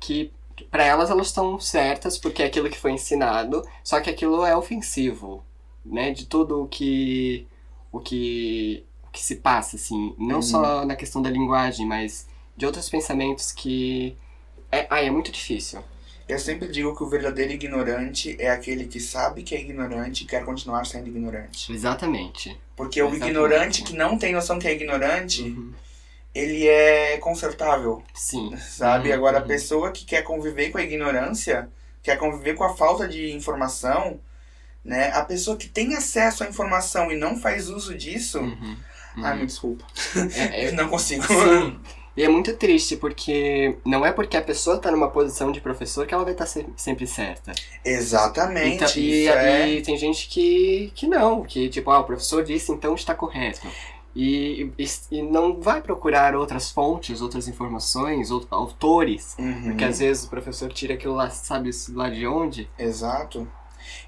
que 0.00 0.32
para 0.70 0.84
elas 0.84 1.10
elas 1.10 1.28
estão 1.28 1.58
certas 1.60 2.18
porque 2.18 2.42
é 2.42 2.46
aquilo 2.46 2.68
que 2.70 2.78
foi 2.78 2.92
ensinado, 2.92 3.62
só 3.84 4.00
que 4.00 4.10
aquilo 4.10 4.44
é 4.44 4.56
ofensivo, 4.56 5.44
né? 5.84 6.10
De 6.10 6.26
tudo 6.26 6.62
o 6.64 6.68
que 6.68 7.46
o 7.92 8.00
que 8.00 8.84
o 9.04 9.10
que 9.10 9.22
se 9.22 9.36
passa 9.36 9.76
assim, 9.76 10.14
não 10.18 10.36
Uhum. 10.36 10.42
só 10.42 10.84
na 10.84 10.96
questão 10.96 11.22
da 11.22 11.30
linguagem, 11.30 11.86
mas 11.86 12.26
de 12.56 12.66
outros 12.66 12.88
pensamentos 12.88 13.52
que 13.52 14.16
É, 14.70 14.86
ah, 14.90 15.02
é 15.02 15.10
muito 15.10 15.30
difícil. 15.32 15.80
Eu 16.28 16.38
sempre 16.38 16.68
digo 16.68 16.94
que 16.94 17.02
o 17.02 17.08
verdadeiro 17.08 17.52
ignorante 17.54 18.36
é 18.38 18.50
aquele 18.50 18.84
que 18.86 19.00
sabe 19.00 19.42
que 19.42 19.54
é 19.54 19.60
ignorante 19.62 20.24
e 20.24 20.26
quer 20.26 20.44
continuar 20.44 20.84
sendo 20.84 21.08
ignorante. 21.08 21.72
Exatamente. 21.72 22.54
Porque 22.76 23.00
o 23.00 23.06
Exatamente. 23.06 23.30
ignorante 23.30 23.82
que 23.82 23.96
não 23.96 24.18
tem 24.18 24.34
noção 24.34 24.58
que 24.58 24.68
é 24.68 24.74
ignorante, 24.74 25.42
Uhum. 25.42 25.72
Ele 26.34 26.66
é 26.68 27.18
consertável, 27.18 28.02
Sim. 28.14 28.56
sabe? 28.58 29.08
Uhum, 29.08 29.14
Agora, 29.14 29.38
a 29.38 29.42
uhum. 29.42 29.46
pessoa 29.48 29.90
que 29.92 30.04
quer 30.04 30.22
conviver 30.22 30.70
com 30.70 30.78
a 30.78 30.82
ignorância, 30.82 31.68
quer 32.02 32.16
conviver 32.18 32.54
com 32.54 32.64
a 32.64 32.76
falta 32.76 33.08
de 33.08 33.32
informação, 33.32 34.20
né? 34.84 35.10
A 35.12 35.24
pessoa 35.24 35.56
que 35.56 35.68
tem 35.68 35.94
acesso 35.96 36.44
à 36.44 36.48
informação 36.48 37.10
e 37.10 37.16
não 37.16 37.36
faz 37.40 37.68
uso 37.68 37.94
disso, 37.96 38.40
Uhum. 38.40 38.76
Uhum. 39.16 39.36
me 39.36 39.46
desculpa, 39.46 39.84
É, 40.36 40.64
é- 40.64 40.68
eu 40.68 40.72
não 40.74 40.88
consigo. 40.88 41.24
Sim. 41.26 41.80
E 42.16 42.22
é 42.24 42.28
muito 42.28 42.56
triste, 42.56 42.96
porque 42.96 43.78
não 43.84 44.04
é 44.04 44.10
porque 44.12 44.36
a 44.36 44.42
pessoa 44.42 44.78
tá 44.78 44.90
numa 44.90 45.08
posição 45.08 45.52
de 45.52 45.60
professor 45.60 46.04
que 46.04 46.12
ela 46.12 46.24
vai 46.24 46.32
estar 46.32 46.46
sempre 46.76 47.06
certa. 47.06 47.52
Exatamente. 47.84 48.74
Então, 48.74 48.88
e, 48.96 49.28
é... 49.28 49.68
e 49.68 49.82
tem 49.82 49.96
gente 49.96 50.28
que, 50.28 50.90
que 50.96 51.06
não, 51.06 51.44
que 51.44 51.68
tipo, 51.68 51.90
ah, 51.92 52.00
o 52.00 52.04
professor 52.04 52.42
disse, 52.44 52.72
então 52.72 52.94
está 52.96 53.14
correto. 53.14 53.68
E, 54.20 54.72
e, 54.76 54.86
e 55.12 55.22
não 55.22 55.60
vai 55.60 55.80
procurar 55.80 56.34
outras 56.34 56.72
fontes, 56.72 57.20
outras 57.20 57.46
informações, 57.46 58.32
outros 58.32 58.52
autores. 58.52 59.36
Uhum. 59.38 59.62
Porque 59.62 59.84
às 59.84 60.00
vezes 60.00 60.24
o 60.24 60.28
professor 60.28 60.72
tira 60.72 60.94
aquilo 60.94 61.14
lá, 61.14 61.30
sabe 61.30 61.70
lá 61.90 62.10
de 62.10 62.26
onde? 62.26 62.68
Exato. 62.76 63.46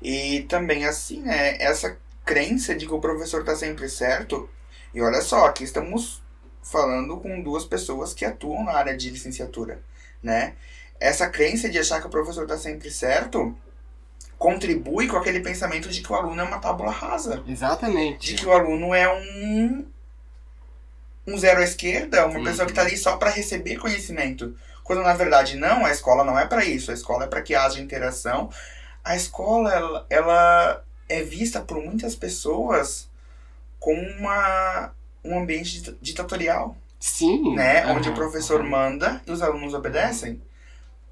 E 0.02 0.40
também 0.48 0.84
assim, 0.84 1.20
né, 1.20 1.56
essa 1.62 1.96
crença 2.24 2.74
de 2.74 2.86
que 2.86 2.92
o 2.92 2.98
professor 2.98 3.44
tá 3.44 3.54
sempre 3.54 3.88
certo. 3.88 4.50
E 4.92 5.00
olha 5.00 5.20
só, 5.20 5.44
aqui 5.44 5.62
estamos 5.62 6.20
falando 6.60 7.16
com 7.18 7.40
duas 7.40 7.64
pessoas 7.64 8.12
que 8.12 8.24
atuam 8.24 8.64
na 8.64 8.72
área 8.72 8.96
de 8.96 9.10
licenciatura, 9.10 9.80
né? 10.20 10.54
Essa 10.98 11.28
crença 11.28 11.68
de 11.68 11.78
achar 11.78 12.00
que 12.00 12.08
o 12.08 12.10
professor 12.10 12.48
tá 12.48 12.58
sempre 12.58 12.90
certo 12.90 13.56
contribui 14.36 15.06
com 15.06 15.16
aquele 15.16 15.38
pensamento 15.38 15.88
de 15.88 16.00
que 16.00 16.10
o 16.10 16.16
aluno 16.16 16.40
é 16.40 16.44
uma 16.44 16.58
tábula 16.58 16.90
rasa, 16.90 17.44
Exatamente. 17.46 18.26
de 18.26 18.42
que 18.42 18.46
o 18.48 18.52
aluno 18.52 18.92
é 18.92 19.06
um 19.06 19.86
um 21.32 21.38
zero 21.38 21.60
à 21.60 21.64
esquerda, 21.64 22.26
uma 22.26 22.38
Uhum. 22.38 22.44
pessoa 22.44 22.66
que 22.66 22.72
tá 22.74 22.82
ali 22.82 22.96
só 22.96 23.16
para 23.16 23.30
receber 23.30 23.76
conhecimento. 23.76 24.56
Quando 24.84 25.02
na 25.02 25.14
verdade 25.14 25.56
não, 25.56 25.84
a 25.86 25.90
escola 25.90 26.24
não 26.24 26.38
é 26.38 26.46
para 26.46 26.64
isso. 26.64 26.90
A 26.90 26.94
escola 26.94 27.24
é 27.24 27.28
para 27.28 27.42
que 27.42 27.54
haja 27.54 27.80
interação. 27.80 28.50
A 29.04 29.14
escola 29.16 29.72
ela, 29.72 30.06
ela 30.10 30.84
é 31.08 31.22
vista 31.22 31.60
por 31.60 31.82
muitas 31.82 32.14
pessoas 32.14 33.08
como 33.78 34.00
uma 34.18 34.92
um 35.24 35.38
ambiente 35.38 35.72
dita- 35.80 35.96
ditatorial, 36.00 36.76
Sim. 36.98 37.54
né, 37.54 37.82
aham, 37.84 37.94
onde 37.98 38.08
o 38.08 38.14
professor 38.14 38.62
manda 38.62 39.20
e 39.26 39.30
os 39.30 39.42
alunos 39.42 39.74
obedecem. 39.74 40.40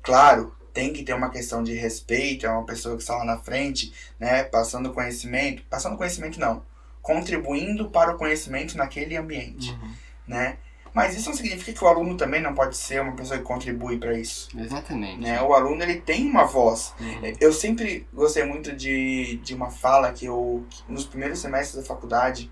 Claro, 0.02 0.54
tem 0.72 0.92
que 0.92 1.02
ter 1.02 1.12
uma 1.12 1.30
questão 1.30 1.62
de 1.62 1.74
respeito, 1.74 2.46
é 2.46 2.50
uma 2.50 2.64
pessoa 2.64 2.96
que 2.96 3.02
está 3.02 3.16
lá 3.16 3.24
na 3.24 3.36
frente, 3.38 3.92
né, 4.18 4.44
passando 4.44 4.92
conhecimento, 4.94 5.62
passando 5.68 5.96
conhecimento 5.98 6.40
não, 6.40 6.62
contribuindo 7.02 7.90
para 7.90 8.12
o 8.14 8.16
conhecimento 8.16 8.76
naquele 8.78 9.16
ambiente 9.16 9.70
Uhum. 9.72 9.92
Né? 10.28 10.58
Mas 10.94 11.16
isso 11.16 11.28
não 11.28 11.36
significa 11.36 11.72
que 11.72 11.84
o 11.84 11.86
aluno 11.88 12.16
também 12.16 12.40
não 12.40 12.54
pode 12.54 12.76
ser 12.76 13.00
uma 13.02 13.12
pessoa 13.14 13.38
que 13.38 13.44
contribui 13.44 13.98
para 13.98 14.18
isso, 14.18 14.48
Exatamente. 14.58 15.20
né? 15.20 15.40
O 15.42 15.52
aluno 15.54 15.82
ele 15.82 16.00
tem 16.00 16.28
uma 16.28 16.44
voz. 16.44 16.92
Uhum. 17.00 17.32
Eu 17.40 17.52
sempre 17.52 18.06
gostei 18.12 18.44
muito 18.44 18.74
de, 18.74 19.36
de 19.44 19.54
uma 19.54 19.70
fala 19.70 20.12
que 20.12 20.26
eu 20.26 20.66
nos 20.88 21.04
primeiros 21.04 21.38
semestres 21.40 21.82
da 21.82 21.86
faculdade 21.88 22.50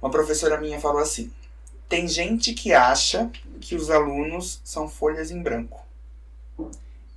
uma 0.00 0.10
professora 0.10 0.60
minha 0.60 0.78
falou 0.78 1.00
assim: 1.00 1.32
tem 1.88 2.06
gente 2.06 2.52
que 2.52 2.72
acha 2.74 3.30
que 3.60 3.74
os 3.74 3.90
alunos 3.90 4.60
são 4.62 4.86
folhas 4.88 5.30
em 5.30 5.42
branco. 5.42 5.82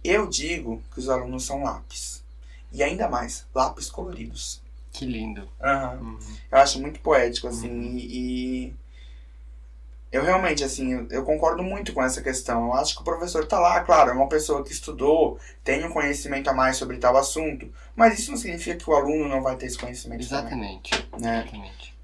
Eu 0.03 0.25
digo 0.27 0.81
que 0.93 0.99
os 0.99 1.09
alunos 1.09 1.45
são 1.45 1.63
lápis. 1.63 2.23
E 2.71 2.81
ainda 2.81 3.09
mais, 3.09 3.45
lápis 3.53 3.89
coloridos. 3.89 4.61
Que 4.93 5.05
lindo. 5.05 5.47
Aham. 5.61 5.99
Uhum. 6.01 6.19
Eu 6.51 6.57
acho 6.59 6.79
muito 6.79 6.99
poético, 7.01 7.47
assim, 7.49 7.69
Uhum. 7.69 7.97
e, 7.97 8.17
e 8.67 8.75
eu 10.17 10.23
realmente, 10.23 10.63
assim, 10.63 11.07
eu, 11.11 11.23
concordo 11.23 11.61
muito 11.63 11.93
com 11.93 12.03
essa 12.03 12.21
questão. 12.21 12.65
Eu 12.65 12.73
acho 12.73 12.95
que 12.95 13.01
o 13.01 13.05
professor 13.05 13.45
tá 13.45 13.59
lá, 13.59 13.81
claro, 13.81 14.09
é 14.09 14.13
uma 14.13 14.27
pessoa 14.27 14.63
que 14.63 14.71
estudou, 14.71 15.39
tem 15.63 15.85
um 15.85 15.91
conhecimento 15.91 16.49
a 16.49 16.53
mais 16.53 16.77
sobre 16.77 16.97
tal 16.97 17.15
assunto, 17.15 17.71
mas 17.95 18.17
isso 18.17 18.31
não 18.31 18.37
significa 18.37 18.75
que 18.75 18.89
o 18.89 18.95
aluno 18.95 19.29
não 19.29 19.41
vai 19.41 19.55
ter 19.55 19.67
esse 19.67 19.77
conhecimento 19.77 20.21
Exatamente. 20.21 21.03
também, 21.09 21.21
né? 21.21 21.41
Exatamente. 21.43 21.97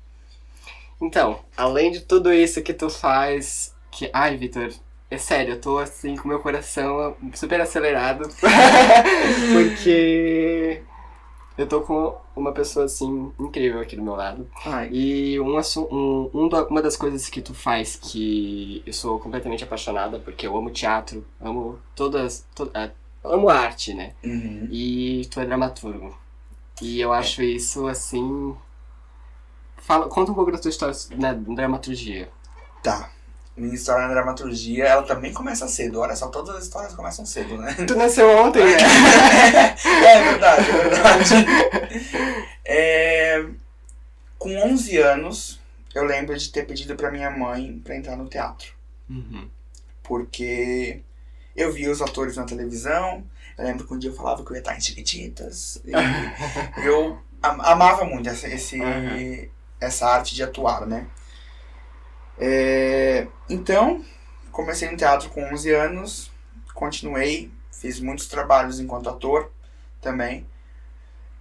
Então, 1.01 1.39
além 1.57 1.91
de 1.91 2.01
tudo 2.01 2.31
isso 2.31 2.61
que 2.61 2.73
tu 2.73 2.89
faz, 2.89 3.73
que. 3.91 4.09
Ai, 4.13 4.37
Vitor, 4.37 4.71
é 5.09 5.17
sério, 5.17 5.55
eu 5.55 5.61
tô 5.61 5.79
assim 5.79 6.15
com 6.15 6.27
meu 6.27 6.39
coração 6.39 7.17
super 7.33 7.59
acelerado. 7.59 8.29
porque 9.53 10.81
eu 11.57 11.67
tô 11.67 11.81
com 11.81 12.15
uma 12.35 12.51
pessoa 12.51 12.85
assim 12.85 13.31
incrível 13.39 13.79
aqui 13.81 13.95
do 13.95 14.01
meu 14.01 14.15
lado. 14.15 14.49
Ai, 14.65 14.89
E 14.91 15.39
um, 15.39 15.57
um, 15.57 16.29
um 16.33 16.47
uma 16.69 16.81
das 16.81 16.95
coisas 16.97 17.29
que 17.29 17.41
tu 17.41 17.53
faz 17.53 17.95
que 17.95 18.81
eu 18.85 18.93
sou 18.93 19.19
completamente 19.19 19.63
apaixonada, 19.63 20.19
porque 20.19 20.47
eu 20.47 20.55
amo 20.57 20.71
teatro, 20.71 21.25
amo 21.39 21.79
todas. 21.95 22.45
to- 22.55 22.71
ah, 22.73 22.89
amo 23.23 23.49
arte, 23.49 23.93
né? 23.93 24.13
uhum. 24.23 24.67
E 24.71 25.27
tu 25.31 25.39
é 25.39 25.45
dramaturgo. 25.45 26.17
E 26.81 26.99
eu 26.99 27.13
acho 27.13 27.43
isso 27.43 27.87
assim. 27.87 28.55
Fala, 29.77 30.07
conta 30.07 30.31
um 30.31 30.35
pouco 30.35 30.51
da 30.51 30.57
tua 30.57 30.69
história 30.69 30.95
na 31.17 31.33
dramaturgia. 31.33 32.29
Tá. 32.81 33.11
Minha 33.55 33.75
história 33.75 34.07
na 34.07 34.13
dramaturgia, 34.13 34.85
ela 34.85 35.03
também 35.03 35.31
começa 35.31 35.67
cedo. 35.67 35.99
Olha 35.99 36.15
só, 36.15 36.27
todas 36.29 36.55
as 36.55 36.63
histórias 36.63 36.95
começam 36.95 37.23
cedo, 37.25 37.55
né? 37.57 37.73
Tu 37.87 37.95
nasceu 37.95 38.27
ontem, 38.37 38.63
né? 38.65 38.71
é 40.07 40.23
verdade, 40.23 40.69
é 40.69 40.73
verdade. 40.89 41.33
É, 42.65 43.45
com 44.39 44.55
11 44.57 44.97
anos, 44.97 45.59
eu 45.93 46.03
lembro 46.03 46.35
de 46.37 46.49
ter 46.51 46.65
pedido 46.65 46.95
pra 46.95 47.11
minha 47.11 47.29
mãe 47.29 47.79
pra 47.83 47.95
entrar 47.95 48.15
no 48.15 48.27
teatro. 48.27 48.73
Uhum. 49.09 49.47
Porque 50.01 51.01
eu 51.55 51.71
via 51.71 51.91
os 51.91 52.01
atores 52.01 52.35
na 52.35 52.45
televisão. 52.45 53.23
Eu 53.57 53.65
lembro 53.65 53.85
que 53.85 53.93
um 53.93 53.99
dia 53.99 54.09
eu 54.09 54.15
falava 54.15 54.43
que 54.43 54.49
eu 54.51 54.55
ia 54.55 54.59
estar 54.61 54.75
em 54.75 54.81
Chiquititas. 54.81 55.79
Eu 56.83 57.19
am- 57.43 57.61
amava 57.61 58.03
muito 58.03 58.27
essa, 58.27 58.47
esse, 58.47 58.79
Uhum. 58.81 59.47
essa 59.79 60.07
arte 60.07 60.33
de 60.33 60.41
atuar, 60.41 60.87
né? 60.87 61.05
É, 62.37 63.27
então, 63.49 64.03
comecei 64.51 64.89
no 64.89 64.97
teatro 64.97 65.29
com 65.29 65.43
11 65.53 65.71
anos, 65.71 66.31
continuei, 66.73 67.51
fiz 67.71 67.99
muitos 67.99 68.27
trabalhos 68.27 68.79
enquanto 68.79 69.09
ator 69.09 69.51
também. 70.01 70.45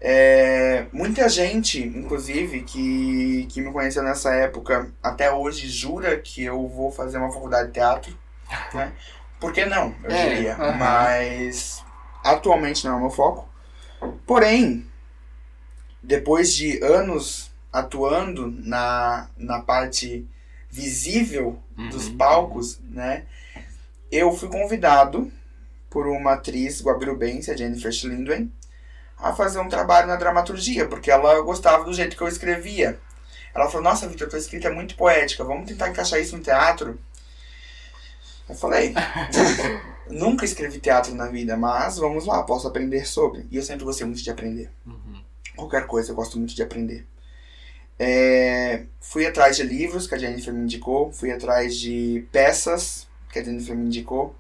É, 0.01 0.87
muita 0.93 1.29
gente, 1.29 1.81
inclusive, 1.81 2.63
que, 2.65 3.47
que 3.49 3.61
me 3.61 3.73
conheceu 3.73 4.03
nessa 4.03 4.35
época, 4.35 4.93
até 5.03 5.33
hoje 5.33 5.69
jura 5.69 6.19
que 6.19 6.43
eu 6.43 6.67
vou 6.69 6.91
fazer 6.91 7.19
uma 7.19 7.33
faculdade 7.33 7.69
de 7.69 7.75
teatro. 7.75 8.19
Né? 8.75 8.93
Por 9.41 9.53
que 9.53 9.65
não? 9.65 9.95
Eu 10.05 10.11
É, 10.11 10.35
diria. 10.35 10.55
aham. 10.55 10.73
Mas 10.77 11.83
atualmente 12.23 12.85
não 12.85 12.95
é 12.95 12.97
o 12.97 13.01
meu 13.01 13.11
foco. 13.11 13.49
Porém, 14.27 14.87
depois 16.03 16.53
de 16.55 16.83
anos 16.83 17.51
atuando 17.73 18.51
na, 18.51 19.29
na 19.37 19.61
parte 19.61 20.27
visível 20.73 21.63
dos 21.91 22.09
Uhum. 22.09 22.17
palcos, 22.17 22.81
né? 22.91 23.25
Eu 24.11 24.33
fui 24.33 24.49
convidado 24.49 25.31
por 25.91 26.07
uma 26.07 26.33
atriz 26.33 26.83
guabirubense, 26.83 27.51
a 27.51 27.57
Jennifer 27.57 27.93
Schlindwen, 27.93 28.51
a 29.19 29.35
fazer 29.35 29.61
um 29.61 29.69
trabalho 29.69 30.09
na 30.09 30.17
dramaturgia, 30.17 30.89
porque 30.89 31.11
ela 31.11 31.41
gostava 31.43 31.85
do 31.85 31.93
jeito 31.93 32.17
que 32.17 32.23
eu 32.23 32.29
escrevia. 32.29 32.99
Ela 33.55 33.69
falou, 33.69 33.83
nossa, 33.83 34.09
Victor, 34.09 34.29
tua 34.29 34.39
escrita 34.39 34.69
é 34.69 34.73
muito 34.73 34.97
poética, 34.97 35.45
vamos 35.45 35.69
tentar 35.69 35.91
encaixar 35.91 36.19
isso 36.19 36.37
no 36.37 36.43
teatro? 36.43 36.99
Eu 38.49 38.55
falei, 38.55 38.95
nunca 40.11 40.45
escrevi 40.47 40.81
teatro 40.81 41.15
na 41.15 41.27
vida, 41.27 41.55
mas 41.57 41.99
vamos 41.99 42.25
lá, 42.27 42.43
posso 42.43 42.67
aprender 42.67 43.07
sobre. 43.07 43.47
E 43.51 43.57
eu 43.57 43.63
sempre 43.63 43.85
gostei 43.85 44.07
muito 44.07 44.23
de 44.23 44.31
aprender. 44.31 44.71
Uhum. 44.87 45.23
Qualquer 45.55 45.87
coisa, 45.87 46.11
eu 46.13 46.17
gosto 46.17 46.39
muito 46.39 46.55
de 46.55 46.63
aprender. 46.63 47.07
É, 47.99 48.85
fui 49.01 49.27
atrás 49.27 49.57
de 49.57 49.63
livros 49.63 50.07
que 50.07 50.15
a 50.15 50.19
Jennifer 50.19 50.53
me 50.53 50.63
indicou, 50.63 51.13
fui 51.13 51.31
atrás 51.31 51.77
de 51.77 52.27
peças 52.33 53.07
que 53.31 53.39
a 53.39 53.45
Jennifer 53.45 53.77
me 53.77 53.87
indicou. 53.87 54.35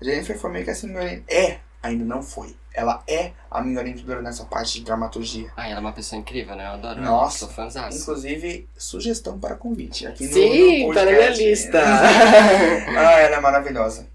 A 0.00 0.04
Jennifer 0.04 0.38
foi 0.38 0.50
meio 0.50 0.64
que 0.64 0.70
assim, 0.70 0.92
é, 1.28 1.58
ainda 1.82 2.04
não 2.04 2.22
foi. 2.22 2.56
Ela 2.74 3.02
é 3.06 3.32
a 3.50 3.60
minha 3.60 3.78
orientadora 3.78 4.22
nessa 4.22 4.44
parte 4.46 4.78
de 4.78 4.84
dramaturgia. 4.84 5.52
Ah, 5.56 5.68
ela 5.68 5.76
é 5.76 5.80
uma 5.80 5.92
pessoa 5.92 6.18
incrível, 6.18 6.56
né? 6.56 6.64
Eu 6.64 6.70
adoro. 6.70 7.02
Nossa. 7.02 7.46
Sou. 7.46 7.88
Inclusive, 7.90 8.66
sugestão 8.76 9.38
para 9.38 9.56
convite 9.56 10.06
aqui 10.06 10.26
no, 10.26 10.32
Sim, 10.32 10.88
no 10.88 10.94
tá 10.94 11.04
na 11.04 11.12
minha 11.12 11.30
lista. 11.30 11.78
ah, 11.84 13.20
ela 13.20 13.36
é 13.36 13.40
maravilhosa. 13.40 14.08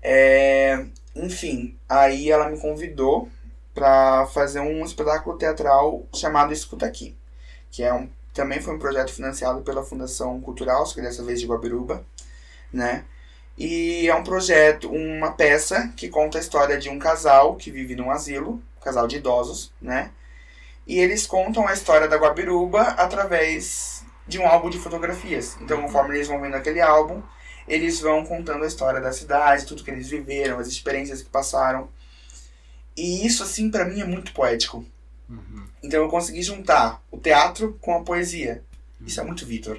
É, 0.00 0.86
enfim, 1.16 1.76
aí 1.88 2.30
ela 2.30 2.48
me 2.48 2.58
convidou 2.60 3.28
para 3.74 4.26
fazer 4.26 4.60
um 4.60 4.84
espetáculo 4.84 5.36
teatral 5.36 6.06
chamado 6.14 6.52
Escuta 6.52 6.86
Aqui, 6.86 7.16
que 7.70 7.82
é 7.82 7.92
um, 7.92 8.08
também 8.38 8.60
foi 8.60 8.72
um 8.72 8.78
projeto 8.78 9.12
financiado 9.12 9.62
pela 9.62 9.84
Fundação 9.84 10.40
Cultural, 10.40 10.86
só 10.86 10.94
que 10.94 11.02
dessa 11.02 11.24
vez 11.24 11.40
de 11.40 11.46
Guabiruba, 11.46 12.06
né? 12.72 13.04
E 13.56 14.08
é 14.08 14.14
um 14.14 14.22
projeto, 14.22 14.88
uma 14.88 15.32
peça 15.32 15.92
que 15.96 16.08
conta 16.08 16.38
a 16.38 16.40
história 16.40 16.78
de 16.78 16.88
um 16.88 17.00
casal 17.00 17.56
que 17.56 17.72
vive 17.72 17.96
num 17.96 18.12
asilo, 18.12 18.62
um 18.76 18.80
casal 18.80 19.08
de 19.08 19.16
idosos, 19.16 19.72
né? 19.82 20.12
E 20.86 21.00
eles 21.00 21.26
contam 21.26 21.66
a 21.66 21.72
história 21.72 22.06
da 22.06 22.16
Guabiruba 22.16 22.82
através 22.82 24.04
de 24.24 24.38
um 24.38 24.46
álbum 24.46 24.70
de 24.70 24.78
fotografias. 24.78 25.56
Então, 25.60 25.82
conforme 25.82 26.14
eles 26.14 26.28
vão 26.28 26.40
vendo 26.40 26.54
aquele 26.54 26.80
álbum, 26.80 27.20
eles 27.66 27.98
vão 27.98 28.24
contando 28.24 28.62
a 28.62 28.68
história 28.68 29.00
da 29.00 29.10
cidade, 29.10 29.66
tudo 29.66 29.82
que 29.82 29.90
eles 29.90 30.08
viveram, 30.08 30.60
as 30.60 30.68
experiências 30.68 31.22
que 31.22 31.28
passaram. 31.28 31.88
E 32.96 33.26
isso, 33.26 33.42
assim, 33.42 33.68
para 33.68 33.84
mim 33.84 34.00
é 34.00 34.04
muito 34.04 34.32
poético. 34.32 34.86
Uhum. 35.28 35.66
Então 35.82 36.02
eu 36.02 36.08
consegui 36.08 36.42
juntar 36.42 37.02
o 37.10 37.18
teatro 37.18 37.76
com 37.80 37.94
a 37.94 38.02
poesia. 38.02 38.62
Isso 39.06 39.20
é 39.20 39.24
muito 39.24 39.46
Vitor, 39.46 39.78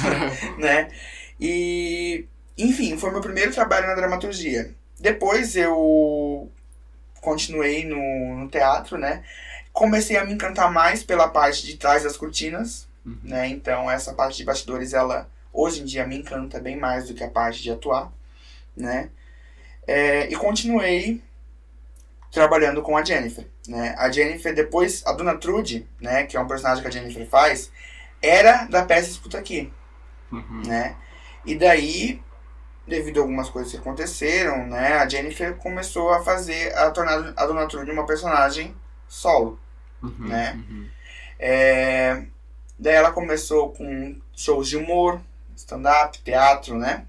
né? 0.58 0.90
E, 1.38 2.24
enfim, 2.56 2.96
foi 2.96 3.10
meu 3.10 3.20
primeiro 3.20 3.52
trabalho 3.52 3.86
na 3.86 3.94
dramaturgia. 3.94 4.74
Depois 4.98 5.54
eu 5.56 6.50
continuei 7.20 7.84
no, 7.84 8.38
no 8.38 8.48
teatro, 8.48 8.96
né? 8.96 9.22
Comecei 9.72 10.16
a 10.16 10.24
me 10.24 10.32
encantar 10.32 10.72
mais 10.72 11.02
pela 11.02 11.28
parte 11.28 11.66
de 11.66 11.76
trás 11.76 12.02
das 12.04 12.16
cortinas, 12.16 12.86
Uhum. 13.04 13.18
né? 13.22 13.48
Então 13.48 13.90
essa 13.90 14.14
parte 14.14 14.38
de 14.38 14.44
bastidores, 14.44 14.94
ela 14.94 15.28
hoje 15.52 15.82
em 15.82 15.84
dia 15.84 16.06
me 16.06 16.16
encanta 16.16 16.58
bem 16.58 16.74
mais 16.78 17.06
do 17.06 17.12
que 17.12 17.22
a 17.22 17.28
parte 17.28 17.62
de 17.62 17.70
atuar, 17.70 18.10
né? 18.74 19.10
É, 19.86 20.26
e 20.32 20.36
continuei 20.36 21.22
trabalhando 22.34 22.82
com 22.82 22.96
a 22.96 23.04
Jennifer, 23.04 23.46
né? 23.68 23.94
A 23.96 24.10
Jennifer 24.10 24.52
depois, 24.54 25.02
a 25.06 25.12
Dona 25.12 25.36
Trude, 25.36 25.88
né? 26.00 26.24
Que 26.24 26.36
é 26.36 26.40
um 26.40 26.48
personagem 26.48 26.82
que 26.82 26.88
a 26.88 26.90
Jennifer 26.90 27.26
faz, 27.28 27.70
era 28.20 28.64
da 28.64 28.84
peça 28.84 29.08
Escuta 29.10 29.38
Aqui, 29.38 29.72
Uhum. 30.32 30.62
né? 30.66 30.96
E 31.46 31.54
daí, 31.54 32.20
devido 32.88 33.18
a 33.18 33.22
algumas 33.22 33.48
coisas 33.48 33.70
que 33.70 33.78
aconteceram, 33.78 34.66
né? 34.66 34.94
A 34.94 35.08
Jennifer 35.08 35.54
começou 35.56 36.10
a 36.12 36.22
fazer, 36.24 36.76
a 36.76 36.90
tornar 36.90 37.32
a 37.36 37.46
Dona 37.46 37.66
Trude 37.68 37.90
uma 37.90 38.04
personagem 38.04 38.74
solo, 39.06 39.58
Uhum. 40.02 40.14
né? 40.28 40.52
Uhum. 40.68 40.88
é, 41.38 42.24
daí 42.78 42.94
ela 42.94 43.12
começou 43.12 43.70
com 43.72 44.16
shows 44.36 44.68
de 44.68 44.76
humor, 44.76 45.20
stand-up, 45.56 46.18
teatro, 46.22 46.76
né? 46.76 47.06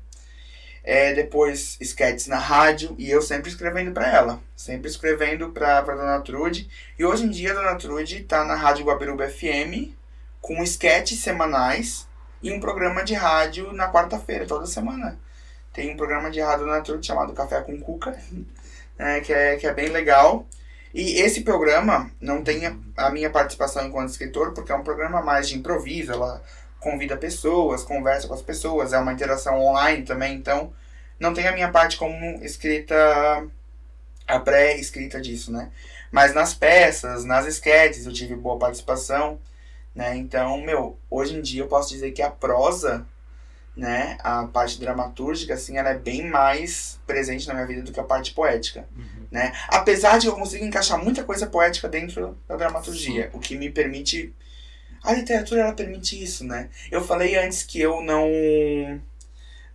É, 0.88 1.16
depois 1.16 1.78
sketches 1.82 2.28
na 2.28 2.38
rádio 2.38 2.94
e 3.00 3.10
eu 3.10 3.20
sempre 3.20 3.50
escrevendo 3.50 3.92
pra 3.92 4.08
ela, 4.08 4.40
sempre 4.56 4.88
escrevendo 4.88 5.50
pra, 5.50 5.82
pra 5.82 5.96
Dona 5.96 6.22
Trude. 6.22 6.70
E 6.98 7.04
hoje 7.04 7.26
em 7.26 7.30
dia 7.32 7.54
a 7.54 7.56
Dona 7.56 7.76
Trude 7.76 8.24
tá 8.24 8.46
na 8.46 8.54
Rádio 8.54 8.86
Guabiruba 8.86 9.28
FM 9.28 9.96
com 10.40 10.62
sketches 10.62 11.22
semanais 11.22 12.08
e 12.40 12.52
um 12.52 12.60
programa 12.60 13.04
de 13.04 13.16
rádio 13.16 13.74
na 13.74 13.92
quarta-feira, 13.92 14.46
toda 14.46 14.68
semana. 14.68 15.18
Tem 15.74 15.92
um 15.92 15.98
programa 15.98 16.30
de 16.30 16.40
rádio 16.40 16.68
Dona 16.68 16.82
Trude 16.82 17.08
chamado 17.08 17.34
Café 17.34 17.62
com 17.62 17.80
Cuca, 17.80 18.16
né, 18.96 19.22
que, 19.22 19.34
é, 19.34 19.56
que 19.56 19.66
é 19.66 19.74
bem 19.74 19.90
legal. 19.90 20.46
E 20.94 21.20
esse 21.20 21.42
programa 21.42 22.12
não 22.22 22.44
tem 22.44 22.68
a, 22.68 22.76
a 22.96 23.10
minha 23.10 23.32
participação 23.32 23.88
enquanto 23.88 24.10
escritor, 24.10 24.54
porque 24.54 24.72
é 24.72 24.76
um 24.76 24.84
programa 24.84 25.20
mais 25.24 25.50
de 25.50 25.58
improviso, 25.58 26.12
ela 26.12 26.44
convida 26.86 27.18
pessoas, 27.18 27.84
conversa 27.84 28.28
com 28.28 28.36
as 28.36 28.44
pessoas, 28.44 28.94
é 28.94 29.00
uma 29.00 29.12
interação 29.12 29.60
online 29.60 30.04
também, 30.04 30.36
então 30.36 30.72
não 31.20 31.34
tem 31.34 31.48
a 31.48 31.52
minha 31.52 31.72
parte 31.72 31.98
como 31.98 32.16
escrita, 32.44 32.96
a 34.28 34.40
pré-escrita 34.40 35.20
disso, 35.20 35.52
né? 35.52 35.72
Mas 36.12 36.36
nas 36.36 36.54
peças, 36.54 37.26
nas 37.26 37.48
sketches 37.48 38.06
eu 38.06 38.14
tive 38.14 38.36
boa 38.36 38.60
participação, 38.60 39.40
né? 39.96 40.16
Então, 40.16 40.62
meu, 40.62 40.96
hoje 41.10 41.36
em 41.36 41.42
dia 41.42 41.64
eu 41.64 41.68
posso 41.68 41.90
dizer 41.90 42.12
que 42.12 42.22
a 42.22 42.30
prosa, 42.30 43.04
né, 43.76 44.18
a 44.24 44.46
parte 44.46 44.80
dramatúrgica, 44.80 45.56
assim, 45.56 45.78
ela 45.78 45.90
é 45.90 45.98
bem 45.98 46.30
mais 46.30 47.00
presente 47.08 47.48
na 47.48 47.56
minha 47.56 47.66
vida 47.66 47.82
do 47.82 47.92
que 47.92 48.00
a 48.00 48.04
parte 48.04 48.32
poética 48.32 48.88
Uhum. 48.96 49.26
né? 49.32 49.52
Apesar 49.70 50.20
de 50.20 50.28
eu 50.28 50.36
conseguir 50.36 50.66
encaixar 50.66 51.04
muita 51.04 51.24
coisa 51.24 51.48
poética 51.48 51.90
dentro 51.90 52.38
da 52.48 52.56
dramaturgia, 52.56 53.32
o 53.34 53.40
que 53.40 53.58
me 53.58 53.72
permite 53.72 54.32
a 55.06 55.14
literatura 55.14 55.62
ela 55.62 55.74
permite 55.74 56.22
isso, 56.22 56.46
né? 56.46 56.70
Eu 56.92 57.02
falei 57.04 57.36
antes 57.38 57.64
que 57.64 57.80
eu 57.82 58.02
não 58.02 58.28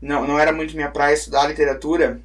não, 0.01 0.26
não 0.26 0.39
era 0.39 0.53
muito 0.53 0.74
minha 0.74 0.91
praia 0.91 1.14
estudar 1.14 1.47
literatura, 1.49 2.20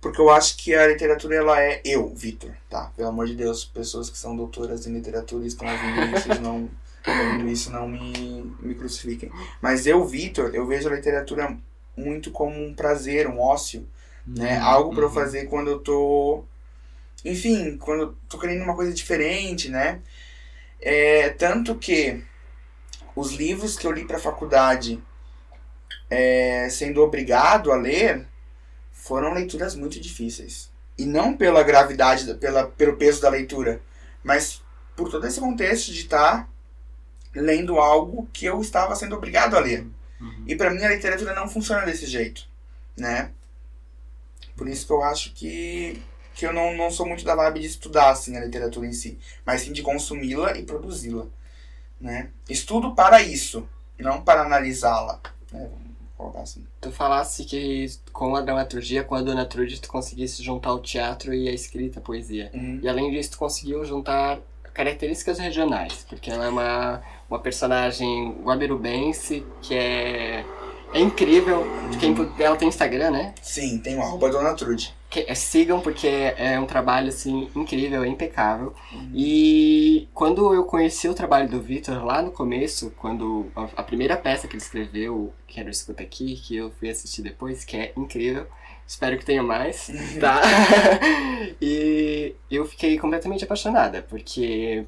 porque 0.00 0.20
eu 0.20 0.30
acho 0.30 0.56
que 0.56 0.74
a 0.74 0.86
literatura 0.86 1.36
ela 1.36 1.62
é 1.62 1.80
eu, 1.84 2.14
Vitor, 2.14 2.52
tá? 2.70 2.92
Pelo 2.96 3.08
amor 3.08 3.26
de 3.26 3.34
Deus, 3.34 3.64
pessoas 3.64 4.08
que 4.10 4.18
são 4.18 4.36
doutoras 4.36 4.86
em 4.86 4.92
literatura 4.94 5.44
e 5.44 5.48
estão 5.48 5.70
ouvindo 5.70 6.04
isso, 6.04 6.30
não 6.40 6.70
ouvindo 7.16 7.48
isso 7.48 7.70
não 7.70 7.88
me, 7.88 8.54
me 8.60 8.74
crucifiquem. 8.74 9.30
Mas 9.62 9.86
eu, 9.86 10.04
Vitor, 10.04 10.54
eu 10.54 10.66
vejo 10.66 10.88
a 10.88 10.94
literatura 10.94 11.56
muito 11.96 12.30
como 12.30 12.54
um 12.62 12.74
prazer, 12.74 13.26
um 13.26 13.40
ócio, 13.40 13.86
né? 14.36 14.58
Uhum. 14.58 14.64
Algo 14.64 14.92
pra 14.94 15.04
eu 15.04 15.08
Uhum. 15.08 15.14
fazer 15.14 15.46
quando 15.46 15.70
eu 15.70 15.78
tô. 15.80 16.44
Enfim, 17.24 17.76
quando 17.78 18.02
eu 18.02 18.14
tô 18.28 18.38
querendo 18.38 18.62
uma 18.62 18.76
coisa 18.76 18.92
diferente, 18.92 19.68
né? 19.70 20.00
É, 20.80 21.30
tanto 21.30 21.74
que 21.76 22.22
os 23.18 23.32
livros 23.32 23.76
que 23.76 23.86
eu 23.86 23.92
li 23.92 24.04
pra 24.06 24.18
faculdade, 24.18 25.02
é, 26.10 26.68
sendo 26.70 27.02
obrigado 27.02 27.72
a 27.72 27.76
ler, 27.76 28.26
foram 28.92 29.32
leituras 29.34 29.74
muito 29.74 30.00
difíceis. 30.00 30.70
E 30.96 31.04
não 31.04 31.36
pela 31.36 31.62
gravidade, 31.62 32.26
da- 32.26 32.34
pela, 32.34 32.66
pelo 32.66 32.96
peso 32.96 33.20
da 33.20 33.28
leitura, 33.28 33.80
mas 34.22 34.62
por 34.96 35.10
todo 35.10 35.26
esse 35.26 35.38
contexto 35.40 35.92
de 35.92 36.00
estar 36.00 36.48
lendo 37.34 37.78
algo 37.78 38.28
que 38.32 38.46
eu 38.46 38.60
estava 38.60 38.96
sendo 38.96 39.14
obrigado 39.16 39.56
a 39.56 39.60
ler. 39.60 39.86
Uhum. 40.20 40.44
E 40.46 40.56
pra 40.56 40.70
mim 40.70 40.82
a 40.82 40.88
literatura 40.88 41.34
não 41.34 41.48
funciona 41.48 41.84
desse 41.86 42.06
jeito, 42.06 42.48
né? 42.96 43.30
Por 44.56 44.68
isso 44.68 44.86
que 44.86 44.92
eu 44.92 45.02
acho 45.04 45.32
que, 45.34 46.02
que 46.34 46.44
eu 46.44 46.52
não, 46.52 46.76
não 46.76 46.90
sou 46.90 47.06
muito 47.06 47.24
da 47.24 47.36
vibe 47.36 47.60
de 47.60 47.66
estudar 47.66 48.10
assim, 48.10 48.36
a 48.36 48.44
literatura 48.44 48.86
em 48.88 48.92
si, 48.92 49.16
mas 49.46 49.60
sim 49.60 49.72
de 49.72 49.82
consumi-la 49.82 50.56
e 50.58 50.64
produzi-la, 50.64 51.26
né? 52.00 52.30
Estudo 52.48 52.94
para 52.94 53.20
isso, 53.22 53.68
não 53.98 54.20
para 54.20 54.42
analisá-la, 54.42 55.20
né? 55.52 55.68
Assim. 56.42 56.66
Tu 56.80 56.90
falasse 56.90 57.44
que 57.44 57.86
com 58.12 58.34
a 58.34 58.40
dramaturgia, 58.40 59.04
com 59.04 59.14
a 59.14 59.22
Dona 59.22 59.46
Trude, 59.46 59.80
tu 59.80 59.88
conseguisse 59.88 60.42
juntar 60.42 60.72
o 60.72 60.80
teatro 60.80 61.32
e 61.32 61.48
a 61.48 61.52
escrita, 61.52 62.00
a 62.00 62.02
poesia. 62.02 62.50
Uhum. 62.52 62.80
E 62.82 62.88
além 62.88 63.08
disso, 63.12 63.32
tu 63.32 63.38
conseguiu 63.38 63.84
juntar 63.84 64.40
características 64.74 65.38
regionais, 65.38 66.04
porque 66.08 66.28
ela 66.28 66.46
é 66.46 66.48
uma, 66.48 67.02
uma 67.30 67.38
personagem 67.38 68.32
guabirubense 68.42 69.46
que 69.62 69.74
é, 69.76 70.44
é 70.92 71.00
incrível. 71.00 71.64
Quem, 72.00 72.12
pu- 72.14 72.32
ela 72.42 72.56
tem 72.56 72.68
Instagram, 72.68 73.12
né? 73.12 73.34
Sim, 73.40 73.78
tem 73.78 73.96
o 73.96 74.02
arroba 74.02 74.28
Dona 74.28 74.54
Trude. 74.54 74.92
Que- 75.10 75.24
é, 75.26 75.34
sigam 75.34 75.80
porque 75.80 76.06
é 76.06 76.60
um 76.60 76.66
trabalho 76.66 77.08
assim 77.08 77.48
incrível, 77.56 78.04
é 78.04 78.08
impecável. 78.08 78.74
E 79.14 80.06
quando 80.12 80.52
eu 80.52 80.64
conheci 80.64 81.08
o 81.08 81.14
trabalho 81.14 81.48
do 81.48 81.60
Victor 81.62 82.04
lá 82.04 82.20
no 82.20 82.30
começo, 82.30 82.92
quando 82.98 83.46
a, 83.56 83.64
a 83.76 83.82
primeira 83.82 84.16
peça 84.16 84.46
que 84.46 84.54
ele 84.54 84.62
escreveu, 84.62 85.32
que 85.46 85.58
era 85.60 85.68
o 85.68 85.72
Escuta 85.72 86.02
Aqui, 86.02 86.36
que 86.36 86.56
eu 86.56 86.70
fui 86.78 86.90
assistir 86.90 87.22
depois, 87.22 87.64
que 87.64 87.76
é 87.76 87.92
incrível. 87.96 88.46
Espero 88.86 89.18
que 89.18 89.24
tenha 89.24 89.42
mais, 89.42 89.90
tá? 90.20 90.40
e 91.60 92.34
eu 92.50 92.64
fiquei 92.64 92.98
completamente 92.98 93.44
apaixonada, 93.44 94.02
porque 94.08 94.84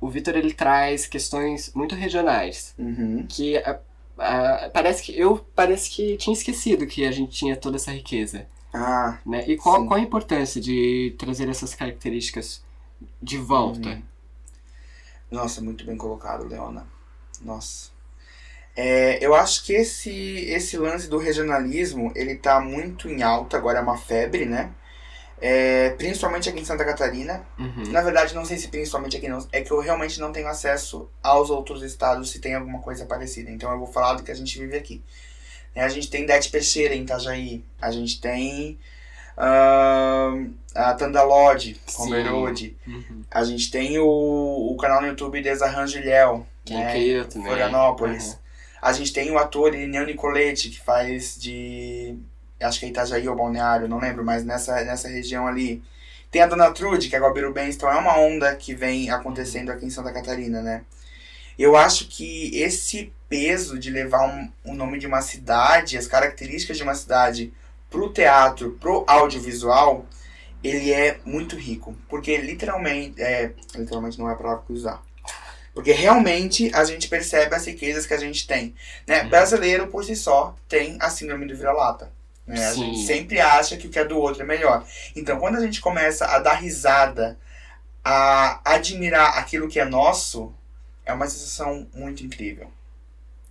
o 0.00 0.08
Victor 0.08 0.36
ele 0.36 0.52
traz 0.52 1.06
questões 1.06 1.72
muito 1.74 1.94
regionais 1.94 2.74
Uhum. 2.78 3.24
que 3.28 3.56
a- 3.58 3.78
a- 4.18 4.70
parece 4.72 5.02
que 5.02 5.18
eu 5.18 5.38
parece 5.54 5.90
que 5.90 6.16
tinha 6.16 6.34
esquecido 6.34 6.86
que 6.86 7.04
a 7.06 7.10
gente 7.12 7.32
tinha 7.32 7.56
toda 7.56 7.76
essa 7.76 7.92
riqueza 7.92 8.46
Ah, 8.72 9.18
né? 9.26 9.44
E 9.46 9.56
qual, 9.56 9.80
Sim. 9.80 9.86
qual 9.86 10.00
a 10.00 10.02
importância 10.02 10.60
de 10.60 11.14
trazer 11.18 11.48
essas 11.48 11.74
características 11.74 12.62
de 13.20 13.36
volta? 13.36 13.88
Uhum. 13.90 14.02
Nossa, 15.30 15.60
muito 15.60 15.84
bem 15.84 15.96
colocado, 15.96 16.46
Leona. 16.46 16.86
Nossa. 17.40 17.90
É, 18.74 19.18
eu 19.24 19.34
acho 19.34 19.64
que 19.64 19.74
esse, 19.74 20.10
esse 20.10 20.78
lance 20.78 21.08
do 21.08 21.18
regionalismo, 21.18 22.10
ele 22.14 22.36
tá 22.36 22.60
muito 22.60 23.08
em 23.08 23.22
alta, 23.22 23.56
agora 23.56 23.78
é 23.78 23.82
uma 23.82 23.98
febre, 23.98 24.46
né? 24.46 24.72
É, 25.44 25.90
principalmente 25.90 26.48
aqui 26.48 26.60
em 26.60 26.64
Santa 26.64 26.84
Catarina. 26.84 27.44
Uhum. 27.58 27.90
Na 27.90 28.00
verdade, 28.00 28.34
não 28.34 28.44
sei 28.44 28.56
se 28.56 28.68
principalmente 28.68 29.16
aqui 29.16 29.28
não. 29.28 29.46
É 29.50 29.60
que 29.60 29.72
eu 29.72 29.80
realmente 29.80 30.20
não 30.20 30.32
tenho 30.32 30.46
acesso 30.46 31.10
aos 31.22 31.50
outros 31.50 31.82
estados 31.82 32.30
se 32.30 32.38
tem 32.38 32.54
alguma 32.54 32.78
coisa 32.78 33.04
parecida. 33.04 33.50
Então 33.50 33.70
eu 33.72 33.78
vou 33.78 33.88
falar 33.88 34.14
do 34.14 34.22
que 34.22 34.30
a 34.30 34.34
gente 34.34 34.56
vive 34.58 34.76
aqui. 34.76 35.02
Né, 35.74 35.82
A 35.82 35.88
gente 35.88 36.08
tem 36.10 36.26
Dete 36.26 36.50
Peixeira 36.50 36.94
em 36.94 37.02
Itajaí. 37.02 37.64
A 37.80 37.90
gente 37.90 38.20
tem 38.20 38.78
ahn, 39.36 40.50
a 40.74 40.94
Tandalode. 40.94 41.80
Berode. 42.08 42.76
Uhum. 42.86 43.22
A 43.30 43.44
gente 43.44 43.70
tem 43.70 43.98
o, 43.98 44.06
o 44.72 44.76
canal 44.76 45.00
no 45.00 45.08
YouTube 45.08 45.42
Desarranjo 45.42 45.98
Ilhéu, 45.98 46.46
Que 46.64 46.74
é 46.74 46.78
né, 46.78 47.24
também. 47.24 47.48
Florianópolis. 47.48 48.32
Uhum. 48.32 48.38
A 48.82 48.92
gente 48.92 49.12
tem 49.12 49.30
o 49.30 49.38
ator 49.38 49.74
Irineu 49.74 50.04
Nicoletti, 50.04 50.70
que 50.70 50.80
faz 50.80 51.36
de. 51.40 52.16
Acho 52.60 52.80
que 52.80 52.86
é 52.86 52.88
Itajaí 52.88 53.28
ou 53.28 53.36
Balneário, 53.36 53.88
não 53.88 53.98
lembro, 53.98 54.24
mas 54.24 54.44
nessa, 54.44 54.84
nessa 54.84 55.08
região 55.08 55.46
ali. 55.46 55.82
Tem 56.30 56.40
a 56.40 56.46
Dona 56.46 56.70
Trude, 56.70 57.08
que 57.10 57.14
é 57.14 57.18
Guabirubense, 57.18 57.76
então 57.76 57.92
é 57.92 57.96
uma 57.96 58.18
onda 58.18 58.56
que 58.56 58.74
vem 58.74 59.10
acontecendo 59.10 59.70
aqui 59.70 59.84
em 59.84 59.90
Santa 59.90 60.12
Catarina, 60.12 60.62
né? 60.62 60.82
Eu 61.58 61.76
acho 61.76 62.08
que 62.08 62.56
esse 62.58 63.12
peso 63.32 63.78
de 63.78 63.88
levar 63.88 64.28
um, 64.28 64.52
o 64.62 64.74
nome 64.74 64.98
de 64.98 65.06
uma 65.06 65.22
cidade, 65.22 65.96
as 65.96 66.06
características 66.06 66.76
de 66.76 66.82
uma 66.82 66.94
cidade 66.94 67.50
pro 67.88 68.12
teatro, 68.12 68.72
pro 68.78 69.04
audiovisual, 69.06 70.04
ele 70.62 70.92
é 70.92 71.18
muito 71.24 71.56
rico. 71.56 71.96
Porque 72.10 72.36
literalmente, 72.36 73.22
é, 73.22 73.52
literalmente 73.74 74.18
não 74.18 74.28
é 74.28 74.34
a 74.34 74.36
palavra 74.36 74.62
que 74.66 74.74
usar. 74.74 75.02
Porque 75.72 75.92
realmente 75.92 76.70
a 76.74 76.84
gente 76.84 77.08
percebe 77.08 77.54
as 77.54 77.64
riquezas 77.64 78.04
que 78.04 78.12
a 78.12 78.18
gente 78.18 78.46
tem. 78.46 78.74
Né? 79.06 79.22
Uhum. 79.22 79.30
Brasileiro, 79.30 79.86
por 79.86 80.04
si 80.04 80.14
só, 80.14 80.54
tem 80.68 80.98
a 81.00 81.08
síndrome 81.08 81.46
do 81.46 81.56
vira-lata. 81.56 82.12
Né? 82.46 82.66
A 82.66 82.74
gente 82.74 83.06
sempre 83.06 83.40
acha 83.40 83.78
que 83.78 83.86
o 83.86 83.90
que 83.90 83.98
é 83.98 84.04
do 84.04 84.18
outro 84.18 84.42
é 84.42 84.44
melhor. 84.44 84.84
Então, 85.16 85.38
quando 85.38 85.56
a 85.56 85.60
gente 85.60 85.80
começa 85.80 86.26
a 86.26 86.38
dar 86.38 86.56
risada, 86.56 87.38
a 88.04 88.60
admirar 88.74 89.38
aquilo 89.38 89.68
que 89.68 89.80
é 89.80 89.86
nosso, 89.86 90.52
é 91.06 91.14
uma 91.14 91.26
sensação 91.26 91.88
muito 91.94 92.22
incrível. 92.22 92.70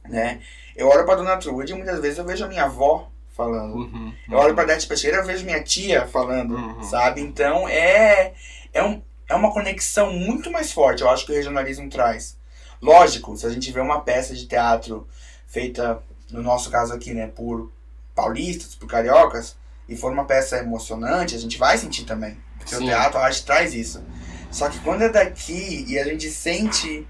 Né? 0.07 0.41
Eu 0.75 0.87
olho 0.87 1.05
pra 1.05 1.15
Dona 1.15 1.37
Trude 1.37 1.71
e 1.71 1.75
muitas 1.75 1.99
vezes 1.99 2.17
eu 2.17 2.25
vejo 2.25 2.43
a 2.45 2.47
minha 2.47 2.63
avó 2.65 3.09
falando. 3.35 3.75
Uhum. 3.75 4.13
Eu 4.29 4.37
olho 4.37 4.53
pra 4.55 4.65
Dete 4.65 4.87
Peixeira 4.87 5.17
eu 5.17 5.25
vejo 5.25 5.45
minha 5.45 5.63
tia 5.63 6.05
falando, 6.07 6.55
Uhum. 6.55 6.83
sabe? 6.83 7.21
Então 7.21 7.67
é, 7.69 8.33
é, 8.73 8.83
um, 8.83 9.01
é 9.29 9.35
uma 9.35 9.51
conexão 9.53 10.11
muito 10.13 10.51
mais 10.51 10.71
forte, 10.71 11.01
eu 11.01 11.09
acho 11.09 11.25
que 11.25 11.31
o 11.31 11.35
regionalismo 11.35 11.89
traz. 11.89 12.37
Lógico, 12.81 13.35
se 13.37 13.45
a 13.45 13.49
gente 13.49 13.71
vê 13.71 13.79
uma 13.79 14.01
peça 14.01 14.33
de 14.35 14.47
teatro 14.47 15.07
feita, 15.47 16.01
no 16.31 16.41
nosso 16.41 16.69
caso 16.69 16.93
aqui, 16.93 17.13
né, 17.13 17.27
por 17.27 17.71
paulistas, 18.15 18.75
por 18.75 18.87
cariocas, 18.87 19.55
e 19.87 19.95
for 19.95 20.11
uma 20.11 20.25
peça 20.25 20.57
emocionante, 20.57 21.35
a 21.35 21.39
gente 21.39 21.57
vai 21.57 21.77
sentir 21.77 22.05
também. 22.05 22.37
Porque 22.57 22.75
Sim. 22.75 22.83
o 22.83 22.87
teatro, 22.87 23.17
a 23.19 23.25
arte 23.25 23.45
traz 23.45 23.73
isso. 23.73 24.03
Só 24.51 24.69
que 24.69 24.79
quando 24.79 25.03
é 25.03 25.09
daqui 25.09 25.85
e 25.87 25.97
a 25.99 26.03
gente 26.05 26.29
sente 26.29 27.07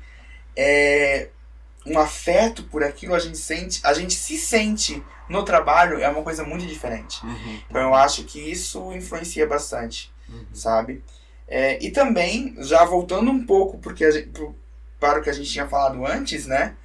é, 0.55 1.29
um 1.85 1.97
afeto 1.99 2.63
por 2.63 2.83
aquilo, 2.83 3.13
a 3.15 3.19
gente 3.19 3.37
sente, 3.37 3.79
a 3.83 3.93
gente 3.93 4.13
se 4.13 4.37
sente 4.37 5.03
no 5.27 5.43
trabalho, 5.43 5.99
é 5.99 6.07
uma 6.09 6.21
coisa 6.23 6.43
muito 6.43 6.65
diferente. 6.65 7.23
Uhum. 7.25 7.59
Então 7.69 7.81
eu 7.81 7.95
acho 7.95 8.23
que 8.25 8.39
isso 8.39 8.91
influencia 8.93 9.47
bastante, 9.47 10.11
Uhum. 10.29 10.45
sabe? 10.53 11.03
É, 11.47 11.83
e 11.83 11.89
também, 11.91 12.55
já 12.59 12.85
voltando 12.85 13.29
um 13.31 13.45
pouco 13.45 13.77
porque 13.79 14.09
gente, 14.11 14.27
pro- 14.29 14.55
para 14.99 15.19
o 15.19 15.23
que 15.23 15.29
a 15.29 15.33
gente 15.33 15.49
tinha 15.49 15.67
falado 15.67 16.05
antes, 16.05 16.45
né? 16.45 16.75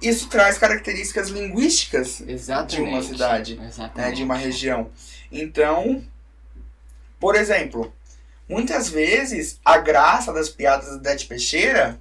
Isso 0.00 0.28
traz 0.28 0.56
características 0.58 1.28
linguísticas 1.28 2.20
Exatamente. 2.26 2.76
de 2.76 2.82
uma 2.82 3.02
cidade, 3.02 3.60
né, 3.94 4.10
de 4.12 4.22
uma 4.22 4.36
região. 4.36 4.90
Então, 5.30 6.02
por 7.18 7.34
exemplo, 7.36 7.92
muitas 8.48 8.88
vezes 8.88 9.60
a 9.64 9.78
graça 9.78 10.32
das 10.32 10.48
piadas 10.48 10.88
da 10.90 10.96
Dete 11.10 11.26
Peixeira 11.26 12.00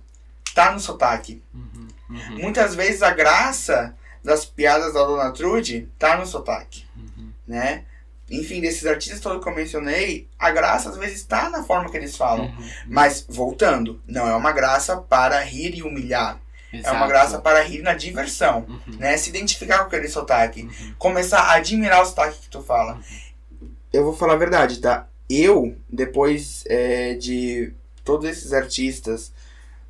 tá 0.56 0.72
no 0.72 0.80
sotaque. 0.80 1.42
Uhum. 1.54 1.69
Uhum. 2.10 2.40
Muitas 2.40 2.76
vezes 2.76 3.02
a 3.02 3.12
graça 3.12 3.96
das 4.24 4.46
piadas 4.46 4.94
da 4.94 5.04
Dona 5.06 5.32
Trude 5.32 5.88
tá 5.98 6.18
no 6.18 6.26
sotaque, 6.26 6.86
Uhum. 6.96 7.32
né? 7.48 7.86
Enfim, 8.32 8.62
desses 8.62 8.86
artistas 8.86 9.20
todos 9.20 9.44
que 9.44 9.50
eu 9.50 9.56
mencionei, 9.56 10.28
a 10.38 10.52
graça 10.52 10.90
às 10.90 10.98
vezes 10.98 11.24
tá 11.24 11.50
na 11.50 11.64
forma 11.64 11.90
que 11.90 11.98
eles 11.98 12.16
falam. 12.16 12.46
Uhum. 12.46 12.70
Mas, 12.88 13.26
voltando, 13.28 14.02
não 14.08 14.28
é 14.28 14.36
uma 14.36 14.52
graça 14.52 14.98
para 14.98 15.40
rir 15.42 15.74
e 15.76 15.82
humilhar. 15.82 16.40
É 16.72 16.78
uma 16.78 16.90
Exato. 16.92 17.08
graça 17.08 17.40
para 17.40 17.64
rir 17.64 17.82
na 17.82 17.96
diversão, 17.96 18.66
Uhum. 18.70 18.98
né? 19.00 19.18
Se 19.18 19.30
identificar 19.30 19.80
com 19.80 19.86
aquele 19.86 20.08
sotaque. 20.08 20.62
Uhum. 20.64 20.94
Começar 21.00 21.40
a 21.40 21.54
admirar 21.54 22.04
o 22.04 22.06
sotaque 22.06 22.38
que 22.42 22.50
tu 22.50 22.62
fala. 22.62 23.00
Eu 23.92 24.04
vou 24.04 24.16
falar 24.16 24.34
a 24.34 24.38
verdade, 24.38 24.80
tá? 24.80 25.08
Eu, 25.28 25.76
depois 25.90 26.64
é, 26.68 27.16
de 27.16 27.74
todos 28.04 28.30
esses 28.30 28.54
artistas, 28.54 29.32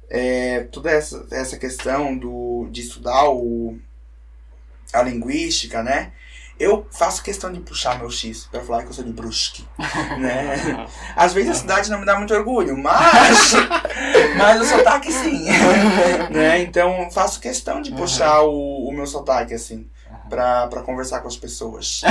é, 0.10 0.62
toda 0.72 0.90
essa, 0.90 1.26
essa 1.32 1.58
questão 1.58 2.18
do, 2.18 2.68
de 2.72 2.82
estudar 2.82 3.30
o, 3.30 3.78
a 4.92 5.02
linguística, 5.04 5.84
né? 5.84 6.12
Eu 6.60 6.86
faço 6.92 7.24
questão 7.24 7.54
de 7.54 7.62
puxar 7.62 7.98
meu 7.98 8.12
X 8.12 8.46
pra 8.52 8.60
falar 8.60 8.84
que 8.84 8.90
eu 8.90 8.94
sou 8.94 9.06
de 9.06 9.14
Brusque, 9.14 9.66
né? 10.20 10.88
Às 11.16 11.32
vezes 11.32 11.52
a 11.52 11.54
cidade 11.54 11.90
não 11.90 12.00
me 12.00 12.06
dá 12.06 12.18
muito 12.18 12.34
orgulho, 12.34 12.78
mas, 12.78 13.54
mas 14.38 14.62
o 14.62 14.66
sotaque 14.66 15.12
sim, 15.12 15.46
né? 16.30 16.62
Então 16.62 17.10
faço 17.12 17.40
questão 17.40 17.82
de 17.82 17.94
puxar 17.94 18.42
o, 18.42 18.90
o 18.90 18.92
meu 18.92 19.08
sotaque, 19.08 19.54
assim, 19.54 19.88
pra, 20.30 20.68
pra 20.68 20.82
conversar 20.82 21.22
com 21.22 21.30
as 21.30 21.38
pessoas. 21.38 22.02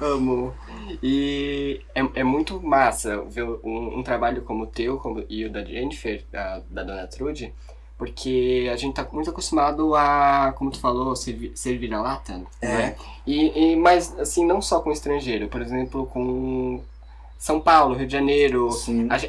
Amo. 0.00 0.54
E 1.02 1.80
é, 1.94 2.00
é 2.20 2.24
muito 2.24 2.60
massa 2.62 3.22
ver 3.22 3.44
um, 3.44 3.98
um 3.98 4.02
trabalho 4.02 4.42
como 4.42 4.64
o 4.64 4.66
teu 4.66 4.98
como, 4.98 5.24
e 5.28 5.44
o 5.44 5.50
da 5.50 5.64
Jennifer, 5.64 6.24
da, 6.30 6.60
da 6.70 6.82
Dona 6.82 7.06
Trude, 7.06 7.52
porque 7.96 8.68
a 8.72 8.76
gente 8.76 8.94
tá 8.94 9.06
muito 9.12 9.30
acostumado 9.30 9.94
a, 9.94 10.52
como 10.56 10.70
tu 10.70 10.80
falou, 10.80 11.14
ser, 11.14 11.52
ser 11.54 11.78
vira-lata, 11.78 12.42
É. 12.60 12.68
né? 12.68 12.96
E, 13.26 13.72
e, 13.72 13.76
mas, 13.76 14.18
assim, 14.18 14.44
não 14.44 14.60
só 14.60 14.80
com 14.80 14.90
estrangeiro, 14.90 15.48
por 15.48 15.62
exemplo, 15.62 16.06
com 16.06 16.82
São 17.38 17.60
Paulo, 17.60 17.94
Rio 17.94 18.06
de 18.06 18.12
Janeiro, 18.12 18.70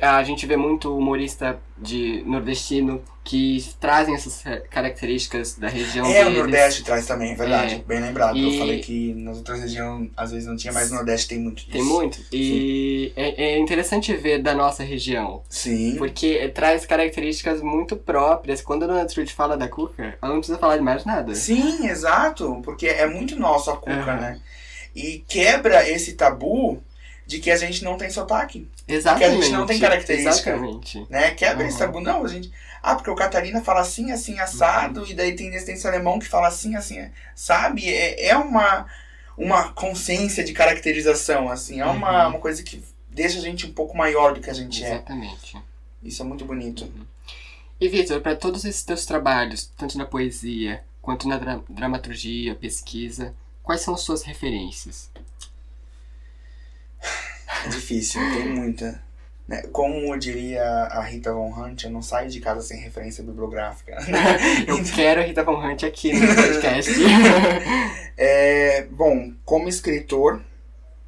a, 0.02 0.18
a 0.18 0.24
gente 0.24 0.46
vê 0.46 0.56
muito 0.56 0.96
humorista 0.98 1.60
de 1.78 2.24
nordestino 2.26 3.02
que 3.26 3.66
trazem 3.80 4.16
essas 4.16 4.42
características 4.70 5.56
da 5.56 5.68
região 5.68 6.06
É, 6.06 6.22
o 6.22 6.26
deles. 6.26 6.38
Nordeste 6.38 6.84
traz 6.84 7.06
também, 7.08 7.32
é 7.32 7.36
verdade. 7.36 7.76
É. 7.76 7.78
Bem 7.80 8.00
lembrado. 8.00 8.38
E- 8.38 8.54
Eu 8.54 8.60
falei 8.60 8.80
que 8.80 9.14
nas 9.16 9.38
outras 9.38 9.60
regiões 9.60 10.10
às 10.16 10.32
vezes 10.32 10.48
não 10.48 10.56
tinha, 10.56 10.72
mas 10.72 10.90
no 10.92 10.98
Nordeste 10.98 11.28
tem 11.30 11.40
muito 11.40 11.58
disso. 11.66 11.72
Tem 11.72 11.84
muito. 11.84 12.20
E 12.32 13.12
é, 13.18 13.46
é 13.56 13.60
interessante 13.60 14.16
ver 14.16 14.42
da 14.42 14.54
nossa 14.54 14.84
região. 14.84 15.42
Sim. 15.50 15.96
Porque 15.98 16.48
traz 16.50 16.86
características 16.86 17.62
muito 17.62 17.98
próprias. 17.98 18.62
Quando 18.62 18.84
a 18.84 18.88
Dona 18.88 19.06
Trude 19.06 19.34
fala 19.34 19.58
da 19.58 19.68
cuca, 19.68 20.18
ela 20.22 20.32
não 20.32 20.40
precisa 20.40 20.58
falar 20.60 20.78
de 20.78 20.84
mais 20.84 21.04
nada. 21.04 21.34
Sim, 21.36 21.88
exato. 21.88 22.62
Porque 22.64 22.88
é 22.88 23.08
muito 23.08 23.36
nosso 23.38 23.72
a 23.72 23.76
cuca, 23.78 23.92
Aham. 23.92 24.22
né? 24.22 24.40
E 24.96 25.24
quebra 25.28 25.90
esse 25.90 26.14
tabu 26.14 26.82
de 27.28 27.40
que 27.40 27.50
a 27.52 27.58
gente 27.58 27.84
não 27.84 27.98
tem 27.98 28.10
sotaque. 28.10 28.68
Exatamente. 28.88 29.30
Porque 29.32 29.40
a 29.42 29.44
gente 29.48 29.58
não 29.58 29.66
tem 29.66 29.80
característica. 29.80 30.52
Exatamente. 30.52 31.06
Né? 31.10 31.32
Quebra 31.32 31.64
Uhum. 31.64 31.70
esse 31.70 31.78
tabu. 31.80 32.00
Não, 32.02 32.24
a 32.24 32.28
gente. 32.28 32.52
Ah, 32.84 32.96
porque 32.96 33.10
o 33.10 33.16
Catarina 33.16 33.62
fala 33.64 33.82
assim, 33.82 34.12
assim, 34.12 34.38
assado, 34.40 35.02
Uhum. 35.02 35.08
e 35.08 35.14
daí 35.16 35.36
tem 35.36 35.50
descendência 35.50 35.90
alemão 35.90 36.20
que 36.20 36.28
fala 36.28 36.48
assim, 36.48 36.76
assim, 36.76 37.10
sabe? 37.36 37.90
É, 37.92 38.28
é 38.28 38.38
uma, 38.38 38.86
uma 39.38 39.72
consciência 39.74 40.44
de 40.44 40.54
caracterização, 40.54 41.50
assim. 41.50 41.80
É 41.82 41.86
uma, 41.86 42.24
Uhum. 42.26 42.30
uma 42.32 42.40
coisa 42.40 42.62
que 42.62 42.84
deixa 43.10 43.40
a 43.40 43.42
gente 43.42 43.66
um 43.66 43.74
pouco 43.74 43.98
maior 43.98 44.34
do 44.36 44.40
que 44.40 44.50
a 44.50 44.54
gente 44.54 44.84
é. 44.84 44.92
Exatamente. 44.94 45.58
Isso 46.04 46.22
é 46.22 46.26
muito 46.26 46.46
bonito. 46.46 46.88
E 47.82 47.88
Vitor, 47.90 48.22
para 48.22 48.36
todos 48.36 48.64
esses 48.64 48.84
teus 48.84 49.06
trabalhos, 49.06 49.70
tanto 49.78 49.98
na 49.98 50.06
poesia 50.06 50.84
quanto 51.02 51.28
na 51.28 51.38
dra- 51.38 51.60
dramaturgia, 51.68 52.54
pesquisa, 52.56 53.34
quais 53.64 53.82
são 53.82 53.94
as 53.96 54.02
suas 54.02 54.22
referências? 54.24 55.10
É 57.66 57.70
difícil, 57.70 58.22
tem 58.34 58.50
muita. 58.50 59.04
Né? 59.48 59.62
Como 59.72 60.18
diria 60.18 60.64
a 60.64 61.02
Rita 61.02 61.32
Von 61.32 61.54
Hunt, 61.54 61.84
eu 61.84 61.92
não 61.92 62.02
saio 62.02 62.30
de 62.30 62.40
casa 62.40 62.62
sem 62.62 62.80
referência 62.80 63.24
bibliográfica. 63.24 63.98
Eu 64.68 64.84
quero 64.84 65.22
a 65.22 65.24
Rita 65.24 65.44
Von 65.44 65.64
Hunt 65.64 65.84
aqui 65.84 66.14
no 66.14 66.36
podcast. 66.36 66.92
É, 68.18 68.84
bom, 68.92 69.34
como 69.44 69.68
escritor, 69.68 70.42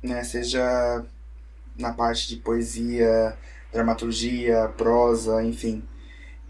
né, 0.04 0.26
seja 0.26 1.06
na 1.78 1.94
parte 1.94 2.28
de 2.28 2.36
poesia, 2.36 3.34
dramaturgia, 3.72 4.68
prosa, 4.76 5.42
enfim, 5.42 5.82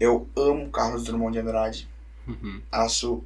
eu 0.00 0.28
amo 0.36 0.68
Carlos 0.70 1.04
Drummond 1.04 1.32
de 1.32 1.38
Andrade. 1.38 1.88
Uhum. 2.26 2.60
Acho 2.70 3.22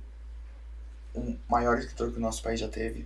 o 1.15 1.37
maior 1.49 1.79
escritor 1.79 2.11
que 2.11 2.19
o 2.19 2.21
nosso 2.21 2.43
país 2.43 2.61
já 2.61 2.69
teve. 2.69 3.05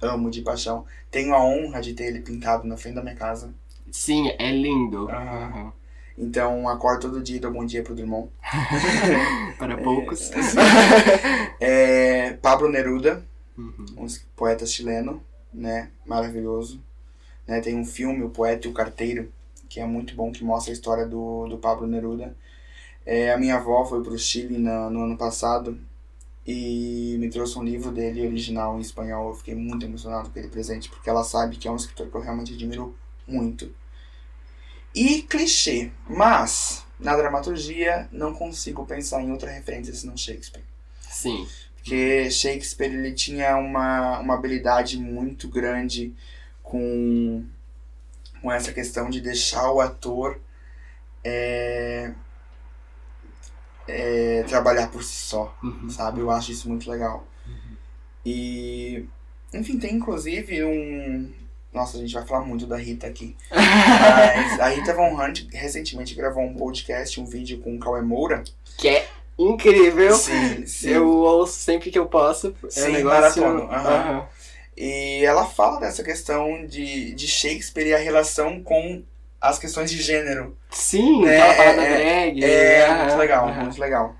Amo 0.00 0.30
de 0.30 0.42
paixão. 0.42 0.84
Tenho 1.10 1.34
a 1.34 1.42
honra 1.44 1.80
de 1.80 1.94
ter 1.94 2.04
ele 2.04 2.20
pintado 2.20 2.66
na 2.66 2.76
frente 2.76 2.94
da 2.96 3.02
minha 3.02 3.14
casa. 3.16 3.52
Sim, 3.90 4.28
é 4.38 4.50
lindo. 4.50 5.08
Aham. 5.08 5.52
Uhum. 5.54 5.72
Então, 6.18 6.66
acordo 6.66 7.02
todo 7.02 7.22
dia 7.22 7.36
e 7.36 7.40
dou 7.40 7.52
bom 7.52 7.64
dia 7.66 7.82
pro 7.82 7.94
Drummond. 7.94 8.30
Para 9.58 9.76
poucos. 9.76 10.30
É, 11.60 12.32
Pablo 12.42 12.68
Neruda, 12.68 13.22
Uhum. 13.56 13.86
um 13.96 14.06
poeta 14.34 14.66
chileno, 14.66 15.22
né? 15.52 15.88
Maravilhoso. 16.04 16.80
Né? 17.46 17.60
Tem 17.60 17.74
um 17.74 17.84
filme, 17.86 18.22
O 18.22 18.28
Poeta 18.28 18.66
e 18.66 18.70
o 18.70 18.74
Carteiro, 18.74 19.32
que 19.68 19.80
é 19.80 19.86
muito 19.86 20.14
bom, 20.14 20.30
que 20.30 20.44
mostra 20.44 20.72
a 20.72 20.74
história 20.74 21.06
do, 21.06 21.46
do 21.48 21.56
Pablo 21.56 21.86
Neruda. 21.86 22.36
É, 23.06 23.32
a 23.32 23.38
minha 23.38 23.56
avó 23.56 23.84
foi 23.86 24.02
pro 24.02 24.18
Chile 24.18 24.58
na, 24.58 24.90
no 24.90 25.04
ano 25.04 25.16
passado 25.16 25.78
e 26.46 27.16
me 27.18 27.28
trouxe 27.28 27.58
um 27.58 27.64
livro 27.64 27.90
dele 27.90 28.26
original 28.26 28.78
em 28.78 28.80
espanhol. 28.80 29.30
Eu 29.30 29.34
fiquei 29.34 29.54
muito 29.54 29.84
emocionado 29.84 30.30
com 30.30 30.38
ele 30.38 30.48
presente, 30.48 30.88
porque 30.88 31.10
ela 31.10 31.24
sabe 31.24 31.56
que 31.56 31.66
é 31.66 31.70
um 31.70 31.76
escritor 31.76 32.08
que 32.08 32.16
eu 32.16 32.20
realmente 32.20 32.54
admiro 32.54 32.96
muito. 33.26 33.74
E 34.94 35.22
clichê, 35.22 35.90
mas 36.08 36.84
na 36.98 37.16
dramaturgia 37.16 38.08
não 38.12 38.32
consigo 38.32 38.86
pensar 38.86 39.22
em 39.22 39.32
outra 39.32 39.50
referência 39.50 39.92
senão 39.92 40.16
Shakespeare. 40.16 40.64
Sim. 41.00 41.46
Porque 41.74 42.30
Shakespeare 42.30 42.94
ele 42.94 43.12
tinha 43.12 43.56
uma, 43.56 44.20
uma 44.20 44.34
habilidade 44.34 44.98
muito 44.98 45.48
grande 45.48 46.14
com, 46.62 47.44
com 48.40 48.52
essa 48.52 48.72
questão 48.72 49.10
de 49.10 49.20
deixar 49.20 49.70
o 49.70 49.80
ator 49.80 50.40
é, 51.22 52.12
é, 53.88 54.42
trabalhar 54.48 54.88
por 54.90 55.02
si 55.02 55.14
só, 55.16 55.56
Uhum. 55.62 55.88
sabe? 55.90 56.20
Eu 56.20 56.30
acho 56.30 56.50
isso 56.52 56.68
muito 56.68 56.90
legal. 56.90 57.26
E 58.24 59.04
enfim, 59.54 59.78
tem 59.78 59.94
inclusive 59.94 60.64
um. 60.64 61.30
Nossa, 61.72 61.96
a 61.98 62.00
gente 62.00 62.14
vai 62.14 62.24
falar 62.26 62.44
muito 62.44 62.66
da 62.66 62.76
Rita 62.76 63.06
aqui. 63.06 63.36
Mas 63.50 64.60
a 64.60 64.68
Rita 64.68 64.94
Von 64.94 65.14
Hunt 65.20 65.46
recentemente 65.52 66.14
gravou 66.14 66.42
um 66.42 66.54
podcast, 66.54 67.20
um 67.20 67.26
vídeo 67.26 67.58
com 67.60 67.76
o 67.76 67.78
Cauê 67.78 68.00
Moura. 68.00 68.42
Que 68.78 68.88
é 68.88 69.08
incrível. 69.38 70.14
Sim, 70.16 70.66
sim. 70.66 70.88
Eu 70.90 71.06
ouço 71.08 71.52
sempre 71.58 71.90
que 71.90 71.98
eu 71.98 72.06
posso. 72.06 72.48
É 72.62 72.66
um 72.66 72.70
Sim, 72.70 72.92
negócio. 72.92 73.42
maratona. 73.42 73.76
Aham. 73.76 74.28
E 74.76 75.22
ela 75.24 75.46
fala 75.46 75.80
dessa 75.80 76.02
questão 76.02 76.66
de, 76.66 77.14
de 77.14 77.26
Shakespeare 77.28 77.86
e 77.88 77.94
a 77.94 77.98
relação 77.98 78.62
com 78.62 79.02
as 79.40 79.58
questões 79.58 79.90
de 79.90 80.00
gênero. 80.02 80.56
Sim, 80.70 81.26
É, 81.26 81.40
aquela 81.40 81.54
parada 81.56 81.82
é, 81.82 82.30
drag. 82.30 82.44
É, 82.44 82.86
aham, 82.86 83.04
muito 83.04 83.16
legal, 83.18 83.48
aham. 83.48 83.62
muito 83.62 83.80
legal. 83.80 84.16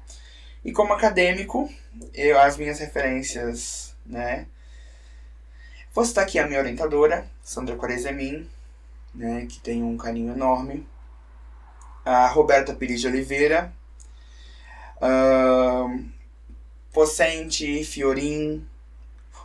E 0.64 0.72
como 0.72 0.92
acadêmico, 0.92 1.70
eu, 2.14 2.38
as 2.40 2.56
minhas 2.56 2.78
referências, 2.78 3.94
né? 4.04 4.46
Vou 5.94 6.04
citar 6.04 6.24
aqui 6.24 6.38
a 6.38 6.46
minha 6.46 6.60
orientadora, 6.60 7.26
Sandra 7.42 7.76
Quarezemin, 7.76 8.48
né? 9.14 9.46
Que 9.48 9.58
tem 9.60 9.82
um 9.82 9.96
carinho 9.96 10.32
enorme. 10.34 10.86
A 12.04 12.26
Roberta 12.28 12.74
Pires 12.74 13.00
de 13.00 13.06
Oliveira. 13.08 13.72
ahn, 15.00 16.04
Pocente, 16.92 17.84
Fiorin. 17.84 18.66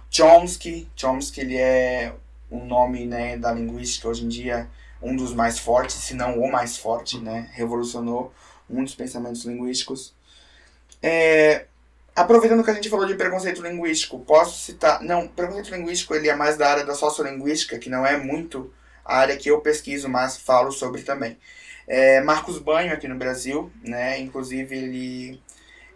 Chomsky. 0.09 0.88
Chomsky, 0.95 1.41
ele 1.41 1.57
é 1.57 2.13
um 2.51 2.65
nome, 2.65 3.05
né, 3.05 3.38
da 3.38 3.51
linguística 3.53 4.09
hoje 4.09 4.26
em 4.26 4.28
dia, 4.28 4.69
um 5.01 5.15
dos 5.15 5.33
mais 5.33 5.59
fortes, 5.59 5.95
se 5.95 6.13
não 6.13 6.39
o 6.39 6.51
mais 6.51 6.77
forte, 6.77 7.17
né? 7.19 7.49
Revolucionou 7.53 8.33
muitos 8.69 8.95
pensamentos 8.95 9.43
linguísticos. 9.45 10.13
É, 11.01 11.65
aproveitando 12.15 12.63
que 12.63 12.69
a 12.69 12.73
gente 12.73 12.89
falou 12.89 13.05
de 13.05 13.15
preconceito 13.15 13.61
linguístico, 13.61 14.19
posso 14.19 14.59
citar. 14.59 15.01
Não, 15.01 15.27
preconceito 15.27 15.75
linguístico 15.75 16.13
ele 16.13 16.29
é 16.29 16.35
mais 16.35 16.57
da 16.57 16.69
área 16.69 16.85
da 16.85 16.93
sociolinguística, 16.93 17.79
que 17.79 17.89
não 17.89 18.05
é 18.05 18.17
muito 18.17 18.71
a 19.03 19.17
área 19.17 19.37
que 19.37 19.49
eu 19.49 19.59
pesquiso, 19.61 20.07
mas 20.07 20.37
falo 20.37 20.71
sobre 20.71 21.01
também. 21.01 21.37
É, 21.87 22.21
Marcos 22.21 22.59
Banho 22.59 22.93
aqui 22.93 23.07
no 23.07 23.15
Brasil, 23.15 23.71
né? 23.83 24.19
Inclusive 24.19 24.75
ele 24.75 25.41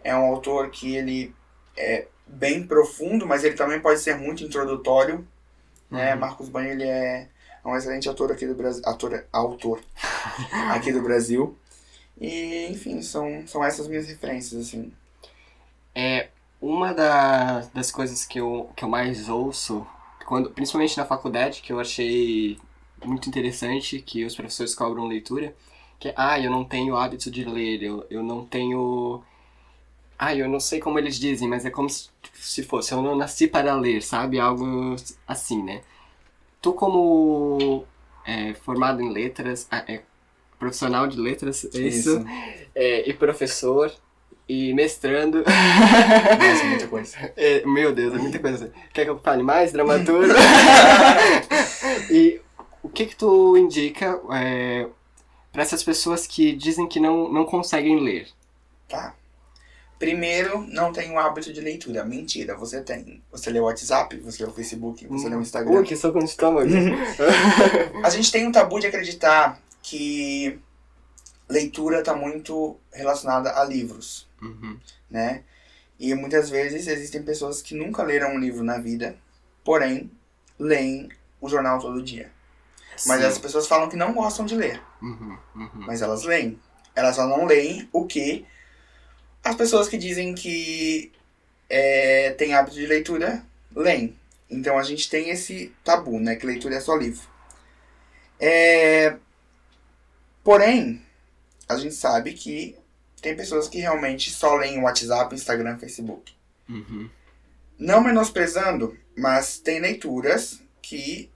é 0.02 0.14
um 0.14 0.24
autor 0.24 0.70
que 0.70 0.96
ele 0.96 1.34
é 1.76 2.06
bem 2.26 2.66
profundo, 2.66 3.26
mas 3.26 3.44
ele 3.44 3.54
também 3.54 3.80
pode 3.80 4.00
ser 4.00 4.16
muito 4.16 4.42
introdutório. 4.42 5.26
Né? 5.90 6.14
Uhum. 6.14 6.20
Marcos 6.20 6.48
Banho 6.48 6.70
ele 6.70 6.84
é 6.84 7.28
um 7.66 7.76
excelente 7.76 8.08
autor 8.08 8.32
aqui 8.32 8.46
do 8.46 8.54
Brasil, 8.54 8.82
ator, 8.86 9.24
autor 9.32 9.80
aqui 10.70 10.92
do 10.92 11.02
Brasil. 11.02 11.56
E 12.20 12.68
enfim, 12.70 13.02
são, 13.02 13.46
são 13.46 13.64
essas 13.64 13.88
minhas 13.88 14.08
referências 14.08 14.68
assim. 14.68 14.92
É 15.94 16.28
uma 16.60 16.92
da- 16.94 17.60
das 17.74 17.90
coisas 17.90 18.24
que 18.24 18.38
eu, 18.40 18.70
que 18.76 18.84
eu 18.84 18.88
mais 18.88 19.28
ouço, 19.28 19.86
quando, 20.26 20.50
principalmente 20.50 20.96
na 20.96 21.04
faculdade, 21.06 21.62
que 21.62 21.72
eu 21.72 21.80
achei 21.80 22.58
muito 23.04 23.28
interessante, 23.28 24.00
que 24.00 24.24
os 24.24 24.34
professores 24.34 24.74
cobram 24.74 25.06
leitura, 25.06 25.54
que 25.98 26.08
é, 26.08 26.14
ah, 26.16 26.38
eu 26.40 26.50
não 26.50 26.64
tenho 26.64 26.96
hábito 26.96 27.30
de 27.30 27.44
ler, 27.44 27.82
eu, 27.82 28.06
eu 28.10 28.22
não 28.22 28.44
tenho... 28.44 29.22
Ah, 30.18 30.34
eu 30.34 30.48
não 30.48 30.60
sei 30.60 30.80
como 30.80 30.98
eles 30.98 31.18
dizem, 31.18 31.48
mas 31.48 31.64
é 31.66 31.70
como 31.70 31.90
se, 31.90 32.08
se 32.34 32.62
fosse, 32.62 32.92
eu 32.92 33.02
não 33.02 33.16
nasci 33.16 33.48
para 33.48 33.74
ler, 33.76 34.02
sabe? 34.02 34.40
Algo 34.40 34.96
assim, 35.28 35.62
né? 35.62 35.82
Tu 36.66 36.72
como 36.72 37.84
é, 38.26 38.52
formado 38.54 39.00
em 39.00 39.12
letras, 39.12 39.68
ah, 39.70 39.84
é, 39.86 40.00
profissional 40.58 41.06
de 41.06 41.16
letras, 41.16 41.64
é 41.72 41.78
isso? 41.78 42.24
É, 42.74 43.08
e 43.08 43.14
professor, 43.14 43.92
e 44.48 44.74
mestrando... 44.74 45.44
Nossa, 45.44 46.64
muita 46.66 46.88
coisa. 46.88 47.32
É, 47.36 47.64
meu 47.64 47.94
Deus, 47.94 48.14
é 48.14 48.18
muita 48.18 48.40
coisa. 48.40 48.72
Quer 48.92 49.04
que 49.04 49.10
eu 49.10 49.18
fale 49.20 49.44
mais? 49.44 49.70
Dramaturgo? 49.70 50.34
e 52.10 52.40
o 52.82 52.88
que 52.88 53.06
que 53.06 53.14
tu 53.14 53.56
indica 53.56 54.20
é, 54.32 54.88
para 55.52 55.62
essas 55.62 55.84
pessoas 55.84 56.26
que 56.26 56.52
dizem 56.52 56.88
que 56.88 56.98
não, 56.98 57.32
não 57.32 57.44
conseguem 57.44 58.00
ler? 58.00 58.26
Tá. 58.88 59.14
Primeiro, 59.98 60.60
não 60.68 60.92
tenho 60.92 61.14
o 61.14 61.18
hábito 61.18 61.52
de 61.52 61.60
leitura. 61.60 62.04
Mentira, 62.04 62.54
você 62.54 62.82
tem. 62.82 63.22
Você 63.32 63.48
lê 63.50 63.58
o 63.60 63.64
WhatsApp, 63.64 64.14
você 64.20 64.42
lê 64.44 64.50
o 64.50 64.52
Facebook, 64.52 65.06
você 65.06 65.28
lê 65.28 65.36
o 65.36 65.40
Instagram. 65.40 65.72
Ui, 65.78 65.84
que 65.84 65.96
soco 65.96 66.18
no 66.18 66.24
estômago. 66.26 66.68
A 68.04 68.10
gente 68.10 68.30
tem 68.30 68.46
um 68.46 68.52
tabu 68.52 68.78
de 68.78 68.86
acreditar 68.86 69.58
que 69.82 70.58
leitura 71.48 72.00
está 72.00 72.14
muito 72.14 72.76
relacionada 72.92 73.58
a 73.58 73.64
livros, 73.64 74.28
Uhum. 74.42 74.78
né? 75.10 75.42
E 75.98 76.14
muitas 76.14 76.50
vezes 76.50 76.86
existem 76.88 77.22
pessoas 77.22 77.62
que 77.62 77.74
nunca 77.74 78.02
leram 78.02 78.34
um 78.34 78.38
livro 78.38 78.62
na 78.62 78.76
vida, 78.78 79.16
porém 79.64 80.10
leem 80.58 81.08
o 81.40 81.48
jornal 81.48 81.78
todo 81.78 82.02
dia. 82.02 82.30
Mas 83.06 83.20
Sim. 83.20 83.26
as 83.26 83.38
pessoas 83.38 83.66
falam 83.66 83.88
que 83.88 83.96
não 83.96 84.12
gostam 84.12 84.44
de 84.44 84.54
ler, 84.56 84.82
Uhum, 85.00 85.38
uhum. 85.54 85.70
mas 85.86 86.02
elas 86.02 86.24
leem. 86.24 86.58
Elas 86.94 87.16
só 87.16 87.26
não 87.26 87.44
leem 87.46 87.88
o 87.92 88.04
que 88.06 88.44
as 89.48 89.56
pessoas 89.56 89.88
que 89.88 89.96
dizem 89.96 90.34
que 90.34 91.12
é, 91.68 92.30
têm 92.32 92.54
hábito 92.54 92.76
de 92.76 92.86
leitura 92.86 93.44
leem. 93.74 94.16
Então 94.50 94.78
a 94.78 94.82
gente 94.82 95.08
tem 95.08 95.30
esse 95.30 95.72
tabu, 95.84 96.18
né? 96.20 96.36
Que 96.36 96.46
leitura 96.46 96.76
é 96.76 96.80
só 96.80 96.94
livro. 96.96 97.26
É, 98.38 99.16
Porém, 100.46 101.02
a 101.68 101.76
gente 101.76 101.96
sabe 101.96 102.32
que 102.32 102.78
tem 103.20 103.34
pessoas 103.34 103.66
que 103.66 103.80
realmente 103.80 104.30
só 104.30 104.54
leem 104.54 104.78
o 104.78 104.82
WhatsApp, 104.82 105.34
Instagram, 105.34 105.76
Facebook. 105.76 106.32
Uhum. 106.68 107.10
Não 107.76 108.00
menosprezando, 108.00 108.96
mas 109.18 109.58
tem 109.58 109.80
leituras 109.80 110.62
que 110.80 111.32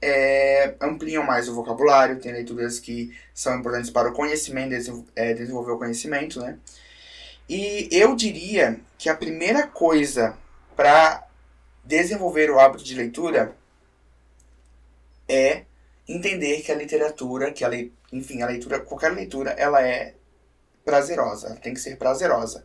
é, 0.00 0.74
ampliam 0.80 1.22
mais 1.22 1.50
o 1.50 1.54
vocabulário, 1.54 2.18
tem 2.18 2.32
leituras 2.32 2.80
que 2.80 3.14
são 3.34 3.58
importantes 3.58 3.90
para 3.90 4.08
o 4.08 4.14
conhecimento, 4.14 5.04
é, 5.14 5.34
desenvolver 5.34 5.72
o 5.72 5.78
conhecimento, 5.78 6.40
né? 6.40 6.58
E 7.48 7.88
eu 7.92 8.16
diria 8.16 8.80
que 8.98 9.08
a 9.08 9.16
primeira 9.16 9.66
coisa 9.66 10.36
para 10.74 11.26
desenvolver 11.84 12.50
o 12.50 12.58
hábito 12.58 12.82
de 12.84 12.94
leitura 12.94 13.56
é 15.28 15.64
entender 16.08 16.62
que 16.62 16.72
a 16.72 16.74
literatura, 16.74 17.52
que 17.52 17.64
a 17.64 17.68
lei, 17.68 17.92
enfim, 18.12 18.42
a 18.42 18.46
leitura, 18.46 18.80
qualquer 18.80 19.12
leitura, 19.12 19.50
ela 19.50 19.82
é 19.82 20.14
prazerosa, 20.84 21.48
ela 21.48 21.56
tem 21.56 21.74
que 21.74 21.80
ser 21.80 21.96
prazerosa. 21.96 22.64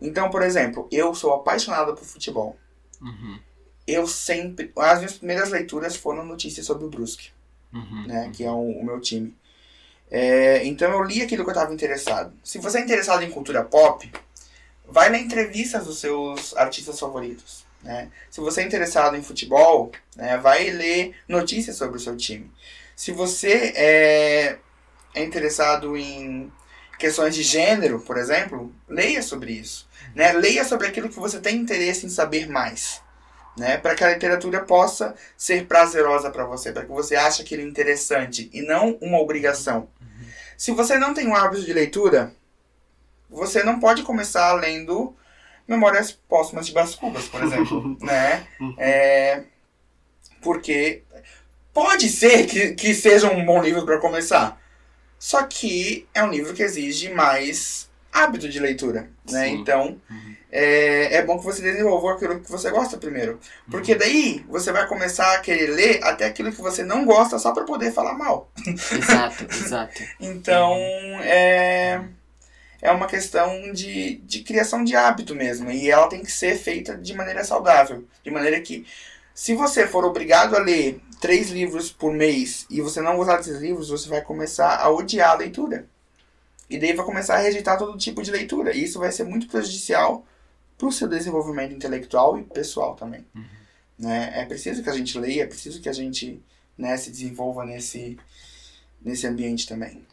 Então, 0.00 0.30
por 0.30 0.42
exemplo, 0.42 0.88
eu 0.90 1.14
sou 1.14 1.32
apaixonado 1.34 1.94
por 1.94 2.04
futebol. 2.04 2.56
Uhum. 3.00 3.38
Eu 3.86 4.06
sempre, 4.06 4.72
as 4.76 4.98
minhas 4.98 5.14
primeiras 5.14 5.50
leituras 5.50 5.96
foram 5.96 6.24
notícias 6.24 6.66
sobre 6.66 6.84
o 6.84 6.90
Brusque, 6.90 7.30
Uhum. 7.72 8.06
né, 8.06 8.30
que 8.34 8.44
é 8.44 8.50
o, 8.50 8.60
o 8.60 8.84
meu 8.84 9.00
time. 9.00 9.34
É, 10.14 10.62
então 10.66 10.92
eu 10.92 11.02
li 11.02 11.22
aquilo 11.22 11.42
que 11.42 11.48
eu 11.48 11.54
estava 11.54 11.72
interessado. 11.72 12.34
Se 12.44 12.58
você 12.58 12.78
é 12.78 12.82
interessado 12.82 13.24
em 13.24 13.30
cultura 13.30 13.64
pop, 13.64 14.12
vai 14.86 15.08
na 15.08 15.18
entrevistas 15.18 15.86
dos 15.86 16.00
seus 16.00 16.54
artistas 16.54 17.00
favoritos. 17.00 17.64
Né? 17.82 18.10
Se 18.30 18.38
você 18.38 18.60
é 18.60 18.64
interessado 18.64 19.16
em 19.16 19.22
futebol, 19.22 19.90
né, 20.14 20.36
vai 20.36 20.68
ler 20.68 21.16
notícias 21.26 21.76
sobre 21.76 21.96
o 21.96 22.00
seu 22.00 22.14
time. 22.14 22.52
Se 22.94 23.10
você 23.10 23.72
é, 23.74 24.58
é 25.14 25.24
interessado 25.24 25.96
em 25.96 26.52
questões 26.98 27.34
de 27.34 27.42
gênero, 27.42 27.98
por 27.98 28.18
exemplo, 28.18 28.70
leia 28.86 29.22
sobre 29.22 29.52
isso. 29.52 29.88
Né? 30.14 30.34
Leia 30.34 30.62
sobre 30.62 30.88
aquilo 30.88 31.08
que 31.08 31.18
você 31.18 31.40
tem 31.40 31.56
interesse 31.56 32.04
em 32.04 32.10
saber 32.10 32.46
mais. 32.50 33.00
Né? 33.56 33.76
Para 33.76 33.94
que 33.94 34.02
a 34.02 34.12
literatura 34.12 34.60
possa 34.60 35.14
ser 35.36 35.66
prazerosa 35.66 36.30
para 36.30 36.44
você, 36.44 36.72
para 36.72 36.84
que 36.84 36.90
você 36.90 37.16
ache 37.16 37.42
aquilo 37.42 37.62
interessante 37.62 38.48
e 38.52 38.62
não 38.62 38.98
uma 39.00 39.20
obrigação. 39.20 39.88
Se 40.56 40.70
você 40.70 40.96
não 40.96 41.12
tem 41.12 41.26
um 41.26 41.34
hábito 41.34 41.64
de 41.64 41.72
leitura, 41.72 42.32
você 43.28 43.62
não 43.62 43.80
pode 43.80 44.02
começar 44.02 44.52
lendo 44.54 45.14
Memórias 45.66 46.12
Póstumas 46.12 46.66
de 46.66 46.72
Brás 46.72 46.94
Cubas, 46.94 47.26
por 47.28 47.42
exemplo, 47.42 47.96
né? 48.00 48.46
É, 48.78 49.42
porque 50.40 51.02
pode 51.72 52.08
ser 52.08 52.46
que, 52.46 52.74
que 52.74 52.94
seja 52.94 53.30
um 53.30 53.44
bom 53.44 53.62
livro 53.62 53.84
para 53.84 53.98
começar, 53.98 54.60
só 55.18 55.42
que 55.44 56.06
é 56.14 56.22
um 56.22 56.30
livro 56.30 56.54
que 56.54 56.62
exige 56.62 57.12
mais 57.12 57.90
hábito 58.12 58.48
de 58.48 58.58
leitura, 58.60 59.10
né? 59.28 59.48
Sim. 59.48 59.54
Então 59.56 60.00
Uhum. 60.10 60.36
É, 60.54 61.16
é 61.16 61.22
bom 61.24 61.38
que 61.38 61.44
você 61.46 61.62
desenvolva 61.62 62.12
aquilo 62.12 62.38
que 62.38 62.50
você 62.50 62.70
gosta 62.70 62.98
primeiro, 62.98 63.40
porque 63.70 63.94
daí 63.94 64.44
você 64.46 64.70
vai 64.70 64.86
começar 64.86 65.34
a 65.34 65.40
querer 65.40 65.68
ler 65.68 66.04
até 66.04 66.26
aquilo 66.26 66.52
que 66.52 66.60
você 66.60 66.84
não 66.84 67.06
gosta 67.06 67.38
só 67.38 67.52
para 67.52 67.64
poder 67.64 67.90
falar 67.90 68.12
mal. 68.12 68.50
Exato, 68.66 69.46
exato. 69.50 70.02
Então, 70.20 70.76
é, 71.22 72.04
é 72.82 72.90
uma 72.90 73.06
questão 73.06 73.72
de, 73.72 74.16
de 74.16 74.42
criação 74.42 74.84
de 74.84 74.94
hábito 74.94 75.34
mesmo. 75.34 75.70
E 75.70 75.90
ela 75.90 76.06
tem 76.06 76.20
que 76.20 76.30
ser 76.30 76.58
feita 76.58 76.98
de 76.98 77.14
maneira 77.14 77.42
saudável. 77.44 78.04
De 78.22 78.30
maneira 78.30 78.60
que, 78.60 78.86
se 79.34 79.54
você 79.54 79.86
for 79.86 80.04
obrigado 80.04 80.54
a 80.54 80.58
ler 80.58 81.00
três 81.18 81.48
livros 81.48 81.90
por 81.90 82.12
mês 82.12 82.66
e 82.68 82.82
você 82.82 83.00
não 83.00 83.16
gostar 83.16 83.38
desses 83.38 83.58
livros, 83.58 83.88
você 83.88 84.06
vai 84.06 84.20
começar 84.20 84.76
a 84.76 84.90
odiar 84.90 85.30
a 85.30 85.36
leitura. 85.36 85.86
E 86.68 86.78
daí 86.78 86.92
vai 86.92 87.06
começar 87.06 87.36
a 87.36 87.38
rejeitar 87.38 87.78
todo 87.78 87.96
tipo 87.96 88.22
de 88.22 88.30
leitura. 88.30 88.76
E 88.76 88.84
isso 88.84 88.98
vai 88.98 89.10
ser 89.10 89.24
muito 89.24 89.46
prejudicial 89.46 90.26
para 90.82 90.88
o 90.88 90.92
seu 90.92 91.06
desenvolvimento 91.06 91.72
intelectual 91.72 92.36
e 92.36 92.42
pessoal 92.42 92.96
também. 92.96 93.24
Né? 93.96 94.32
É 94.34 94.44
preciso 94.44 94.82
que 94.82 94.90
a 94.90 94.92
gente 94.92 95.16
leia, 95.16 95.44
é 95.44 95.46
preciso 95.46 95.80
que 95.80 95.88
a 95.88 95.92
gente 95.92 96.42
né, 96.76 96.96
se 96.96 97.08
desenvolva 97.08 97.64
nesse, 97.64 98.18
nesse 99.00 99.24
ambiente 99.24 99.68
também. 99.68 100.04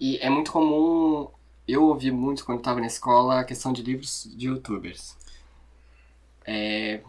E 0.00 0.16
é 0.16 0.30
muito 0.30 0.50
comum, 0.50 1.28
eu 1.68 1.82
ouvi 1.82 2.10
muito 2.10 2.42
quando 2.42 2.60
estava 2.60 2.80
na 2.80 2.86
escola, 2.86 3.40
a 3.40 3.44
questão 3.44 3.70
de 3.70 3.82
livros 3.82 4.26
de 4.34 4.46
youtubers. 4.46 5.14
É, 6.46 7.02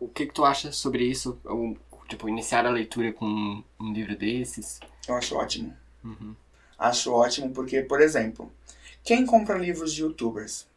o 0.00 0.08
que, 0.08 0.26
que 0.26 0.34
tu 0.34 0.44
acha 0.44 0.72
sobre 0.72 1.04
isso? 1.04 1.38
Ou, 1.44 1.78
tipo, 2.08 2.28
iniciar 2.28 2.66
a 2.66 2.70
leitura 2.70 3.12
com 3.12 3.24
um, 3.24 3.64
um 3.78 3.92
livro 3.92 4.16
desses? 4.16 4.80
Eu 5.06 5.14
acho 5.14 5.36
ótimo. 5.36 5.72
Uhum. 6.02 6.34
Acho 6.76 7.12
ótimo 7.12 7.50
porque, 7.50 7.82
por 7.82 8.00
exemplo, 8.00 8.52
quem 9.04 9.24
compra 9.24 9.56
livros 9.56 9.94
de 9.94 10.02
youtubers? 10.02 10.68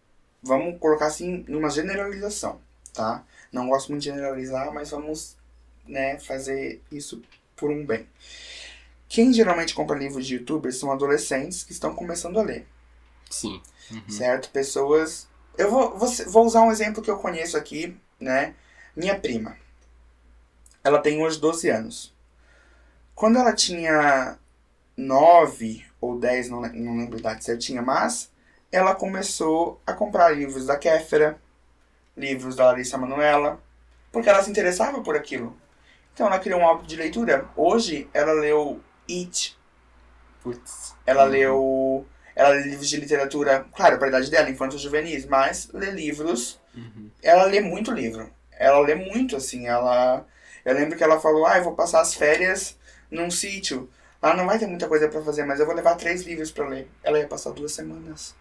Vamos 0.44 0.78
colocar 0.80 1.06
assim 1.06 1.46
numa 1.48 1.70
generalização, 1.70 2.60
tá? 2.94 3.24
Não 3.52 3.70
gosto 3.70 3.89
muito 3.89 4.02
de 4.02 4.10
generalizar, 4.10 4.74
mas 4.74 4.89
vamos 4.89 5.38
né, 5.88 6.20
fazer 6.20 6.82
isso 6.91 7.22
por 7.56 7.72
um 7.72 7.86
bem. 7.86 8.08
Quem 9.08 9.32
geralmente 9.32 9.76
compra 9.76 9.98
livros 9.98 10.26
de 10.26 10.36
youtubers 10.36 10.78
são 10.78 10.91
adolescentes 10.91 11.64
que 11.64 11.72
estão 11.72 11.96
começando 11.96 12.39
a 12.39 12.44
ler. 12.44 12.68
Sim. 13.30 13.62
Uhum. 13.91 14.10
Certo? 14.10 14.50
Pessoas. 14.50 15.28
Eu 15.58 15.70
vou, 15.70 15.98
vou, 15.98 16.10
vou 16.28 16.46
usar 16.46 16.62
um 16.62 16.72
exemplo 16.72 17.02
que 17.02 17.12
eu 17.12 17.18
conheço 17.18 17.56
aqui, 17.56 17.96
né? 18.20 18.56
Minha 18.96 19.18
prima. 19.20 19.56
Ela 20.84 21.00
tem 21.00 21.22
hoje 21.22 21.39
12 21.39 21.70
anos. 21.70 22.14
Quando 23.16 23.38
ela 23.38 23.54
tinha 23.54 24.38
9 24.98 25.86
ou 26.02 26.20
10, 26.20 26.50
não, 26.50 26.62
não 26.62 26.98
lembro 26.98 27.16
a 27.18 27.20
idade 27.20 27.44
certinha, 27.46 27.82
mas 27.82 28.32
ela 28.74 28.95
começou 28.95 29.80
a 29.86 29.93
comprar 29.93 30.32
livros 30.32 30.65
da 30.65 30.76
Kéfera, 30.76 31.38
livros 32.17 32.55
da 32.55 32.65
Larissa 32.65 32.97
Manoela, 32.97 33.61
porque 34.11 34.28
ela 34.28 34.41
se 34.41 34.49
interessava 34.49 34.99
por 35.01 35.15
aquilo. 35.15 35.55
Então 36.11 36.26
ela 36.26 36.39
criou 36.39 36.59
um 36.59 36.67
hábito 36.67 36.88
de 36.88 36.95
leitura. 36.95 37.45
Hoje 37.55 38.09
ela 38.11 38.34
leu 38.34 38.82
It. 39.07 39.55
Putz. 40.41 40.95
Ela 41.05 41.24
leu. 41.24 42.03
Ela 42.36 42.49
lê 42.49 42.63
livros 42.63 42.89
de 42.89 42.97
literatura, 42.97 43.63
claro, 43.76 43.97
para 43.97 44.07
a 44.07 44.09
idade 44.09 44.32
dela, 44.32 44.49
infantos 44.49 44.82
juvenis, 44.82 45.28
mas 45.28 45.69
lê 45.71 45.91
livros. 45.91 46.59
Uhum. 46.76 47.11
Ela 47.21 47.43
lê 47.43 47.61
muito 47.61 47.91
livro. 47.91 48.28
Ela 48.51 48.80
lê 48.80 48.95
muito, 48.95 49.36
assim. 49.36 49.67
Ela. 49.67 50.26
Eu 50.65 50.74
lembro 50.74 50.97
que 50.97 51.03
ela 51.03 51.19
falou: 51.19 51.45
Ah, 51.45 51.59
eu 51.59 51.63
vou 51.63 51.76
passar 51.76 52.01
as 52.01 52.15
férias 52.15 52.76
num 53.11 53.30
sítio. 53.30 53.88
Lá 54.19 54.36
não 54.36 54.47
vai 54.47 54.57
ter 54.57 54.65
muita 54.65 54.88
coisa 54.88 55.07
para 55.07 55.21
fazer, 55.21 55.45
mas 55.45 55.59
eu 55.59 55.65
vou 55.67 55.76
levar 55.76 55.95
três 55.95 56.24
livros 56.24 56.49
para 56.49 56.67
ler. 56.67 56.89
Ela 57.03 57.19
ia 57.19 57.28
passar 57.28 57.51
duas 57.51 57.71
semanas. 57.74 58.36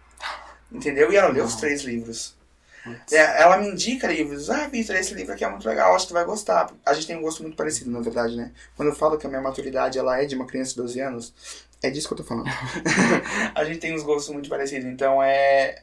Entendeu? 0.73 1.13
E 1.13 1.17
ela 1.17 1.29
leu 1.29 1.45
os 1.45 1.57
três 1.57 1.83
livros. 1.83 2.35
Putz. 2.83 3.13
É, 3.13 3.43
ela 3.43 3.59
me 3.59 3.69
indica 3.69 4.09
livros. 4.09 4.51
Ah, 4.51 4.67
Vitor, 4.67 4.97
esse 4.97 5.15
livro 5.15 5.33
aqui 5.33 5.45
é 5.45 5.49
muito 5.49 5.69
legal, 5.69 5.95
acho 5.95 6.07
que 6.07 6.13
tu 6.13 6.15
vai 6.15 6.25
gostar. 6.25 6.73
A 6.85 6.93
gente 6.95 7.07
tem 7.07 7.17
um 7.17 7.23
gosto 7.23 7.43
muito 7.43 7.57
parecido, 7.57 7.91
na 7.91 8.01
verdade, 8.01 8.37
né? 8.37 8.51
Quando 8.77 8.89
eu 8.89 8.95
falo 8.95 9.17
que 9.17 9.27
a 9.27 9.31
minha 9.31 9.41
maturidade 9.41 9.99
ela 9.99 10.21
é 10.21 10.25
de 10.25 10.35
uma 10.35 10.47
criança 10.47 10.71
de 10.71 10.77
12 10.79 11.01
anos, 11.01 11.35
é 11.83 11.91
disso 11.91 12.09
que 12.09 12.15
eu 12.15 12.19
tô 12.19 12.25
falando. 12.25 12.49
a 13.55 13.65
gente 13.65 13.79
tem 13.79 13.95
uns 13.95 14.03
gostos 14.03 14.33
muito 14.33 14.49
parecidos. 14.49 14.87
Então 14.87 15.23
é, 15.23 15.83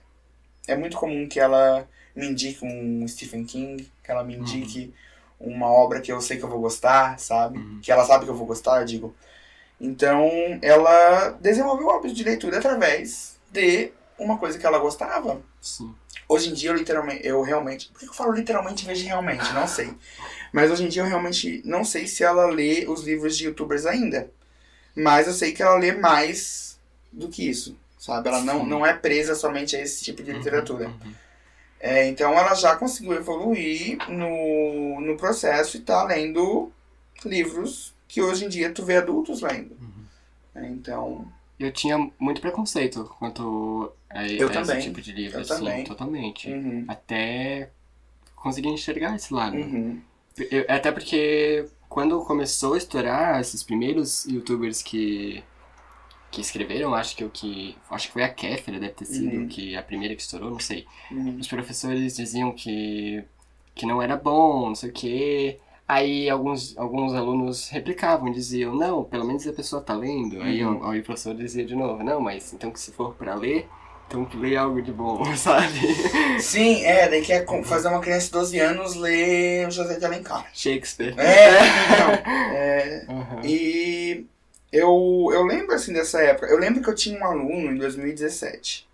é 0.68 0.76
muito 0.76 0.98
comum 0.98 1.28
que 1.28 1.40
ela 1.40 1.88
me 2.16 2.28
indique 2.28 2.66
um 2.66 3.08
Stephen 3.08 3.46
King, 3.46 3.90
que 4.04 4.12
ela 4.12 4.24
me 4.24 4.36
indique 4.36 4.94
uma 5.40 5.68
obra 5.68 6.02
que 6.02 6.12
eu 6.12 6.20
sei 6.20 6.38
que 6.38 6.44
eu 6.44 6.50
vou 6.50 6.60
gostar, 6.60 7.18
sabe? 7.18 7.58
Uhum. 7.58 7.80
Que 7.82 7.92
ela 7.92 8.06
sabe 8.06 8.26
que 8.26 8.32
eu 8.32 8.36
vou 8.36 8.46
gostar, 8.46 8.82
eu 8.82 8.86
digo. 8.86 9.16
Então 9.80 10.30
ela 10.62 11.30
desenvolveu 11.40 11.88
o 11.88 11.92
hábito 11.92 12.14
de 12.14 12.24
leitura 12.24 12.58
através 12.58 13.38
de 13.50 13.92
uma 14.20 14.38
coisa 14.38 14.58
que 14.58 14.66
ela 14.66 14.80
gostava. 14.80 15.42
Sim. 15.62 15.94
Hoje 16.28 16.50
em 16.50 16.54
dia 16.54 16.70
eu 16.70 16.76
literalmente, 16.76 17.26
eu 17.26 17.42
realmente, 17.42 17.90
por 17.90 18.00
que 18.00 18.08
eu 18.08 18.14
falo 18.14 18.32
literalmente 18.34 18.84
em 18.84 18.88
vez 18.88 19.00
de 19.00 19.06
realmente? 19.06 19.52
Não 19.54 19.68
sei. 19.68 19.94
Mas 20.54 20.70
hoje 20.70 20.84
em 20.84 20.90
dia 20.90 21.02
eu 21.02 21.08
realmente 21.08 21.62
não 21.66 21.84
sei 21.84 22.08
se 22.08 22.24
ela 22.24 22.46
lê 22.46 22.86
os 22.88 23.04
livros 23.04 23.38
de 23.38 23.46
youtubers 23.46 23.86
ainda. 23.86 24.30
Mas 24.96 25.28
eu 25.28 25.34
sei 25.34 25.52
que 25.52 25.62
ela 25.64 25.78
lê 25.78 25.92
mais 25.94 26.80
do 27.12 27.30
que 27.30 27.50
isso, 27.50 27.76
sabe? 27.98 28.28
Ela 28.28 28.42
não, 28.42 28.62
Sim. 28.62 28.68
não 28.68 28.86
é 28.86 28.94
presa 28.94 29.34
somente 29.36 29.76
a 29.76 29.82
esse 29.82 30.04
tipo 30.04 30.22
de 30.22 30.32
literatura. 30.32 30.88
Uhum. 30.88 31.14
É, 31.80 32.08
então 32.08 32.34
ela 32.34 32.54
já 32.56 32.76
conseguiu 32.76 33.14
evoluir 33.14 33.98
no, 34.10 35.00
no 35.00 35.16
processo 35.16 35.78
e 35.78 35.82
tá 35.82 36.04
lendo 36.04 36.72
livros 37.24 37.96
que 38.08 38.22
hoje 38.22 38.46
em 38.46 38.50
dia 38.50 38.72
tu 38.72 38.84
vê 38.84 38.98
adultos 38.98 39.42
lendo. 39.42 39.72
Uhum. 39.80 40.06
É, 40.56 40.68
então, 40.68 41.32
Eu 41.60 41.72
tinha 41.72 41.98
muito 42.20 42.42
preconceito 42.42 43.06
quanto 43.18 43.92
a, 44.10 44.28
Eu 44.28 44.48
a 44.48 44.52
também. 44.52 44.78
esse 44.78 44.88
tipo 44.88 45.02
de 45.02 45.12
livro, 45.12 45.38
Eu 45.38 45.42
assim, 45.42 45.56
também. 45.66 45.84
totalmente. 45.84 46.50
uhum, 46.52 46.86
Até 46.88 47.70
conseguir 48.36 48.70
enxergar 48.70 49.16
esse 49.16 49.34
lado. 49.34 49.58
uhum, 49.58 50.02
Eu- 50.52 50.66
até 50.70 50.92
porque 50.92 51.66
quando 51.90 52.20
começou 52.24 52.74
a 52.74 52.78
estourar 52.78 53.40
esses 53.42 53.64
primeiros 53.64 54.26
youtubers 54.26 54.82
que 54.82 55.44
que 56.32 56.42
escreveram, 56.42 56.94
acho 56.94 57.16
que 57.16 57.24
o 57.24 57.30
que 57.30 57.76
acho 57.90 58.08
que 58.08 58.14
foi 58.14 58.24
a 58.24 58.30
Kéfera, 58.30 58.80
deve 58.80 58.94
ter 58.94 59.06
sido 59.06 59.36
Uhum. 59.40 59.48
que 59.48 59.76
a 59.76 59.82
primeira 59.82 60.16
que 60.16 60.22
estourou, 60.22 60.52
não 60.52 60.60
sei. 60.60 60.86
uhum. 61.12 61.38
Os 61.40 61.48
professores 61.48 62.16
diziam 62.18 62.52
que 62.52 63.24
que 63.76 63.86
não 63.86 64.02
era 64.02 64.16
bom, 64.18 64.68
não 64.70 64.76
sei 64.76 64.90
o 64.90 64.94
quê. 64.94 65.60
Aí 65.88 66.30
alguns, 66.30 66.78
alguns 66.78 67.14
alunos 67.16 67.70
replicavam, 67.70 68.32
diziam, 68.32 68.76
não, 68.76 69.04
pelo 69.04 69.26
menos 69.26 69.48
a 69.48 69.54
pessoa 69.54 69.82
tá 69.82 69.96
lendo. 69.96 70.42
Aí, 70.42 70.64
Uhum. 70.64 70.80
o- 70.82 70.86
aí 70.90 71.00
o 71.00 71.04
professor 71.04 71.34
dizia 71.34 71.66
de 71.66 71.76
novo, 71.76 72.04
não, 72.04 72.20
mas 72.22 72.54
então 72.54 72.70
que 72.72 72.80
se 72.80 72.92
for 72.92 73.16
pra 73.16 73.34
ler, 73.36 73.68
então 74.10 74.26
que 74.26 74.36
lê 74.38 74.58
algo 74.58 74.82
de 74.82 74.92
bom, 74.92 75.24
sabe? 75.38 76.40
Sim, 76.40 76.84
é, 76.84 77.08
daí 77.08 77.22
quer 77.24 77.46
fazer 77.64 77.90
uma 77.90 78.02
criança 78.02 78.26
de 78.26 78.32
12 78.32 78.60
anos 78.60 78.96
ler 78.96 79.68
o 79.68 79.72
José 79.72 80.00
de 80.00 80.06
Alencar. 80.06 80.50
Shakespeare. 80.54 81.14
É, 81.20 81.60
então, 81.94 82.54
é, 82.56 83.06
Aham. 83.08 83.42
e 83.44 84.26
eu, 84.72 85.30
eu 85.32 85.44
lembro 85.44 85.76
assim 85.76 85.94
dessa 85.94 86.20
época. 86.22 86.48
Eu 86.48 86.58
lembro 86.58 86.82
que 86.82 86.90
eu 86.90 86.96
tinha 86.96 87.20
um 87.20 87.24
aluno 87.26 87.72
em 87.72 87.78
2017 87.78 88.90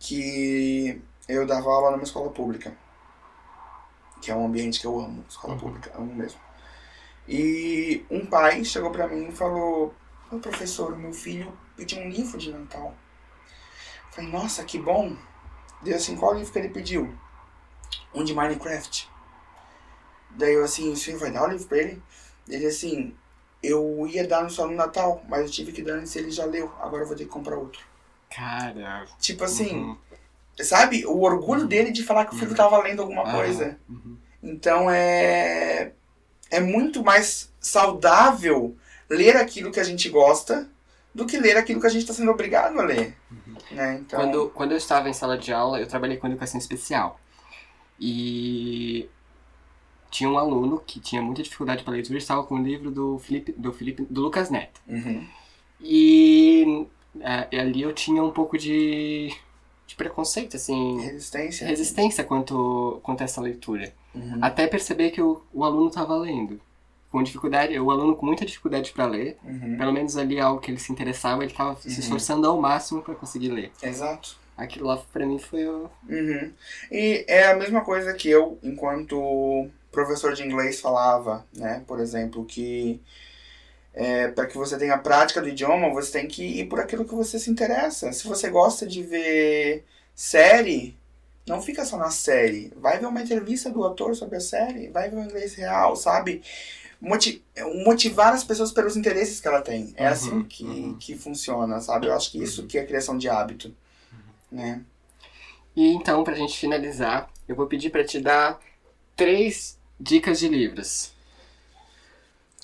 que 0.00 1.00
eu 1.28 1.46
dava 1.46 1.70
aula 1.70 1.92
numa 1.92 2.02
escola 2.02 2.30
pública. 2.30 2.72
Que 4.20 4.30
é 4.30 4.34
um 4.34 4.46
ambiente 4.46 4.80
que 4.80 4.86
eu 4.86 4.98
amo, 4.98 5.24
escola 5.28 5.54
Uhum. 5.54 5.60
pública, 5.60 5.92
amo 5.96 6.12
mesmo. 6.14 6.40
E 7.28 8.04
um 8.10 8.26
pai 8.26 8.64
chegou 8.64 8.90
pra 8.90 9.06
mim 9.06 9.28
e 9.28 9.32
falou: 9.32 9.94
Ô 10.32 10.38
professor, 10.38 10.92
o 10.94 10.98
meu 10.98 11.12
filho 11.12 11.52
pediu 11.76 12.00
um 12.00 12.08
livro 12.08 12.36
de 12.38 12.50
Natal. 12.50 12.94
Falei, 14.16 14.30
nossa, 14.30 14.64
que 14.64 14.78
bom. 14.78 15.14
Deu 15.82 15.94
assim, 15.94 16.16
qual 16.16 16.34
livro 16.34 16.50
que 16.50 16.58
ele 16.58 16.70
pediu? 16.70 17.14
Um 18.14 18.24
de 18.24 18.34
Minecraft. 18.34 19.08
Daí 20.30 20.54
eu 20.54 20.64
assim, 20.64 20.90
o 20.90 20.96
senhor 20.96 21.20
vai 21.20 21.30
dar 21.30 21.44
o 21.44 21.50
livro 21.52 21.66
pra 21.68 21.78
ele? 21.78 22.02
Ele 22.48 22.66
assim, 22.66 23.14
eu 23.62 24.06
ia 24.08 24.26
dar 24.26 24.48
só 24.50 24.66
no 24.66 24.74
Natal, 24.74 25.22
mas 25.28 25.42
eu 25.42 25.50
tive 25.50 25.70
que 25.70 25.82
dar 25.82 25.94
antes 25.94 26.16
ele 26.16 26.30
já 26.30 26.46
leu, 26.46 26.72
agora 26.80 27.02
eu 27.02 27.06
vou 27.06 27.16
ter 27.16 27.24
que 27.24 27.30
comprar 27.30 27.56
outro. 27.56 27.80
Cara. 28.30 29.06
Tipo 29.20 29.44
assim, 29.44 29.76
uhum, 29.76 29.96
sabe? 30.62 31.04
O 31.06 31.20
orgulho 31.22 31.66
dele 31.66 31.90
de 31.92 32.02
falar 32.02 32.24
que 32.24 32.34
o 32.34 32.38
filho 32.38 32.50
Uhum. 32.52 32.56
tava 32.56 32.82
lendo 32.82 33.02
alguma 33.02 33.30
coisa. 33.30 33.78
uhum. 33.88 34.16
Então 34.42 34.90
é. 34.90 35.92
É 36.50 36.60
muito 36.60 37.02
mais 37.02 37.52
saudável 37.60 38.76
ler 39.10 39.36
aquilo 39.36 39.72
que 39.72 39.80
a 39.80 39.84
gente 39.84 40.08
gosta 40.08 40.70
do 41.16 41.26
que 41.26 41.38
ler 41.38 41.56
aquilo 41.56 41.80
que 41.80 41.86
a 41.86 41.90
gente 41.90 42.02
está 42.02 42.12
sendo 42.12 42.30
obrigado 42.30 42.78
a 42.78 42.84
ler. 42.84 43.16
Né? 43.70 44.00
Então, 44.00 44.20
Quando, 44.20 44.50
quando 44.50 44.72
eu 44.72 44.76
estava 44.76 45.08
em 45.08 45.14
sala 45.14 45.38
de 45.38 45.50
aula, 45.52 45.80
eu 45.80 45.88
trabalhei 45.88 46.18
com 46.18 46.26
educação 46.26 46.58
especial. 46.58 47.18
E 47.98 49.08
tinha 50.10 50.28
um 50.28 50.36
aluno 50.36 50.78
que 50.86 51.00
tinha 51.00 51.22
muita 51.22 51.42
dificuldade 51.42 51.82
para 51.82 51.94
leitura 51.94 52.18
estava 52.18 52.44
com 52.44 52.56
o 52.56 52.62
livro 52.62 52.90
do 52.90 53.18
Felipe, 53.18 53.52
do 53.52 53.72
Felipe, 53.72 54.06
do 54.08 54.20
Lucas 54.20 54.50
Neto. 54.50 54.78
Uhum. 54.86 55.26
E 55.80 56.86
é, 57.20 57.60
ali 57.60 57.80
eu 57.80 57.94
tinha 57.94 58.22
um 58.22 58.30
pouco 58.30 58.58
de, 58.58 59.34
de 59.86 59.96
preconceito, 59.96 60.56
assim, 60.56 61.00
Resistência. 61.00 61.66
resistência 61.66 62.24
quanto, 62.24 63.00
quanto 63.02 63.22
a 63.22 63.24
essa 63.24 63.40
leitura. 63.40 63.92
Uhum. 64.14 64.38
Até 64.42 64.66
perceber 64.66 65.12
que 65.12 65.22
o, 65.22 65.42
o 65.52 65.64
aluno 65.64 65.88
estava 65.88 66.14
lendo. 66.16 66.60
Com 67.10 67.22
dificuldade, 67.22 67.78
o 67.78 67.90
aluno 67.90 68.16
com 68.16 68.26
muita 68.26 68.44
dificuldade 68.44 68.92
para 68.92 69.06
ler, 69.06 69.36
Uhum. 69.44 69.76
pelo 69.78 69.92
menos 69.92 70.16
ali 70.16 70.38
algo 70.40 70.60
que 70.60 70.70
ele 70.70 70.78
se 70.80 70.92
interessava, 70.92 71.42
ele 71.42 71.52
estava 71.52 71.76
se 71.80 71.88
Uhum. 71.88 71.94
esforçando 71.98 72.46
ao 72.46 72.60
máximo 72.60 73.02
para 73.02 73.14
conseguir 73.14 73.48
ler. 73.50 73.70
Exato. 73.82 74.36
Aquilo 74.56 74.86
lá 74.86 74.96
pra 75.12 75.24
mim 75.26 75.38
foi 75.38 75.66
o. 75.68 75.90
Uhum. 76.08 76.52
E 76.90 77.24
é 77.28 77.44
a 77.48 77.54
mesma 77.56 77.82
coisa 77.84 78.12
que 78.14 78.28
eu, 78.28 78.58
enquanto 78.62 79.68
professor 79.92 80.32
de 80.34 80.42
inglês, 80.42 80.80
falava, 80.80 81.46
né? 81.54 81.82
Por 81.86 82.00
exemplo, 82.00 82.44
que 82.44 83.00
é, 83.94 84.28
para 84.28 84.46
que 84.46 84.56
você 84.58 84.76
tenha 84.76 84.98
prática 84.98 85.40
do 85.40 85.48
idioma, 85.48 85.88
você 85.90 86.12
tem 86.12 86.26
que 86.28 86.42
ir 86.60 86.66
por 86.68 86.80
aquilo 86.80 87.04
que 87.04 87.14
você 87.14 87.38
se 87.38 87.50
interessa. 87.50 88.12
Se 88.12 88.26
você 88.28 88.50
gosta 88.50 88.86
de 88.86 89.02
ver 89.02 89.84
série, 90.14 90.96
não 91.46 91.62
fica 91.62 91.84
só 91.84 91.96
na 91.96 92.10
série. 92.10 92.72
Vai 92.76 92.98
ver 92.98 93.06
uma 93.06 93.22
entrevista 93.22 93.70
do 93.70 93.84
ator 93.84 94.14
sobre 94.14 94.36
a 94.36 94.40
série, 94.40 94.88
vai 94.88 95.08
ver 95.08 95.16
o 95.16 95.22
inglês 95.24 95.54
real, 95.54 95.96
sabe? 95.96 96.42
Moti- 97.00 97.44
motivar 97.84 98.32
as 98.32 98.42
pessoas 98.42 98.72
pelos 98.72 98.96
interesses 98.96 99.40
que 99.40 99.46
ela 99.48 99.60
tem. 99.60 99.92
É 99.96 100.06
Uhum, 100.06 100.12
assim 100.12 100.42
que, 100.44 100.64
uhum. 100.64 100.98
que 100.98 101.16
funciona, 101.16 101.80
sabe? 101.80 102.06
Eu 102.06 102.14
acho 102.14 102.30
que 102.30 102.42
isso 102.42 102.66
que 102.66 102.78
é 102.78 102.84
criação 102.86 103.16
de 103.18 103.28
hábito. 103.28 103.74
Né? 104.50 104.82
E 105.74 105.88
então, 105.92 106.24
pra 106.24 106.34
gente 106.34 106.56
finalizar, 106.58 107.30
eu 107.46 107.54
vou 107.54 107.66
pedir 107.66 107.90
pra 107.90 108.04
te 108.04 108.18
dar 108.20 108.58
três 109.14 109.76
Dicas 109.98 110.38
de 110.38 110.48
livros. 110.48 111.12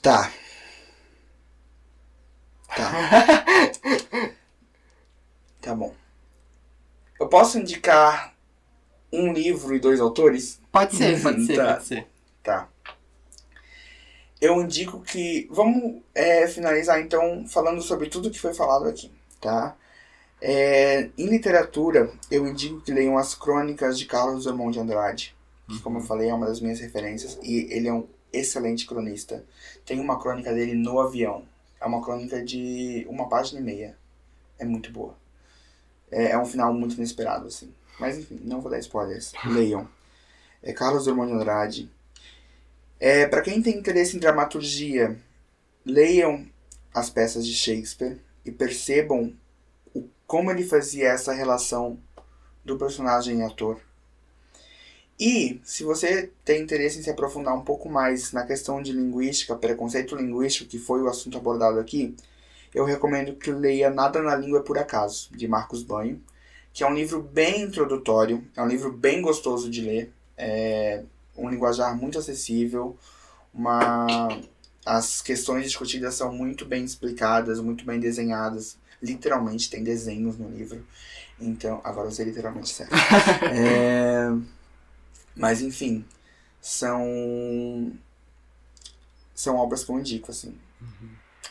Tá. 0.02 0.30
Tá. 2.74 2.92
tá 5.60 5.74
bom. 5.74 5.94
Eu 7.20 7.28
posso 7.28 7.58
indicar 7.58 8.34
um 9.12 9.32
livro 9.32 9.74
e 9.74 9.78
dois 9.78 10.00
autores? 10.00 10.60
Pode 10.70 10.96
ser, 10.96 11.20
pode 11.22 11.46
ser, 11.46 11.56
Tá. 11.56 11.72
pode 11.74 11.84
ser. 11.84 12.06
Tá. 12.42 12.68
Eu 14.42 14.60
indico 14.60 15.00
que. 15.00 15.46
Vamos 15.52 16.02
é, 16.12 16.48
finalizar 16.48 17.00
então 17.00 17.46
falando 17.46 17.80
sobre 17.80 18.08
tudo 18.08 18.28
que 18.28 18.40
foi 18.40 18.52
falado 18.52 18.88
aqui, 18.88 19.08
tá? 19.40 19.76
É, 20.40 21.08
em 21.16 21.28
literatura, 21.28 22.12
eu 22.28 22.44
indico 22.48 22.80
que 22.80 22.90
leiam 22.90 23.16
as 23.16 23.36
crônicas 23.36 23.96
de 23.96 24.04
Carlos 24.04 24.42
Drummond 24.42 24.72
de 24.72 24.80
Andrade, 24.80 25.36
que, 25.68 25.78
como 25.78 25.98
eu 25.98 26.02
falei, 26.02 26.28
é 26.28 26.34
uma 26.34 26.46
das 26.46 26.60
minhas 26.60 26.80
referências, 26.80 27.38
e 27.40 27.72
ele 27.72 27.86
é 27.86 27.92
um 27.92 28.08
excelente 28.32 28.84
cronista. 28.84 29.44
Tem 29.86 30.00
uma 30.00 30.20
crônica 30.20 30.52
dele 30.52 30.74
no 30.74 30.98
avião. 30.98 31.44
É 31.80 31.86
uma 31.86 32.02
crônica 32.02 32.44
de 32.44 33.06
uma 33.08 33.28
página 33.28 33.60
e 33.60 33.62
meia. 33.62 33.96
É 34.58 34.64
muito 34.64 34.90
boa. 34.90 35.14
É, 36.10 36.32
é 36.32 36.38
um 36.38 36.44
final 36.44 36.74
muito 36.74 36.96
inesperado, 36.96 37.46
assim. 37.46 37.72
Mas 38.00 38.18
enfim, 38.18 38.40
não 38.42 38.60
vou 38.60 38.72
dar 38.72 38.80
spoilers. 38.80 39.32
Leiam. 39.46 39.88
É 40.60 40.72
Carlos 40.72 41.04
Drummond 41.04 41.30
de 41.30 41.38
Andrade. 41.38 41.90
É, 43.04 43.26
para 43.26 43.42
quem 43.42 43.60
tem 43.60 43.76
interesse 43.76 44.16
em 44.16 44.20
dramaturgia, 44.20 45.18
leiam 45.84 46.46
as 46.94 47.10
peças 47.10 47.44
de 47.44 47.52
Shakespeare 47.52 48.20
e 48.44 48.52
percebam 48.52 49.34
o, 49.92 50.08
como 50.24 50.52
ele 50.52 50.62
fazia 50.62 51.08
essa 51.08 51.32
relação 51.32 51.98
do 52.64 52.78
personagem 52.78 53.40
e 53.40 53.42
ator. 53.42 53.80
E, 55.18 55.60
se 55.64 55.82
você 55.82 56.30
tem 56.44 56.62
interesse 56.62 57.00
em 57.00 57.02
se 57.02 57.10
aprofundar 57.10 57.56
um 57.56 57.64
pouco 57.64 57.88
mais 57.88 58.30
na 58.30 58.46
questão 58.46 58.80
de 58.80 58.92
linguística, 58.92 59.56
preconceito 59.56 60.14
linguístico, 60.14 60.70
que 60.70 60.78
foi 60.78 61.02
o 61.02 61.08
assunto 61.08 61.36
abordado 61.36 61.80
aqui, 61.80 62.14
eu 62.72 62.84
recomendo 62.84 63.34
que 63.34 63.50
leia 63.50 63.90
Nada 63.90 64.22
na 64.22 64.36
Língua 64.36 64.60
é 64.60 64.62
por 64.62 64.78
Acaso, 64.78 65.28
de 65.32 65.48
Marcos 65.48 65.82
Banho, 65.82 66.22
que 66.72 66.84
é 66.84 66.86
um 66.86 66.94
livro 66.94 67.20
bem 67.20 67.62
introdutório, 67.62 68.46
é 68.56 68.62
um 68.62 68.68
livro 68.68 68.92
bem 68.92 69.20
gostoso 69.20 69.68
de 69.68 69.80
ler, 69.80 70.12
é 70.36 71.02
um 71.36 71.48
linguajar 71.48 71.96
muito 71.96 72.18
acessível, 72.18 72.96
uma... 73.52 74.28
as 74.84 75.20
questões 75.20 75.64
discutidas 75.64 76.14
são 76.14 76.32
muito 76.32 76.64
bem 76.64 76.84
explicadas, 76.84 77.60
muito 77.60 77.84
bem 77.84 78.00
desenhadas, 78.00 78.76
literalmente 79.02 79.70
tem 79.70 79.82
desenhos 79.82 80.38
no 80.38 80.48
livro, 80.48 80.84
então, 81.42 81.80
agora 81.82 82.06
eu 82.06 82.10
usei 82.10 82.26
literalmente 82.26 82.68
certo. 82.68 82.92
É, 83.52 84.28
Mas 85.34 85.60
enfim, 85.60 86.04
são 86.60 87.92
são 89.34 89.56
obras 89.56 89.82
que 89.82 89.90
eu 89.90 89.98
indico, 89.98 90.30
assim. 90.30 90.56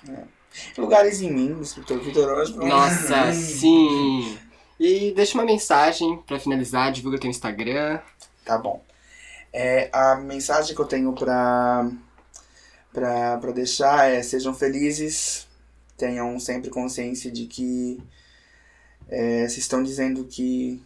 É. 0.08 0.24
Lugares 0.78 1.22
em 1.22 1.32
mim, 1.32 1.54
do 1.54 1.62
escritor 1.62 2.00
Vitor. 2.00 2.50
Nossa, 2.66 3.34
sim! 3.34 4.38
E 4.80 5.12
deixa 5.12 5.38
uma 5.38 5.46
mensagem 5.46 6.18
pra 6.26 6.40
finalizar, 6.40 6.92
divulga 6.92 7.20
teu 7.20 7.30
Instagram. 7.30 8.00
Tá 8.46 8.58
bom. 8.58 8.82
É, 9.54 9.90
a 9.92 10.16
mensagem 10.16 10.74
que 10.74 10.82
eu 10.82 10.86
tenho 10.86 11.14
pra, 11.14 11.90
pra, 12.94 13.38
pra 13.38 13.52
deixar 13.52 14.10
é 14.10 14.24
sejam 14.24 14.54
felizes, 14.54 15.48
tenham 15.98 16.40
sempre 16.40 16.70
consciência 16.70 17.30
de 17.30 17.46
que 17.48 18.02
é, 19.10 19.48
se 19.50 19.60
estão 19.60 19.84
dizendo 19.84 20.24
que, 20.26 20.82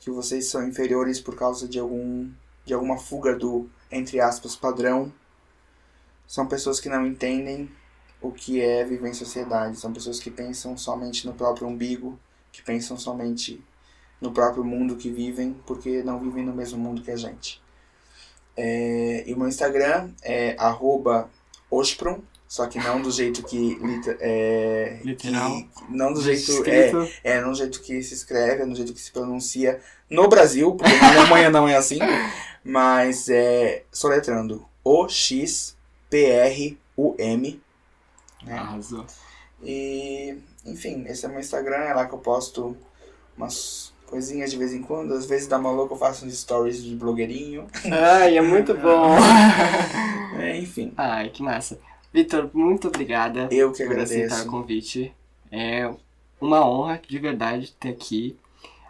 que 0.00 0.10
vocês 0.10 0.46
são 0.46 0.66
inferiores 0.68 1.18
por 1.18 1.34
causa 1.36 1.66
de 1.66 1.78
algum 1.78 2.30
de 2.64 2.74
alguma 2.74 2.98
fuga 2.98 3.34
do, 3.34 3.68
entre 3.90 4.20
aspas, 4.20 4.54
padrão. 4.54 5.10
São 6.26 6.46
pessoas 6.46 6.78
que 6.78 6.90
não 6.90 7.06
entendem 7.06 7.70
o 8.20 8.30
que 8.30 8.60
é 8.60 8.84
viver 8.84 9.08
em 9.08 9.14
sociedade. 9.14 9.78
São 9.78 9.90
pessoas 9.90 10.20
que 10.20 10.30
pensam 10.30 10.76
somente 10.76 11.26
no 11.26 11.32
próprio 11.32 11.66
umbigo, 11.66 12.20
que 12.52 12.62
pensam 12.62 12.98
somente 12.98 13.64
no 14.20 14.32
próprio 14.32 14.62
mundo 14.62 14.96
que 14.96 15.10
vivem, 15.10 15.54
porque 15.66 16.02
não 16.02 16.20
vivem 16.20 16.44
no 16.44 16.52
mesmo 16.52 16.78
mundo 16.78 17.00
que 17.00 17.10
a 17.10 17.16
gente. 17.16 17.62
É, 18.60 19.22
e 19.24 19.32
o 19.34 19.38
meu 19.38 19.46
Instagram 19.46 20.10
é 20.20 20.56
arroba 20.58 21.30
osprum, 21.70 22.18
só 22.48 22.66
que 22.66 22.76
não 22.80 23.00
do 23.00 23.08
jeito 23.12 23.40
que... 23.44 23.78
É, 24.18 24.98
Literal. 25.04 25.52
que- 25.56 25.68
não 25.88 26.12
do 26.12 26.20
jeito... 26.20 26.68
É, 26.68 26.90
é, 27.22 27.40
no 27.40 27.54
jeito 27.54 27.80
que 27.80 28.02
se 28.02 28.14
escreve, 28.14 28.62
é 28.62 28.66
no 28.66 28.74
jeito 28.74 28.92
que 28.92 29.00
se 29.00 29.12
pronuncia 29.12 29.80
no 30.10 30.26
Brasil, 30.28 30.74
porque 30.74 30.92
na 30.92 31.20
Alemanha 31.20 31.50
não 31.50 31.68
é 31.68 31.76
assim, 31.76 32.00
mas 32.64 33.28
é 33.28 33.84
soletrando 33.92 34.66
O-X-P-R-U-M. 34.82 35.76
né? 38.44 38.58
Arrasou. 38.58 39.06
E, 39.62 40.36
enfim, 40.64 41.04
esse 41.06 41.26
é 41.26 41.28
meu 41.28 41.40
Instagram, 41.40 41.76
é 41.76 41.94
lá 41.94 42.06
que 42.06 42.14
eu 42.14 42.18
posto 42.18 42.76
umas 43.36 43.92
coisinhas 44.08 44.50
de 44.50 44.56
vez 44.56 44.72
em 44.72 44.82
quando. 44.82 45.12
Às 45.14 45.26
vezes 45.26 45.46
dá 45.46 45.58
maluco, 45.58 45.94
eu 45.94 45.98
faço 45.98 46.24
uns 46.26 46.38
stories 46.38 46.82
de 46.82 46.94
blogueirinho. 46.96 47.66
Ai, 47.84 48.36
é 48.36 48.40
muito 48.42 48.74
bom! 48.78 49.16
É, 50.38 50.56
enfim, 50.58 50.92
Ai, 50.96 51.30
que 51.30 51.42
massa. 51.42 51.78
Vitor, 52.12 52.50
muito 52.54 52.88
obrigada 52.88 53.48
eu 53.50 53.72
que 53.72 53.84
por 53.84 53.98
aceitar 53.98 54.22
o 54.22 54.24
agradeço. 54.26 54.50
convite. 54.50 55.14
É 55.50 55.90
uma 56.40 56.66
honra, 56.68 57.00
de 57.06 57.18
verdade, 57.18 57.72
ter 57.78 57.90
aqui. 57.90 58.36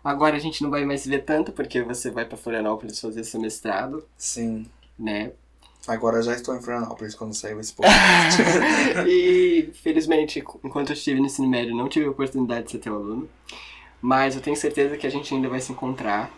Agora 0.02 0.36
a 0.36 0.38
gente 0.38 0.62
não 0.62 0.70
vai 0.70 0.84
mais 0.84 1.00
se 1.02 1.08
ver 1.08 1.24
tanto, 1.24 1.52
porque 1.52 1.82
você 1.82 2.10
vai 2.10 2.24
pra 2.24 2.36
Florianópolis 2.36 3.00
fazer 3.00 3.24
seu 3.24 3.40
mestrado, 3.40 4.04
Sim, 4.16 4.66
né? 4.98 5.32
agora 5.86 6.20
já 6.22 6.34
estou 6.34 6.54
em 6.54 6.60
Florianópolis 6.60 7.14
quando 7.14 7.32
saiu 7.34 7.58
esse 7.60 7.72
podcast. 7.72 8.42
e, 9.08 9.70
felizmente, 9.82 10.38
enquanto 10.62 10.90
eu 10.90 10.94
estive 10.94 11.18
no 11.18 11.26
ensino 11.26 11.48
médio, 11.48 11.74
não 11.74 11.88
tive 11.88 12.04
a 12.06 12.10
oportunidade 12.10 12.66
de 12.66 12.72
ser 12.72 12.78
teu 12.78 12.94
aluno. 12.94 13.28
Mas 14.00 14.36
eu 14.36 14.42
tenho 14.42 14.56
certeza 14.56 14.96
que 14.96 15.06
a 15.06 15.10
gente 15.10 15.32
ainda 15.34 15.48
vai 15.48 15.60
se 15.60 15.72
encontrar. 15.72 16.30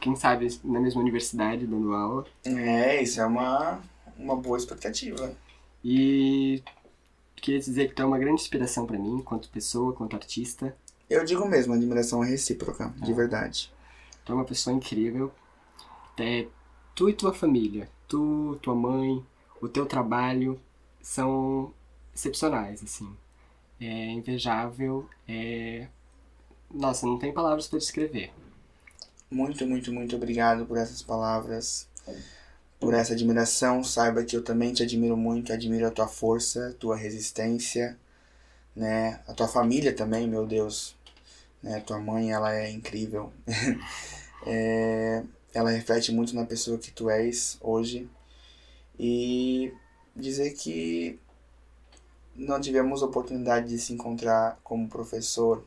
Quem 0.00 0.16
sabe 0.16 0.48
na 0.64 0.80
mesma 0.80 1.00
universidade, 1.00 1.66
dando 1.66 1.94
aula. 1.94 2.26
é, 2.44 3.02
isso 3.02 3.20
é 3.20 3.26
uma, 3.26 3.80
uma 4.18 4.34
boa 4.34 4.58
expectativa. 4.58 5.34
E 5.84 6.62
queria 7.36 7.60
dizer 7.60 7.88
que 7.88 7.94
tu 7.94 8.02
é 8.02 8.04
uma 8.04 8.18
grande 8.18 8.40
inspiração 8.40 8.86
pra 8.86 8.98
mim, 8.98 9.20
quanto 9.22 9.48
pessoa, 9.50 9.92
quanto 9.92 10.16
artista. 10.16 10.76
Eu 11.10 11.24
digo 11.24 11.46
mesmo, 11.46 11.74
admiração 11.74 12.24
é 12.24 12.28
recíproca, 12.28 12.92
de 12.96 13.12
verdade. 13.12 13.72
Tu 14.24 14.32
é 14.32 14.34
uma 14.34 14.44
pessoa 14.44 14.74
incrível. 14.74 15.32
É, 16.18 16.46
tu 16.94 17.08
e 17.08 17.12
tua 17.12 17.34
família, 17.34 17.88
tu, 18.08 18.58
tua 18.62 18.74
mãe, 18.74 19.24
o 19.60 19.68
teu 19.68 19.86
trabalho 19.86 20.60
são 21.00 21.72
excepcionais, 22.14 22.82
assim. 22.82 23.14
É 23.80 24.10
invejável, 24.12 25.08
é... 25.26 25.88
Nossa, 26.72 27.06
não 27.06 27.18
tem 27.18 27.32
palavras 27.32 27.68
pra 27.68 27.78
descrever. 27.78 28.32
Muito, 29.30 29.66
muito, 29.66 29.92
muito 29.92 30.16
obrigado 30.16 30.64
por 30.66 30.76
essas 30.76 31.02
palavras, 31.02 31.88
por 32.80 32.94
essa 32.94 33.12
admiração. 33.12 33.84
Saiba 33.84 34.24
que 34.24 34.36
eu 34.36 34.42
também 34.42 34.72
te 34.72 34.82
admiro 34.82 35.16
muito, 35.16 35.52
admiro 35.52 35.86
a 35.86 35.90
tua 35.90 36.08
força, 36.08 36.74
tua 36.78 36.96
resistência, 36.96 37.98
né? 38.74 39.20
A 39.26 39.34
tua 39.34 39.48
família 39.48 39.94
também, 39.94 40.26
meu 40.28 40.46
Deus. 40.46 40.96
Né? 41.62 41.80
Tua 41.80 41.98
mãe, 41.98 42.32
ela 42.32 42.54
é 42.54 42.70
incrível. 42.70 43.32
É, 44.44 45.22
ela 45.54 45.70
reflete 45.70 46.10
muito 46.10 46.34
na 46.34 46.44
pessoa 46.44 46.76
que 46.76 46.90
tu 46.90 47.08
és 47.08 47.56
hoje. 47.60 48.10
E 48.98 49.72
dizer 50.16 50.54
que 50.54 51.16
não 52.34 52.60
tivemos 52.60 53.02
oportunidade 53.02 53.68
de 53.68 53.78
se 53.78 53.92
encontrar 53.92 54.58
como 54.64 54.88
professor 54.88 55.64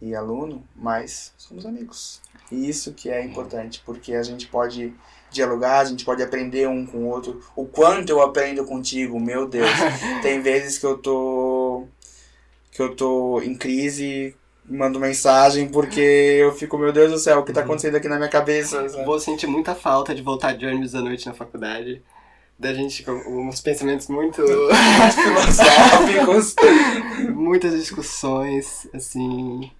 e 0.00 0.14
aluno, 0.14 0.62
mas 0.76 1.32
somos 1.36 1.66
amigos. 1.66 2.20
E 2.50 2.68
isso 2.68 2.92
que 2.92 3.10
é 3.10 3.24
importante, 3.24 3.82
porque 3.84 4.14
a 4.14 4.22
gente 4.22 4.46
pode 4.46 4.94
dialogar, 5.30 5.80
a 5.80 5.84
gente 5.84 6.04
pode 6.04 6.22
aprender 6.22 6.68
um 6.68 6.86
com 6.86 6.98
o 6.98 7.08
outro. 7.08 7.40
O 7.54 7.66
quanto 7.66 8.10
eu 8.10 8.22
aprendo 8.22 8.64
contigo, 8.64 9.20
meu 9.20 9.46
Deus. 9.46 9.68
Tem 10.22 10.40
vezes 10.40 10.78
que 10.78 10.86
eu 10.86 10.96
tô 10.98 11.86
que 12.72 12.80
eu 12.80 12.94
tô 12.94 13.40
em 13.42 13.56
crise, 13.56 14.36
mando 14.64 15.00
mensagem 15.00 15.68
porque 15.68 16.00
eu 16.00 16.52
fico, 16.52 16.78
meu 16.78 16.92
Deus 16.92 17.10
do 17.10 17.18
céu, 17.18 17.40
o 17.40 17.44
que 17.44 17.52
tá 17.52 17.62
acontecendo 17.62 17.96
aqui 17.96 18.06
na 18.06 18.16
minha 18.16 18.28
cabeça? 18.28 18.88
sabe? 18.88 19.04
Vou 19.04 19.18
sentir 19.18 19.46
muita 19.46 19.74
falta 19.74 20.14
de 20.14 20.22
voltar 20.22 20.56
de 20.56 20.64
ônibus 20.64 20.94
à 20.94 21.00
noite 21.00 21.26
na 21.26 21.34
faculdade. 21.34 22.02
Da 22.58 22.74
gente 22.74 23.04
com 23.04 23.12
uns 23.12 23.60
pensamentos 23.60 24.08
muito. 24.08 24.42
Filosóficos. 25.14 26.54
muitas 27.34 27.72
discussões, 27.72 28.88
assim. 28.92 29.70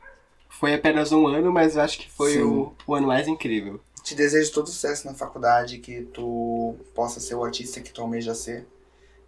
Foi 0.59 0.75
apenas 0.75 1.13
um 1.13 1.27
ano, 1.27 1.53
mas 1.53 1.77
eu 1.77 1.83
acho 1.83 1.99
que 1.99 2.11
foi 2.11 2.43
o, 2.43 2.75
o 2.87 2.95
ano 2.95 3.07
mais 3.07 3.29
incrível. 3.29 3.81
Te 4.03 4.15
desejo 4.15 4.53
todo 4.53 4.69
sucesso 4.69 5.07
na 5.07 5.15
faculdade, 5.15 5.79
que 5.79 6.03
tu 6.03 6.75
possa 6.95 7.21
ser 7.21 7.35
o 7.37 7.45
artista 7.45 7.81
que 7.81 7.93
tu 7.93 8.01
almeja 8.03 8.35
ser, 8.35 8.67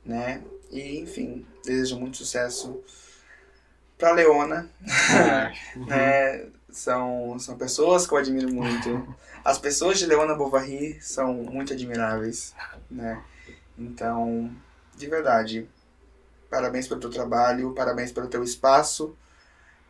né? 0.04 0.42
E, 0.70 0.98
enfim, 0.98 1.46
desejo 1.64 1.98
muito 1.98 2.16
sucesso 2.16 2.82
pra 3.96 4.12
Leona, 4.12 4.68
Ah, 5.10 5.52
né? 5.86 6.46
São, 6.70 7.36
são 7.38 7.56
pessoas 7.56 8.06
que 8.06 8.14
eu 8.14 8.18
admiro 8.18 8.52
muito. 8.52 9.14
As 9.44 9.58
pessoas 9.58 9.98
de 9.98 10.06
Leona 10.06 10.34
Bovary 10.34 10.98
são 11.00 11.34
muito 11.34 11.72
admiráveis, 11.72 12.54
né? 12.90 13.22
Então, 13.78 14.50
de 14.96 15.06
verdade, 15.06 15.68
parabéns 16.48 16.86
pelo 16.88 17.00
teu 17.00 17.10
trabalho, 17.10 17.72
parabéns 17.72 18.12
pelo 18.12 18.28
teu 18.28 18.42
espaço. 18.42 19.16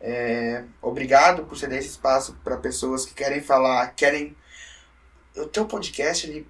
É, 0.03 0.63
obrigado 0.81 1.45
por 1.45 1.55
ceder 1.55 1.77
esse 1.77 1.89
espaço 1.89 2.35
para 2.43 2.57
pessoas 2.57 3.05
que 3.05 3.13
querem 3.13 3.39
falar, 3.39 3.93
querem. 3.95 4.35
O 5.37 5.45
teu 5.45 5.65
podcast 5.65 6.27
ele 6.27 6.47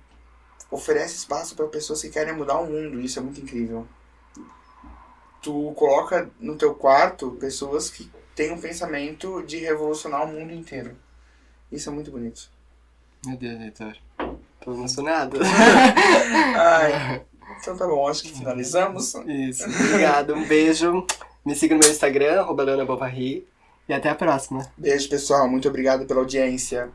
oferece 0.72 1.18
espaço 1.18 1.54
para 1.56 1.68
pessoas 1.68 2.02
que 2.02 2.10
querem 2.10 2.34
mudar 2.34 2.60
o 2.60 2.66
mundo. 2.66 3.02
Isso 3.02 3.20
é 3.20 3.22
muito 3.22 3.41
incrível. 3.41 3.86
Tu 5.41 5.74
coloca 5.74 6.30
no 6.39 6.56
teu 6.56 6.74
quarto 6.74 7.32
pessoas 7.32 7.89
que 7.89 8.10
têm 8.36 8.52
um 8.52 8.62
pensamento 8.62 9.43
de 9.43 9.58
revolucionar 9.58 10.24
o 10.24 10.28
mundo 10.28 10.54
inteiro. 10.54 10.95
Isso 11.72 11.89
é 11.89 11.91
muito 11.91 12.10
bonito. 12.10 12.49
Meu 13.26 13.38
Deus, 13.38 13.60
Heitor. 13.60 13.97
Tô 14.62 14.74
emocionado. 14.74 15.38
Ai, 16.56 17.22
então 17.60 17.76
tá 17.76 17.86
bom, 17.86 18.08
acho 18.08 18.24
que 18.24 18.34
finalizamos. 18.34 19.14
Isso, 19.26 19.66
obrigado. 19.66 20.34
Um 20.34 20.47
beijo. 20.47 21.06
Me 21.46 21.56
siga 21.56 21.76
no 21.76 21.82
meu 21.82 21.89
Instagram, 21.89 22.42
arroba 22.42 22.64
Leona. 22.64 22.86
E 23.89 23.94
até 23.94 24.10
a 24.10 24.16
próxima. 24.16 24.72
Beijo, 24.78 25.10
pessoal. 25.10 25.50
Muito 25.50 25.68
obrigado 25.68 26.06
pela 26.06 26.20
audiência. 26.20 26.89